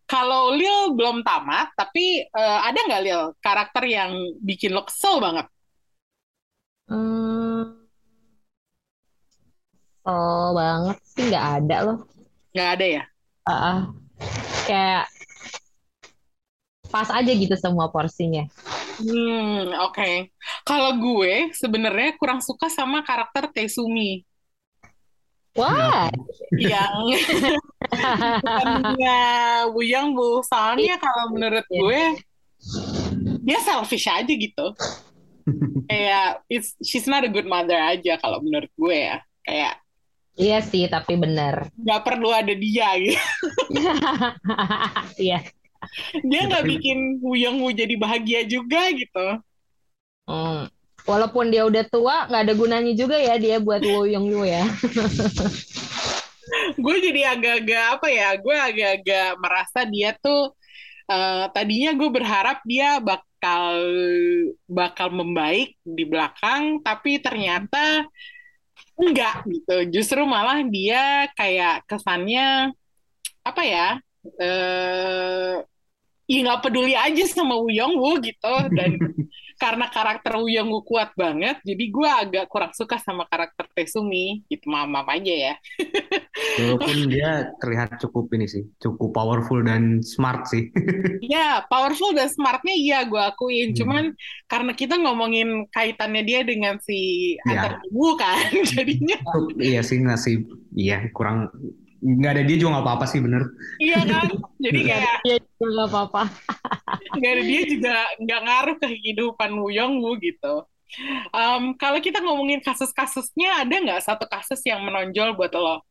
Kalau 0.06 0.54
Lil 0.54 0.94
belum 0.94 1.26
tamat, 1.26 1.74
tapi 1.74 2.22
eh, 2.22 2.60
ada 2.68 2.78
nggak 2.78 3.02
Lil 3.06 3.22
karakter 3.42 3.84
yang 3.90 4.12
bikin 4.38 4.72
lo 4.78 4.86
kesel 4.86 5.18
banget? 5.18 5.50
Hmm, 6.86 7.82
kesel 10.06 10.54
banget 10.54 10.98
sih 11.10 11.24
nggak 11.30 11.48
ada 11.62 11.78
loh. 11.82 11.98
Nggak 12.54 12.70
ada 12.78 12.86
ya? 12.86 13.04
Ah, 13.46 13.54
ah. 13.54 13.80
kayak 14.66 15.06
pas 16.90 17.10
aja 17.12 17.32
gitu 17.34 17.54
semua 17.58 17.90
porsinya. 17.90 18.46
Hmm, 19.02 19.76
oke. 19.86 20.32
Kalau 20.64 20.98
gue 20.98 21.52
sebenarnya 21.54 22.16
kurang 22.18 22.40
suka 22.40 22.72
sama 22.72 23.04
karakter 23.04 23.52
Taesumi 23.52 24.24
Wah, 25.56 26.12
yang 26.60 26.96
bukannya 28.44 29.20
Wuyang 29.72 30.12
Bu. 30.12 30.44
Soalnya 30.44 31.00
kalau 31.00 31.32
menurut 31.32 31.64
Iya. 31.72 31.80
gue 31.80 32.02
dia 33.46 33.60
selfish 33.64 34.08
aja 34.12 34.28
gitu. 34.28 34.66
Kayak 35.90 36.42
it's, 36.50 36.74
she's 36.82 37.06
not 37.06 37.22
a 37.22 37.32
good 37.32 37.46
mother 37.46 37.78
aja 37.78 38.18
kalau 38.22 38.42
menurut 38.42 38.72
gue 38.74 38.98
ya. 38.98 39.18
Kayak 39.46 39.74
iya 40.36 40.60
sih 40.60 40.84
tapi 40.92 41.16
bener. 41.16 41.72
nggak 41.80 42.02
perlu 42.04 42.30
ada 42.34 42.54
dia 42.54 42.90
gitu. 43.00 43.22
Iya. 45.22 45.40
Dia 46.26 46.42
nggak 46.50 46.66
bikin 46.66 47.22
Wuyang 47.22 47.62
Bu 47.62 47.70
jadi 47.70 47.94
bahagia 47.96 48.42
juga 48.50 48.90
gitu. 48.92 49.28
Hmm. 50.26 50.66
Walaupun 51.06 51.54
dia 51.54 51.62
udah 51.70 51.86
tua, 51.86 52.26
nggak 52.26 52.42
ada 52.50 52.54
gunanya 52.58 52.94
juga 52.98 53.22
ya 53.22 53.38
dia 53.38 53.62
buat 53.62 53.86
Young 53.86 54.26
Woo 54.34 54.42
ya. 54.42 54.66
gue 56.82 56.96
jadi 57.02 57.22
agak-agak 57.38 57.84
apa 58.00 58.08
ya 58.10 58.30
gue 58.38 58.56
agak-agak 58.56 59.30
merasa 59.42 59.80
dia 59.86 60.14
tuh 60.18 60.54
eh, 61.10 61.46
tadinya 61.54 61.92
gue 61.94 62.10
berharap 62.10 62.62
dia 62.66 62.98
bakal 63.46 63.78
bakal 64.66 65.08
membaik 65.14 65.78
di 65.86 66.02
belakang 66.02 66.82
tapi 66.82 67.22
ternyata 67.22 68.10
enggak 68.98 69.46
gitu. 69.46 69.86
Justru 69.94 70.26
malah 70.26 70.66
dia 70.66 71.30
kayak 71.38 71.86
kesannya 71.86 72.74
apa 73.46 73.62
ya 73.62 73.88
eh 74.42 75.62
ya 76.26 76.38
nggak 76.42 76.62
peduli 76.66 76.98
aja 76.98 77.22
sama 77.30 77.62
Woo 77.62 77.70
Young 77.70 77.94
Woo 78.02 78.18
gitu. 78.18 78.56
Dan 78.74 78.98
karena 79.56 79.88
karakter 79.88 80.36
Young 80.36 80.70
Woo 80.70 80.84
kuat 80.84 81.16
banget 81.16 81.60
jadi 81.64 81.84
gue 81.88 82.10
agak 82.10 82.46
kurang 82.52 82.72
suka 82.76 83.00
sama 83.00 83.24
karakter 83.28 83.66
Taesumi 83.72 84.44
gitu 84.52 84.68
maaf 84.68 85.08
aja 85.08 85.34
ya 85.52 85.54
Walaupun 86.56 87.12
dia 87.12 87.52
terlihat 87.60 88.00
cukup 88.00 88.32
ini 88.36 88.48
sih, 88.48 88.64
cukup 88.80 89.12
powerful 89.12 89.60
dan 89.64 90.00
smart 90.04 90.48
sih. 90.48 90.68
Ya, 91.26 91.64
powerful 91.68 92.12
dan 92.16 92.28
smartnya 92.32 92.76
iya 92.76 93.04
gue 93.08 93.18
akuin. 93.20 93.72
Hmm. 93.72 93.78
Cuman 93.78 94.04
karena 94.48 94.72
kita 94.76 94.96
ngomongin 95.00 95.68
kaitannya 95.72 96.24
dia 96.24 96.44
dengan 96.44 96.80
si 96.84 97.36
Ya. 97.44 97.72
Anthony 97.72 97.88
Wu 97.92 98.16
kan, 98.16 98.36
jadinya 98.72 99.16
Iya 99.56 99.82
sih 99.84 100.00
ngasih, 100.00 100.36
iya 100.76 101.08
kurang 101.12 101.52
nggak 102.06 102.32
ada 102.38 102.44
dia 102.46 102.58
juga 102.60 102.78
nggak 102.78 102.86
apa-apa 102.86 103.06
sih 103.10 103.20
bener. 103.24 103.44
iya 103.82 104.00
kan. 104.06 104.28
Jadi 104.62 104.80
kayak 104.86 105.16
Iya 105.26 105.38
juga 105.42 105.66
nggak 105.72 105.88
apa-apa. 105.92 106.24
Nggak 107.14 107.32
ada 107.38 107.44
dia 107.46 107.62
juga 107.70 107.96
nggak 108.22 108.42
ngaruh 108.46 108.76
ke 108.82 108.88
kehidupan 108.90 109.50
Woo 109.60 109.70
Young 109.74 110.02
Woo 110.02 110.18
gitu. 110.18 110.66
Em, 111.34 111.64
kalau 111.76 112.00
kita 112.00 112.22
ngomongin 112.24 112.62
kasus-kasusnya, 112.64 113.66
ada 113.66 113.76
nggak 113.84 114.02
satu 114.06 114.26
kasus 114.30 114.62
yang 114.64 114.82
menonjol 114.86 115.36
buat 115.36 115.52
lo? 115.54 115.82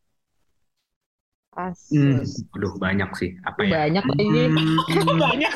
Hmm, 1.95 2.27
Kasus. 2.27 2.43
aduh 2.51 2.75
banyak 2.83 3.11
sih. 3.15 3.31
Apa 3.47 3.63
ya? 3.63 3.87
Banyak 3.87 4.05
lagi. 4.11 4.43
Hmm, 4.51 5.19
Banyak. 5.23 5.53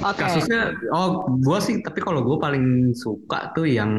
Oke. 0.00 0.16
kasusnya, 0.22 0.74
oh 0.94 1.26
gue 1.38 1.58
sih, 1.62 1.76
tapi 1.82 1.98
kalau 2.00 2.22
gue 2.22 2.38
paling 2.38 2.94
suka 2.94 3.50
tuh 3.54 3.66
yang 3.68 3.90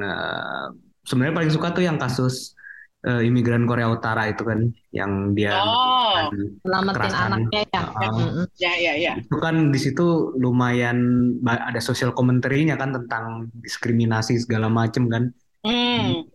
eh, 0.00 0.66
sebenarnya 1.04 1.34
paling 1.36 1.52
suka 1.52 1.68
tuh 1.72 1.84
yang 1.84 1.96
kasus 1.96 2.57
eh, 3.06 3.22
imigran 3.26 3.68
Korea 3.68 3.92
Utara 3.92 4.26
itu 4.26 4.42
kan, 4.42 4.70
yang 4.90 5.36
dia 5.38 5.54
Oh, 5.62 6.32
Selamatin 6.64 7.12
anaknya 7.14 7.62
ya. 7.70 7.82
Mm-mm. 8.10 8.44
ya 8.58 8.72
ya 8.74 8.92
ya. 8.98 9.12
itu 9.20 9.36
kan 9.38 9.70
di 9.70 9.78
situ 9.78 10.34
lumayan 10.38 10.98
ada 11.46 11.78
sosial 11.78 12.10
komentarnya 12.10 12.74
kan 12.74 12.90
tentang 12.96 13.52
diskriminasi 13.62 14.42
segala 14.42 14.66
macem 14.66 15.06
kan. 15.06 15.30
Hmm. 15.62 16.26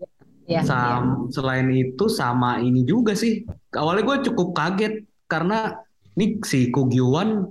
Iya. 0.44 0.60
Sam- 0.68 1.32
selain 1.32 1.72
itu 1.72 2.12
sama 2.12 2.60
ini 2.60 2.84
juga 2.84 3.16
sih. 3.16 3.48
Awalnya 3.72 4.04
gue 4.04 4.18
cukup 4.32 4.52
kaget 4.52 5.08
karena 5.32 5.80
ini 6.20 6.38
si 6.44 6.68
Ko 6.70 6.86
Gyo-wan 6.92 7.48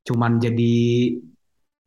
cuman 0.00 0.40
jadi 0.40 0.74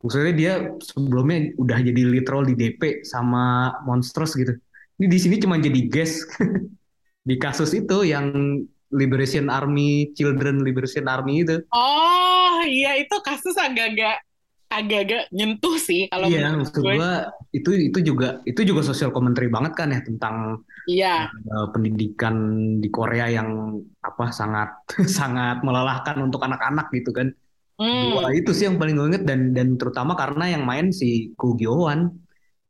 maksudnya 0.00 0.32
dia 0.32 0.52
sebelumnya 0.78 1.50
udah 1.58 1.78
jadi 1.82 2.00
role 2.22 2.54
di 2.54 2.56
DP 2.56 3.02
sama 3.02 3.74
Monsters 3.82 4.38
gitu. 4.38 4.54
Ini 5.00 5.06
di 5.10 5.18
sini 5.18 5.36
cuma 5.42 5.58
jadi 5.58 5.80
guest 5.90 6.24
di 7.28 7.34
kasus 7.40 7.74
itu 7.74 8.04
yang 8.06 8.60
Liberation 8.94 9.50
Army, 9.50 10.14
Children 10.14 10.62
Liberation 10.62 11.10
Army 11.10 11.42
itu. 11.42 11.58
Oh, 11.74 12.62
iya 12.62 12.94
itu 13.00 13.16
kasus 13.26 13.58
agak-agak 13.58 14.22
agak-agak 14.70 15.30
nyentuh 15.30 15.78
sih 15.78 16.06
kalau 16.10 16.26
Iya, 16.26 16.50
menurut 16.50 16.66
maksud 16.66 16.82
gue. 16.82 16.94
gua 16.98 17.12
itu 17.54 17.70
itu 17.90 17.98
juga 18.02 18.42
itu 18.42 18.60
juga 18.66 18.82
sosial 18.82 19.14
commentary 19.14 19.46
banget 19.46 19.72
kan 19.78 19.88
ya 19.94 20.00
tentang 20.02 20.62
Iya. 20.86 21.30
eh, 21.30 21.66
pendidikan 21.74 22.34
di 22.82 22.88
Korea 22.90 23.30
yang 23.30 23.78
apa 24.02 24.30
sangat 24.34 24.68
sangat 25.18 25.62
melelahkan 25.62 26.18
untuk 26.22 26.42
anak-anak 26.42 26.90
gitu 26.94 27.10
kan. 27.14 27.30
Hmm. 27.74 28.14
Dua 28.14 28.30
itu 28.30 28.50
sih 28.54 28.70
yang 28.70 28.78
paling 28.78 28.94
gue 28.94 29.06
inget 29.10 29.24
dan 29.26 29.50
dan 29.50 29.74
terutama 29.74 30.14
karena 30.14 30.54
yang 30.54 30.62
main 30.62 30.94
si 30.94 31.34
Ko 31.34 31.58
Gyo-wan 31.58 32.14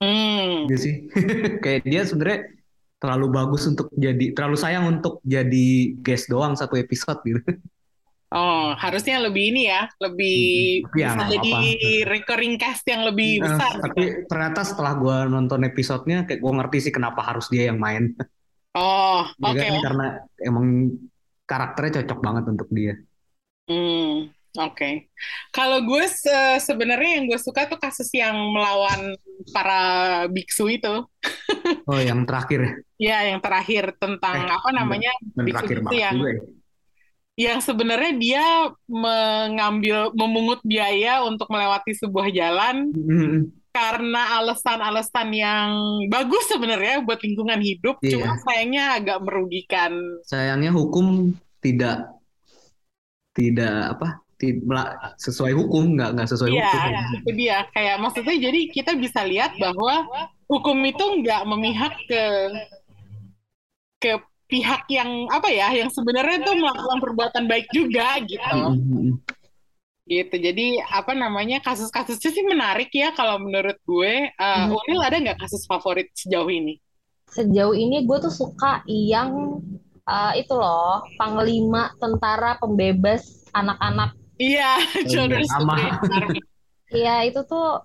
Hmm. 0.04 0.68
gitu 0.68 0.76
sih. 0.80 0.94
Kayak 1.64 1.80
dia 1.88 2.02
sebenarnya 2.04 2.40
terlalu 3.00 3.26
bagus 3.36 3.62
untuk 3.68 3.88
jadi 3.92 4.32
terlalu 4.32 4.56
sayang 4.56 4.84
untuk 4.88 5.20
jadi 5.24 5.66
guest 6.00 6.28
doang 6.32 6.56
satu 6.56 6.74
episode 6.76 7.20
gitu. 7.24 7.40
Oh, 8.34 8.74
harusnya 8.74 9.22
lebih 9.22 9.54
ini 9.54 9.70
ya, 9.70 9.86
lebih 10.02 10.34
Hmm, 10.90 10.98
ya 10.98 11.06
bisa 11.06 11.14
nggak 11.14 11.30
jadi 11.38 11.50
apa-apa. 11.54 12.10
recurring 12.10 12.54
cast 12.58 12.82
yang 12.90 13.02
lebih 13.06 13.30
Nah, 13.38 13.46
besar. 13.46 13.74
tapi 13.78 14.02
ternyata 14.26 14.60
setelah 14.66 14.92
gua 14.98 15.16
nonton 15.30 15.60
episodenya 15.70 16.26
kayak 16.26 16.40
gua 16.42 16.52
ngerti 16.58 16.90
sih 16.90 16.92
kenapa 16.94 17.20
harus 17.22 17.46
dia 17.52 17.70
yang 17.70 17.78
main. 17.78 18.10
Oh, 18.74 19.22
Ya 19.38 19.54
oke. 19.54 19.62
kan 19.62 19.74
karena 19.86 20.06
emang 20.42 20.66
karakternya 21.46 22.02
cocok 22.02 22.18
banget 22.26 22.44
untuk 22.50 22.68
dia. 22.74 22.94
Hmm, 23.70 24.34
oke. 24.56 24.90
Kalau 25.50 25.82
gue 25.82 26.04
se- 26.06 26.60
sebenarnya 26.60 27.18
yang 27.18 27.24
gue 27.26 27.38
suka 27.38 27.66
tuh 27.66 27.78
kasus 27.78 28.08
yang 28.14 28.34
melawan 28.50 29.14
para 29.50 29.82
biksu 30.28 30.68
itu. 30.70 30.94
Oh, 31.88 31.96
yang 32.00 32.24
terakhir 32.24 32.60
ya. 32.60 32.72
Ya, 32.96 33.18
yang 33.32 33.40
terakhir 33.40 33.92
tentang 33.96 34.36
Eh, 34.36 34.52
apa 34.52 34.68
namanya? 34.72 35.12
Biksu 35.36 35.80
itu 35.80 35.94
yang 35.96 36.16
juga 36.16 36.30
ya. 36.32 36.42
yang 37.34 37.58
sebenarnya 37.60 38.12
dia 38.14 38.44
mengambil 38.86 40.12
memungut 40.14 40.60
biaya 40.62 41.24
untuk 41.24 41.48
melewati 41.50 41.92
sebuah 41.96 42.30
jalan 42.30 42.88
Mm, 42.94 43.50
karena 43.74 44.38
alasan-alasan 44.38 45.28
yang 45.34 45.68
bagus 46.06 46.46
sebenarnya 46.46 47.02
buat 47.02 47.18
lingkungan 47.20 47.58
hidup, 47.58 47.98
Iya. 48.00 48.12
cuma 48.16 48.38
sayangnya 48.44 48.84
agak 48.96 49.18
merugikan. 49.24 49.92
Sayangnya 50.24 50.70
hukum 50.70 51.34
tidak 51.58 52.06
tidak 53.34 53.98
apa? 53.98 54.23
Sesuai 55.16 55.52
hukum, 55.54 55.94
nggak 55.96 56.10
nggak 56.18 56.28
sesuai 56.28 56.50
Iya, 56.52 56.68
hukum. 56.70 57.16
itu 57.22 57.30
dia. 57.38 57.58
Kayak 57.70 57.96
maksudnya 58.02 58.36
jadi 58.36 58.60
kita 58.70 58.92
bisa 58.98 59.20
lihat 59.24 59.56
bahwa 59.56 60.04
hukum 60.50 60.78
itu 60.84 61.04
nggak 61.24 61.42
memihak 61.48 61.94
ke 62.08 62.24
ke 64.00 64.12
pihak 64.44 64.84
yang 64.92 65.08
apa 65.32 65.48
ya, 65.48 65.72
yang 65.72 65.88
sebenarnya 65.88 66.44
tuh 66.44 66.54
melakukan 66.54 66.98
perbuatan 67.00 67.44
baik 67.48 67.66
juga 67.72 68.20
gitu. 68.22 68.44
Mm, 68.44 68.76
mm, 68.76 69.00
mm. 69.08 69.14
Gitu. 70.04 70.36
Jadi 70.36 70.66
apa 70.84 71.16
namanya 71.16 71.64
kasus-kasusnya 71.64 72.28
sih 72.28 72.44
menarik 72.44 72.92
ya 72.92 73.16
kalau 73.16 73.40
menurut 73.40 73.80
gue. 73.88 74.28
Eh, 74.28 74.58
Mhm. 74.68 74.76
Unil 74.76 75.00
ada 75.00 75.16
nggak 75.16 75.40
kasus 75.40 75.64
favorit 75.64 76.12
sejauh 76.12 76.52
ini? 76.52 76.76
Sejauh 77.32 77.72
ini 77.72 78.04
gue 78.04 78.18
tuh 78.20 78.30
suka 78.30 78.84
yang 78.84 79.58
eh, 80.04 80.44
itu 80.44 80.52
loh, 80.52 81.00
panglima 81.16 81.88
tentara 81.96 82.60
pembebas 82.60 83.48
anak-anak. 83.56 84.12
Iya, 84.38 84.82
Children's 85.06 85.50
sama. 85.50 85.98
Iya, 86.90 87.26
itu 87.26 87.42
tuh 87.46 87.82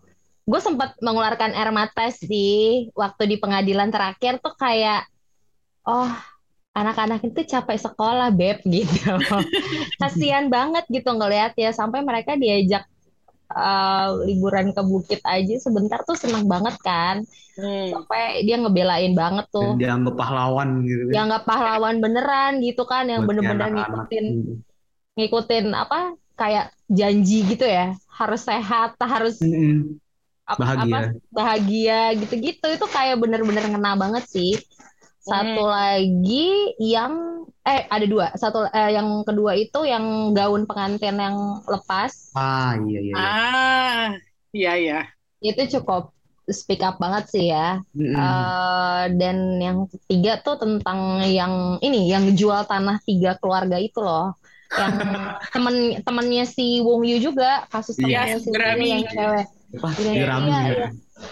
gue 0.50 0.62
sempat 0.62 0.98
mengeluarkan 0.98 1.54
air 1.54 1.70
mata 1.70 2.10
sih 2.10 2.90
waktu 2.98 3.30
di 3.30 3.38
pengadilan 3.38 3.94
terakhir 3.94 4.42
tuh 4.42 4.58
kayak, 4.58 5.06
oh 5.86 6.10
anak-anak 6.74 7.22
itu 7.26 7.46
capek 7.46 7.78
sekolah, 7.78 8.34
Beb, 8.34 8.66
gitu. 8.74 9.14
Kasihan 10.02 10.50
banget 10.50 10.86
gitu 10.90 11.10
ngelihat 11.14 11.54
ya, 11.54 11.70
sampai 11.74 12.02
mereka 12.02 12.34
diajak 12.34 12.86
uh, 13.54 14.18
liburan 14.26 14.74
ke 14.74 14.82
bukit 14.82 15.22
aja 15.26 15.56
sebentar 15.62 16.02
tuh 16.06 16.18
seneng 16.18 16.46
banget 16.50 16.78
kan. 16.82 17.26
Hmm. 17.60 17.92
Sampai 17.92 18.42
dia 18.48 18.56
ngebelain 18.56 19.14
banget 19.14 19.46
tuh. 19.52 19.76
Dan 19.76 19.82
dianggap 19.82 20.16
pahlawan 20.16 20.82
gitu 20.88 21.04
kan. 21.10 21.14
Dianggap 21.14 21.42
pahlawan 21.44 21.96
beneran 22.00 22.54
gitu 22.64 22.84
kan, 22.88 23.06
yang 23.06 23.28
bener-bener 23.28 23.70
ngikutin 23.70 24.26
Hmm. 24.30 24.56
ngikutin 25.20 25.66
apa 25.76 26.16
kayak 26.40 26.66
janji 26.88 27.44
gitu 27.52 27.66
ya. 27.68 27.92
Harus 28.08 28.42
sehat, 28.48 28.96
harus 29.04 29.36
apa, 30.50 30.62
Bahagia. 30.66 30.98
apa 30.98 31.00
bahagia 31.30 32.00
gitu-gitu 32.18 32.68
itu 32.74 32.86
kayak 32.90 33.16
bener-bener 33.22 33.64
ngena 33.70 33.94
banget 34.00 34.24
sih. 34.26 34.58
Satu 35.22 35.62
lagi 35.70 36.74
yang 36.82 37.46
eh 37.62 37.86
ada 37.86 38.06
dua. 38.10 38.34
Satu 38.34 38.66
eh, 38.66 38.98
yang 38.98 39.22
kedua 39.28 39.54
itu 39.54 39.86
yang 39.86 40.34
gaun 40.34 40.66
pengantin 40.66 41.22
yang 41.22 41.38
lepas 41.70 42.34
Ah 42.34 42.74
iya 42.88 43.00
iya. 43.04 43.14
iya. 43.14 43.30
Ah, 43.30 44.06
iya 44.56 44.74
ya. 44.80 45.00
itu 45.40 45.62
cukup 45.78 46.12
speak 46.50 46.82
up 46.82 46.98
banget 46.98 47.24
sih 47.30 47.46
ya. 47.54 47.78
Mm-mm. 47.94 48.18
Eh, 48.18 49.04
dan 49.22 49.38
yang 49.62 49.78
ketiga 49.86 50.42
tuh 50.42 50.58
tentang 50.58 51.22
yang 51.30 51.78
ini 51.86 52.10
yang 52.10 52.26
jual 52.34 52.66
tanah 52.66 52.98
tiga 53.06 53.38
keluarga 53.38 53.78
itu 53.78 54.02
loh. 54.02 54.34
Yang 54.70 54.94
temen 55.50 55.76
temennya 56.06 56.46
si 56.46 56.78
Wong 56.80 57.02
Yu 57.02 57.18
juga 57.20 57.66
kasus 57.68 57.98
Iya. 57.98 58.38
temennya 58.38 58.38
si 58.38 58.48
Wong. 58.50 58.78
Yu 58.78 58.86
yang 58.86 59.04
cewek. 59.10 59.46
Apa? 59.70 59.90
Iya, 59.98 60.12
Irami 60.18 60.50
iya, 60.50 60.60
ya. 60.60 60.70
iya. 60.70 60.90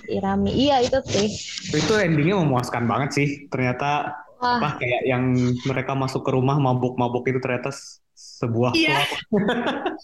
Irami. 0.09 0.51
Iya 0.53 0.75
itu 0.83 0.97
sih. 1.05 1.27
Itu 1.73 1.93
endingnya 1.97 2.35
memuaskan 2.41 2.85
banget 2.85 3.09
sih. 3.13 3.27
Ternyata 3.47 4.13
Wah, 4.37 4.61
apa 4.61 4.77
kayak 4.77 5.01
yang 5.05 5.23
mereka 5.65 5.97
masuk 5.97 6.21
ke 6.21 6.29
rumah 6.29 6.57
mabuk-mabuk 6.57 7.25
itu 7.25 7.41
ternyata 7.41 7.73
sebuah 8.13 8.73
Iya. 8.73 9.01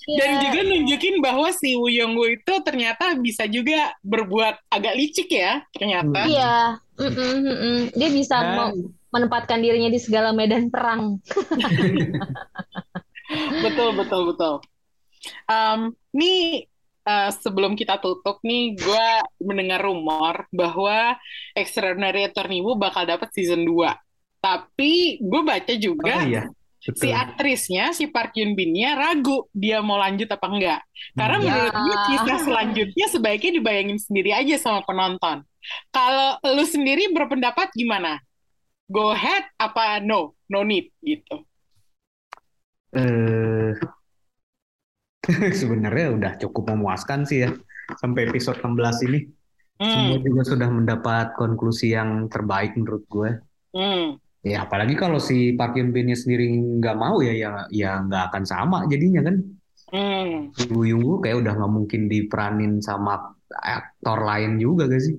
iya. 0.10 0.18
Dan 0.18 0.30
juga 0.42 0.60
nunjukin 0.66 1.16
bahwa 1.22 1.50
si 1.54 1.78
Woo 1.78 1.90
itu 2.26 2.54
ternyata 2.66 3.14
bisa 3.18 3.46
juga 3.46 3.94
berbuat 4.02 4.70
agak 4.70 4.94
licik 4.94 5.30
ya, 5.30 5.62
ternyata. 5.74 6.26
Iya. 6.26 6.56
Mm-mm, 6.94 7.34
mm-mm. 7.42 7.78
Dia 7.94 8.10
bisa 8.10 8.38
Dan- 8.38 8.54
mau 8.54 8.70
menempatkan 9.14 9.62
dirinya 9.62 9.90
di 9.90 10.02
segala 10.02 10.34
medan 10.34 10.74
perang. 10.74 11.22
Betul, 13.62 13.90
betul, 13.96 14.22
betul. 14.34 14.56
Em, 15.48 15.80
nih 16.12 16.68
eh, 17.04 17.30
sebelum 17.36 17.76
kita 17.76 18.00
tutup 18.00 18.40
nih, 18.42 18.76
gue 18.76 19.08
mendengar 19.40 19.84
rumor 19.84 20.48
bahwa 20.52 21.16
Extraordinary 21.52 22.28
Attorney 22.28 22.60
Woo 22.60 22.76
bakal 22.76 23.04
dapat 23.04 23.32
season 23.32 23.64
2. 23.64 23.92
Tapi 24.40 25.24
gue 25.24 25.42
baca 25.42 25.74
juga 25.76 26.20
Oh 26.20 26.28
iya. 26.28 26.44
si 26.84 27.16
aktrisnya, 27.16 27.96
si 27.96 28.12
Park 28.12 28.36
Yoon 28.36 28.60
Bin-nya 28.60 29.00
ragu 29.00 29.48
dia 29.56 29.80
mau 29.80 29.96
lanjut 29.96 30.28
apa 30.28 30.48
enggak. 30.52 30.80
Karena 31.16 31.38
Hmm. 31.40 31.46
menurut 31.48 31.76
gue 31.78 31.96
Ya. 31.96 32.04
kisah 32.12 32.40
selanjutnya 32.44 33.06
sebaiknya 33.08 33.52
dibayangin 33.56 34.00
sendiri 34.00 34.36
aja 34.36 34.56
sama 34.60 34.84
penonton. 34.84 35.48
Kalau 35.96 36.44
lu 36.44 36.68
sendiri 36.68 37.08
berpendapat 37.16 37.72
gimana? 37.72 38.20
Go 38.92 39.16
ahead 39.16 39.48
apa 39.56 40.04
no? 40.04 40.36
No 40.52 40.68
need 40.68 40.92
gitu. 41.00 41.48
Eh 42.94 43.74
sebenarnya 45.62 46.06
udah 46.18 46.32
cukup 46.41 46.64
memuaskan 46.76 47.24
sih 47.30 47.48
ya 47.48 47.50
sampai 48.02 48.28
episode 48.30 48.60
16 48.64 48.98
ini. 49.08 49.20
Semua 49.84 50.16
Hmm, 50.16 50.26
juga 50.26 50.41
sudah 50.48 50.70
mendapat 50.72 51.36
konklusi 51.39 51.91
yang 51.98 52.28
terbaik 52.32 52.72
menurut 52.80 53.04
gue. 53.12 53.30
hmm. 53.74 54.18
Ya 54.52 54.58
apalagi 54.68 54.96
kalau 55.02 55.20
si 55.28 55.36
Park 55.58 55.72
Hyun 55.76 55.89
Bin 55.96 56.08
sendiri 56.22 56.46
nggak 56.80 56.96
mau 57.04 57.16
ya 57.28 57.34
ya 57.44 57.50
ya 57.82 57.89
nggak 58.06 58.24
akan 58.32 58.44
sama 58.52 58.78
jadinya 58.91 59.22
kan. 59.28 59.36
Hmm. 59.91 60.54
Woo 60.74 61.14
kayak 61.24 61.38
udah 61.41 61.54
nggak 61.58 61.72
mungkin 61.78 62.02
diperanin 62.12 62.74
sama 62.88 63.12
aktor 63.76 64.18
lain 64.30 64.52
juga 64.64 64.84
gak 64.91 65.02
sih? 65.06 65.16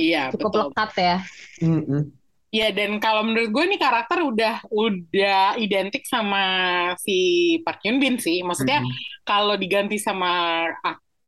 Iya, 0.00 0.18
Cukup 0.30 0.52
betul. 0.52 0.64
lekat 0.74 0.90
ya. 1.06 1.14
Mm-mm. 1.62 2.12
Iya, 2.54 2.70
dan 2.70 3.02
kalau 3.02 3.26
menurut 3.26 3.50
gue 3.50 3.64
nih 3.66 3.80
karakter 3.82 4.22
udah 4.22 4.54
udah 4.70 5.58
identik 5.58 6.06
sama 6.06 6.44
si 7.02 7.18
Park 7.66 7.82
Hyun 7.82 7.98
Bin 7.98 8.14
sih. 8.22 8.46
Maksudnya 8.46 8.78
Mm-mm. 8.78 9.26
kalau 9.26 9.58
diganti 9.58 9.98
sama 9.98 10.62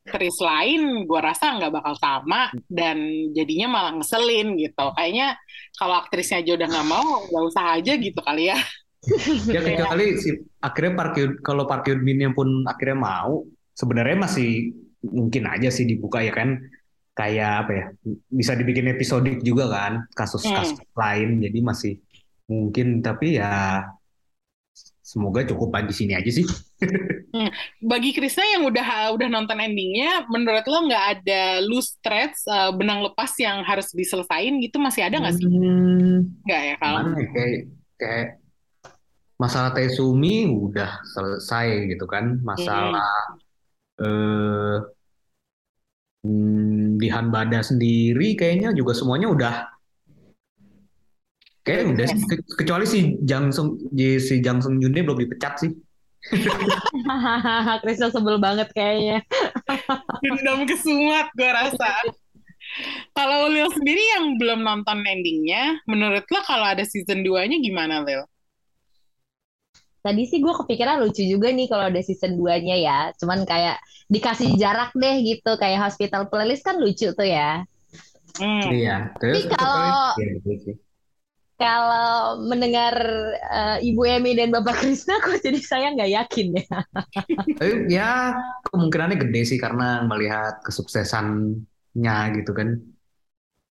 aktris 0.06 0.38
lain, 0.38 1.02
gue 1.02 1.20
rasa 1.20 1.58
nggak 1.58 1.74
bakal 1.74 1.98
sama 1.98 2.54
dan 2.70 3.02
jadinya 3.34 3.66
malah 3.66 3.92
ngeselin 3.98 4.54
gitu. 4.54 4.86
Kayaknya 4.94 5.34
kalau 5.74 5.98
aktrisnya 5.98 6.46
aja 6.46 6.52
udah 6.62 6.68
nggak 6.70 6.88
mau, 6.94 7.06
nggak 7.26 7.44
usah 7.50 7.64
aja 7.74 7.92
gitu 7.98 8.20
kali 8.22 8.54
ya. 8.54 8.58
Ya 9.54 9.62
kecuali 9.62 10.18
si 10.18 10.30
akhirnya 10.62 10.92
Park 10.94 11.12
Hyun- 11.18 11.38
kalau 11.42 11.66
Park 11.66 11.90
Hyun 11.90 12.06
Bin 12.06 12.22
pun 12.38 12.62
akhirnya 12.70 12.98
mau, 13.02 13.42
sebenarnya 13.74 14.30
masih 14.30 14.74
mungkin 15.02 15.46
aja 15.46 15.74
sih 15.74 15.90
dibuka 15.90 16.22
ya 16.22 16.30
kan. 16.30 16.54
Kayak 17.16 17.52
apa 17.64 17.72
ya? 17.72 17.84
Bisa 18.28 18.52
dibikin 18.52 18.92
episodik 18.92 19.40
juga 19.40 19.72
kan, 19.72 20.04
kasus-kasus 20.12 20.84
lain. 20.92 21.40
Jadi 21.40 21.58
masih 21.64 21.92
mungkin 22.46 23.00
tapi 23.00 23.40
ya 23.40 23.82
semoga 25.00 25.46
cukup 25.46 25.80
di 25.86 25.94
sini 25.94 26.12
aja 26.12 26.28
sih. 26.28 26.44
Bagi 27.84 28.16
Krisna 28.16 28.44
yang 28.48 28.64
udah 28.64 29.12
udah 29.12 29.28
nonton 29.28 29.60
endingnya, 29.60 30.24
menurut 30.28 30.64
lo 30.64 30.88
nggak 30.88 31.04
ada 31.20 31.42
loose 31.64 32.00
threads, 32.00 32.44
eh, 32.48 32.70
benang 32.72 33.04
lepas 33.04 33.28
yang 33.36 33.60
harus 33.64 33.92
diselesain 33.92 34.56
gitu 34.60 34.80
masih 34.80 35.04
ada 35.04 35.20
nggak 35.20 35.34
sih? 35.36 35.44
Hmm, 35.44 36.32
Nggak 36.48 36.60
ya 36.64 36.74
kalau? 36.80 37.00
ya? 37.12 37.26
Kayak 37.32 37.56
kayak 38.00 38.28
masalah 39.36 39.70
Taesumi 39.76 40.48
udah 40.48 40.90
selesai 41.12 41.92
gitu 41.92 42.04
kan. 42.08 42.40
Masalah 42.40 43.12
eh 43.96 44.95
hmm, 46.24 46.96
di 46.96 47.08
Hanbada 47.10 47.60
sendiri 47.60 48.38
kayaknya 48.38 48.72
juga 48.72 48.94
semuanya 48.96 49.28
udah 49.28 49.54
kayak 51.66 51.82
udah. 51.98 52.06
Ke- 52.30 52.46
kecuali 52.62 52.86
si 52.86 53.18
Jang 53.26 53.50
Sung 53.50 53.76
si 53.98 54.34
Jang 54.38 54.62
Sung 54.62 54.78
Junnya 54.78 55.02
belum 55.02 55.18
dipecat 55.26 55.66
sih. 55.66 55.74
Krisna 57.82 58.08
sebel 58.14 58.38
banget 58.38 58.70
kayaknya. 58.70 59.22
Dendam 60.22 60.62
kesumat 60.64 61.26
gue 61.34 61.50
rasa. 61.50 61.90
Kalau 63.14 63.50
Lil 63.50 63.70
sendiri 63.74 64.02
yang 64.18 64.38
belum 64.38 64.62
nonton 64.62 65.06
endingnya, 65.06 65.78
menurut 65.86 66.26
lo 66.26 66.40
kalau 66.42 66.66
ada 66.66 66.82
season 66.82 67.22
2-nya 67.22 67.62
gimana 67.62 68.02
Lil? 68.02 68.26
Tadi 70.06 70.22
sih 70.30 70.38
gue 70.38 70.54
kepikiran 70.54 71.02
lucu 71.02 71.26
juga 71.26 71.50
nih 71.50 71.66
kalau 71.66 71.90
ada 71.90 71.98
season 71.98 72.38
2-nya 72.38 72.78
ya. 72.78 72.98
Cuman 73.18 73.42
kayak 73.42 73.82
dikasih 74.06 74.54
jarak 74.54 74.94
deh 74.94 75.18
gitu. 75.26 75.58
Kayak 75.58 75.90
Hospital 75.90 76.30
Playlist 76.30 76.62
kan 76.62 76.78
lucu 76.78 77.10
tuh 77.10 77.26
ya. 77.26 77.66
Hmm. 78.38 78.70
Iya. 78.70 79.10
Tapi 79.18 79.50
kalau- 79.50 80.14
Iya, 80.14 80.26
gitu. 80.46 80.72
Kalau 81.56 82.36
mendengar 82.44 82.92
eh, 83.40 83.78
Ibu 83.80 84.04
Emi 84.04 84.36
dan 84.36 84.52
Bapak 84.52 84.76
Krisna 84.76 85.16
kok 85.24 85.40
jadi 85.40 85.56
saya 85.56 85.88
nggak 85.96 86.10
yakin 86.12 86.46
ya. 86.52 86.76
Tapi 87.24 87.50
ya 87.96 88.36
kemungkinannya 88.68 89.16
gede 89.24 89.40
sih 89.42 89.58
karena 89.58 90.04
melihat 90.04 90.60
kesuksesannya 90.62 92.16
gitu 92.36 92.52
kan. 92.52 92.76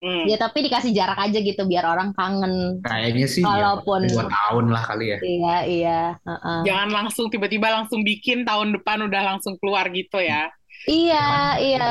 Hmm. 0.03 0.27
Ya 0.27 0.35
tapi 0.35 0.67
dikasih 0.67 0.91
jarak 0.91 1.15
aja 1.15 1.39
gitu 1.39 1.63
biar 1.63 1.87
orang 1.87 2.11
kangen. 2.11 2.83
Kayaknya 2.83 3.23
sih 3.23 3.39
ya, 3.39 3.47
Walaupun- 3.47 4.03
dua 4.11 4.27
tahun 4.27 4.65
lah 4.67 4.83
kali 4.83 5.15
ya. 5.15 5.17
Iya, 5.23 5.55
iya. 5.63 6.01
heeh. 6.27 6.59
Jangan 6.67 6.89
langsung 6.91 7.31
tiba-tiba 7.31 7.71
langsung 7.71 8.03
bikin 8.03 8.43
tahun 8.43 8.75
depan 8.75 9.07
udah 9.07 9.21
langsung 9.23 9.55
keluar 9.63 9.87
gitu 9.95 10.19
ya. 10.19 10.51
Iya, 10.83 11.55
iya. 11.55 11.89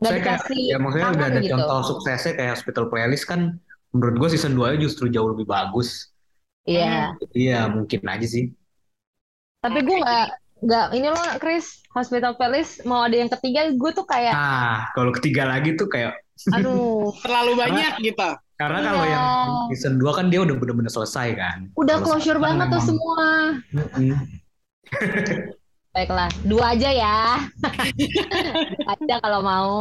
Nggak 0.00 0.10
Saya 0.10 0.16
kayak, 0.16 0.24
dikasih 0.48 0.60
ya 0.64 0.76
maksudnya 0.80 1.08
udah 1.12 1.26
ada 1.28 1.40
gitu. 1.44 1.52
contoh 1.52 1.78
suksesnya 1.92 2.32
kayak 2.40 2.52
Hospital 2.56 2.84
Playlist 2.88 3.24
kan 3.28 3.40
menurut 3.92 4.14
gue 4.24 4.28
season 4.32 4.56
2 4.56 4.80
justru 4.80 5.12
jauh 5.12 5.28
lebih 5.28 5.44
bagus. 5.44 6.08
Iya. 6.64 7.12
Iya 7.36 7.68
mungkin 7.68 8.00
aja 8.08 8.24
sih. 8.24 8.48
Tapi 9.60 9.84
gue 9.84 9.96
nggak 10.00 10.26
nggak 10.64 10.86
ini 10.96 11.08
loh 11.12 11.28
Chris 11.36 11.83
Hospital 11.94 12.34
Playlist 12.34 12.82
mau 12.82 13.00
ada 13.00 13.14
yang 13.14 13.30
ketiga 13.30 13.70
gue 13.70 13.90
tuh 13.92 14.02
kayak 14.02 14.34
Nah 14.34 14.90
kalau 14.92 15.10
ketiga 15.12 15.46
lagi 15.46 15.72
tuh 15.72 15.86
kayak 15.86 16.18
aduh 16.50 17.08
Terlalu 17.22 17.52
banyak 17.56 17.92
gitu. 18.02 18.30
karena 18.54 18.78
Iya. 18.78 18.86
kalau 18.86 19.04
yang 19.04 19.24
season 19.68 19.94
2 19.96 20.10
kan 20.12 20.26
dia 20.28 20.38
udah 20.40 20.54
bener-bener 20.54 20.86
selesai 20.88 21.28
kan. 21.32 21.58
udah 21.74 21.96
Kalau 21.96 22.06
closure 22.12 22.38
banget 22.38 22.66
tuh 22.68 22.76
memang- 22.76 22.88
semua. 22.88 23.24
Mm-mm. 23.72 24.14
Baiklah, 25.94 26.26
dua 26.42 26.74
aja 26.74 26.90
ya. 26.90 27.18
Ada 28.92 29.14
kalau 29.20 29.40
mau. 29.40 29.74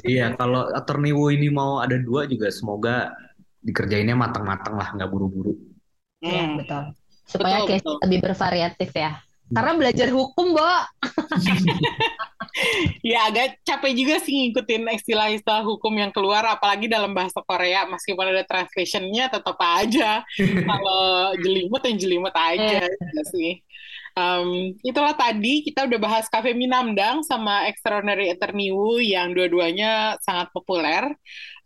Iya 0.00 0.30
kalau 0.34 0.70
Attorney 0.70 1.10
Wu 1.10 1.30
ini 1.30 1.50
mau 1.50 1.78
ada 1.78 1.98
dua 1.98 2.26
juga 2.26 2.46
semoga 2.48 3.10
dikerjainnya 3.58 4.14
matang-matang 4.14 4.74
lah 4.74 4.94
nggak 4.94 5.10
buru-buru. 5.10 5.50
Iya, 6.22 6.42
Hmm. 6.42 6.54
betul. 6.58 6.82
Supaya 7.22 7.58
Betul, 7.58 7.68
case 7.68 7.82
betul. 7.82 7.96
lebih 8.02 8.18
bervariatif 8.20 8.90
ya. 8.92 9.12
Karena 9.46 9.72
belajar 9.78 10.08
hukum, 10.10 10.58
Bo. 10.58 10.62
ya 13.04 13.28
agak 13.28 13.60
capek 13.62 13.92
juga 13.92 14.16
sih 14.18 14.32
ngikutin 14.32 14.88
istilah-istilah 14.96 15.62
hukum 15.62 15.92
yang 15.92 16.08
keluar 16.10 16.42
apalagi 16.48 16.88
dalam 16.88 17.12
bahasa 17.12 17.44
Korea 17.44 17.84
meskipun 17.84 18.32
ada 18.32 18.42
translationnya 18.42 19.30
tetap 19.30 19.58
aja. 19.60 20.24
Kalau 20.70 21.36
jelimet 21.38 21.82
yang 21.86 21.98
jelimet 22.00 22.34
aja 22.34 22.90
ya 22.90 23.22
sih. 23.30 23.62
Um, 24.16 24.72
itulah 24.80 25.12
tadi 25.12 25.60
kita 25.60 25.84
udah 25.84 26.00
bahas 26.00 26.24
Cafe 26.32 26.56
Minamdang 26.56 27.20
sama 27.20 27.68
Extraordinary 27.68 28.32
Attorney 28.32 28.72
Wu 28.72 28.96
yang 28.96 29.36
dua-duanya 29.36 30.16
sangat 30.24 30.48
populer. 30.56 31.12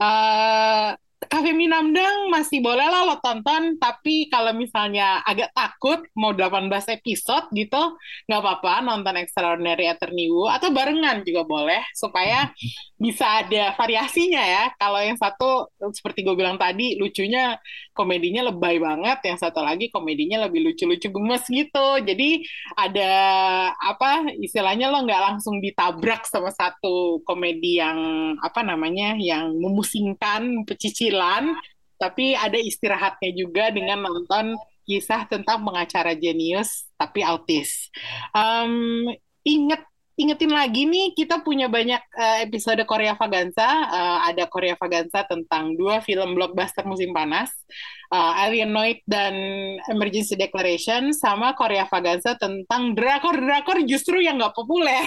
Uh, 0.03 0.99
Cafe 1.31 1.55
Minamdang 1.55 2.27
masih 2.27 2.59
boleh 2.59 2.91
lah 2.91 3.07
lo 3.07 3.23
tonton, 3.23 3.79
tapi 3.79 4.27
kalau 4.27 4.51
misalnya 4.51 5.23
agak 5.23 5.55
takut 5.55 6.03
mau 6.19 6.35
18 6.35 6.67
episode 6.99 7.47
gitu, 7.55 7.95
nggak 8.27 8.41
apa-apa 8.43 8.83
nonton 8.83 9.15
Extraordinary 9.15 9.87
Attorney 9.87 10.27
atau 10.27 10.75
barengan 10.75 11.23
juga 11.23 11.47
boleh, 11.47 11.87
supaya 11.95 12.51
bisa 12.99 13.47
ada 13.47 13.79
variasinya 13.79 14.43
ya. 14.43 14.75
Kalau 14.75 14.99
yang 14.99 15.15
satu, 15.15 15.71
seperti 15.95 16.27
gue 16.27 16.35
bilang 16.35 16.59
tadi, 16.59 16.99
lucunya 16.99 17.55
komedinya 17.95 18.51
lebay 18.51 18.83
banget, 18.83 19.23
yang 19.23 19.39
satu 19.39 19.63
lagi 19.63 19.87
komedinya 19.87 20.51
lebih 20.51 20.67
lucu-lucu 20.67 21.15
gemes 21.15 21.47
gitu. 21.47 21.89
Jadi 22.03 22.43
ada 22.75 23.13
apa 23.79 24.35
istilahnya 24.35 24.91
lo 24.91 25.07
nggak 25.07 25.23
langsung 25.31 25.63
ditabrak 25.63 26.27
sama 26.27 26.51
satu 26.51 27.23
komedi 27.23 27.79
yang 27.79 28.35
apa 28.43 28.67
namanya, 28.67 29.15
yang 29.15 29.55
memusingkan, 29.55 30.67
pecicilan 30.67 31.20
cicilan, 31.21 31.45
tapi 32.01 32.33
ada 32.33 32.57
istirahatnya 32.57 33.31
juga 33.37 33.69
dengan 33.69 34.09
nonton 34.09 34.57
kisah 34.89 35.29
tentang 35.29 35.61
pengacara 35.63 36.17
jenius 36.17 36.89
tapi 36.97 37.21
autis. 37.21 37.93
Um, 38.33 39.05
inget 39.45 39.85
ingetin 40.21 40.53
lagi 40.53 40.85
nih 40.85 41.17
kita 41.17 41.41
punya 41.41 41.73
banyak 41.73 42.01
uh, 42.13 42.39
episode 42.45 42.85
Korea 42.85 43.17
Vaganza. 43.17 43.69
Uh, 43.89 44.19
ada 44.29 44.45
Korea 44.47 44.77
Vaganza 44.77 45.25
tentang 45.25 45.75
dua 45.81 46.05
film 46.05 46.37
blockbuster 46.37 46.85
musim 46.85 47.17
panas 47.17 47.49
uh, 48.13 48.43
Alienoid 48.45 49.07
dan 49.07 49.35
Emergency 49.89 50.35
Declaration 50.37 51.15
sama 51.15 51.55
Korea 51.55 51.87
Vaganza 51.87 52.35
tentang 52.37 52.93
drakor-drakor 52.99 53.87
justru 53.87 54.21
yang 54.21 54.43
nggak 54.43 54.55
populer 54.55 55.07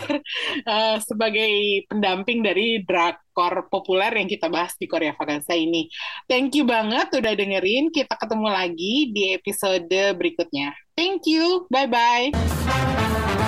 uh, 0.66 0.98
sebagai 1.08 1.84
pendamping 1.92 2.42
dari 2.42 2.82
drakor 2.82 3.68
populer 3.68 4.10
yang 4.18 4.28
kita 4.32 4.48
bahas 4.48 4.74
di 4.80 4.88
Korea 4.88 5.14
Vaganza 5.14 5.54
ini. 5.54 5.92
Thank 6.26 6.58
you 6.58 6.66
banget 6.66 7.12
udah 7.14 7.34
dengerin. 7.36 7.92
Kita 7.92 8.16
ketemu 8.16 8.48
lagi 8.50 9.12
di 9.12 9.36
episode 9.36 10.16
berikutnya. 10.18 10.74
Thank 10.96 11.28
you. 11.28 11.68
Bye-bye. 11.70 13.43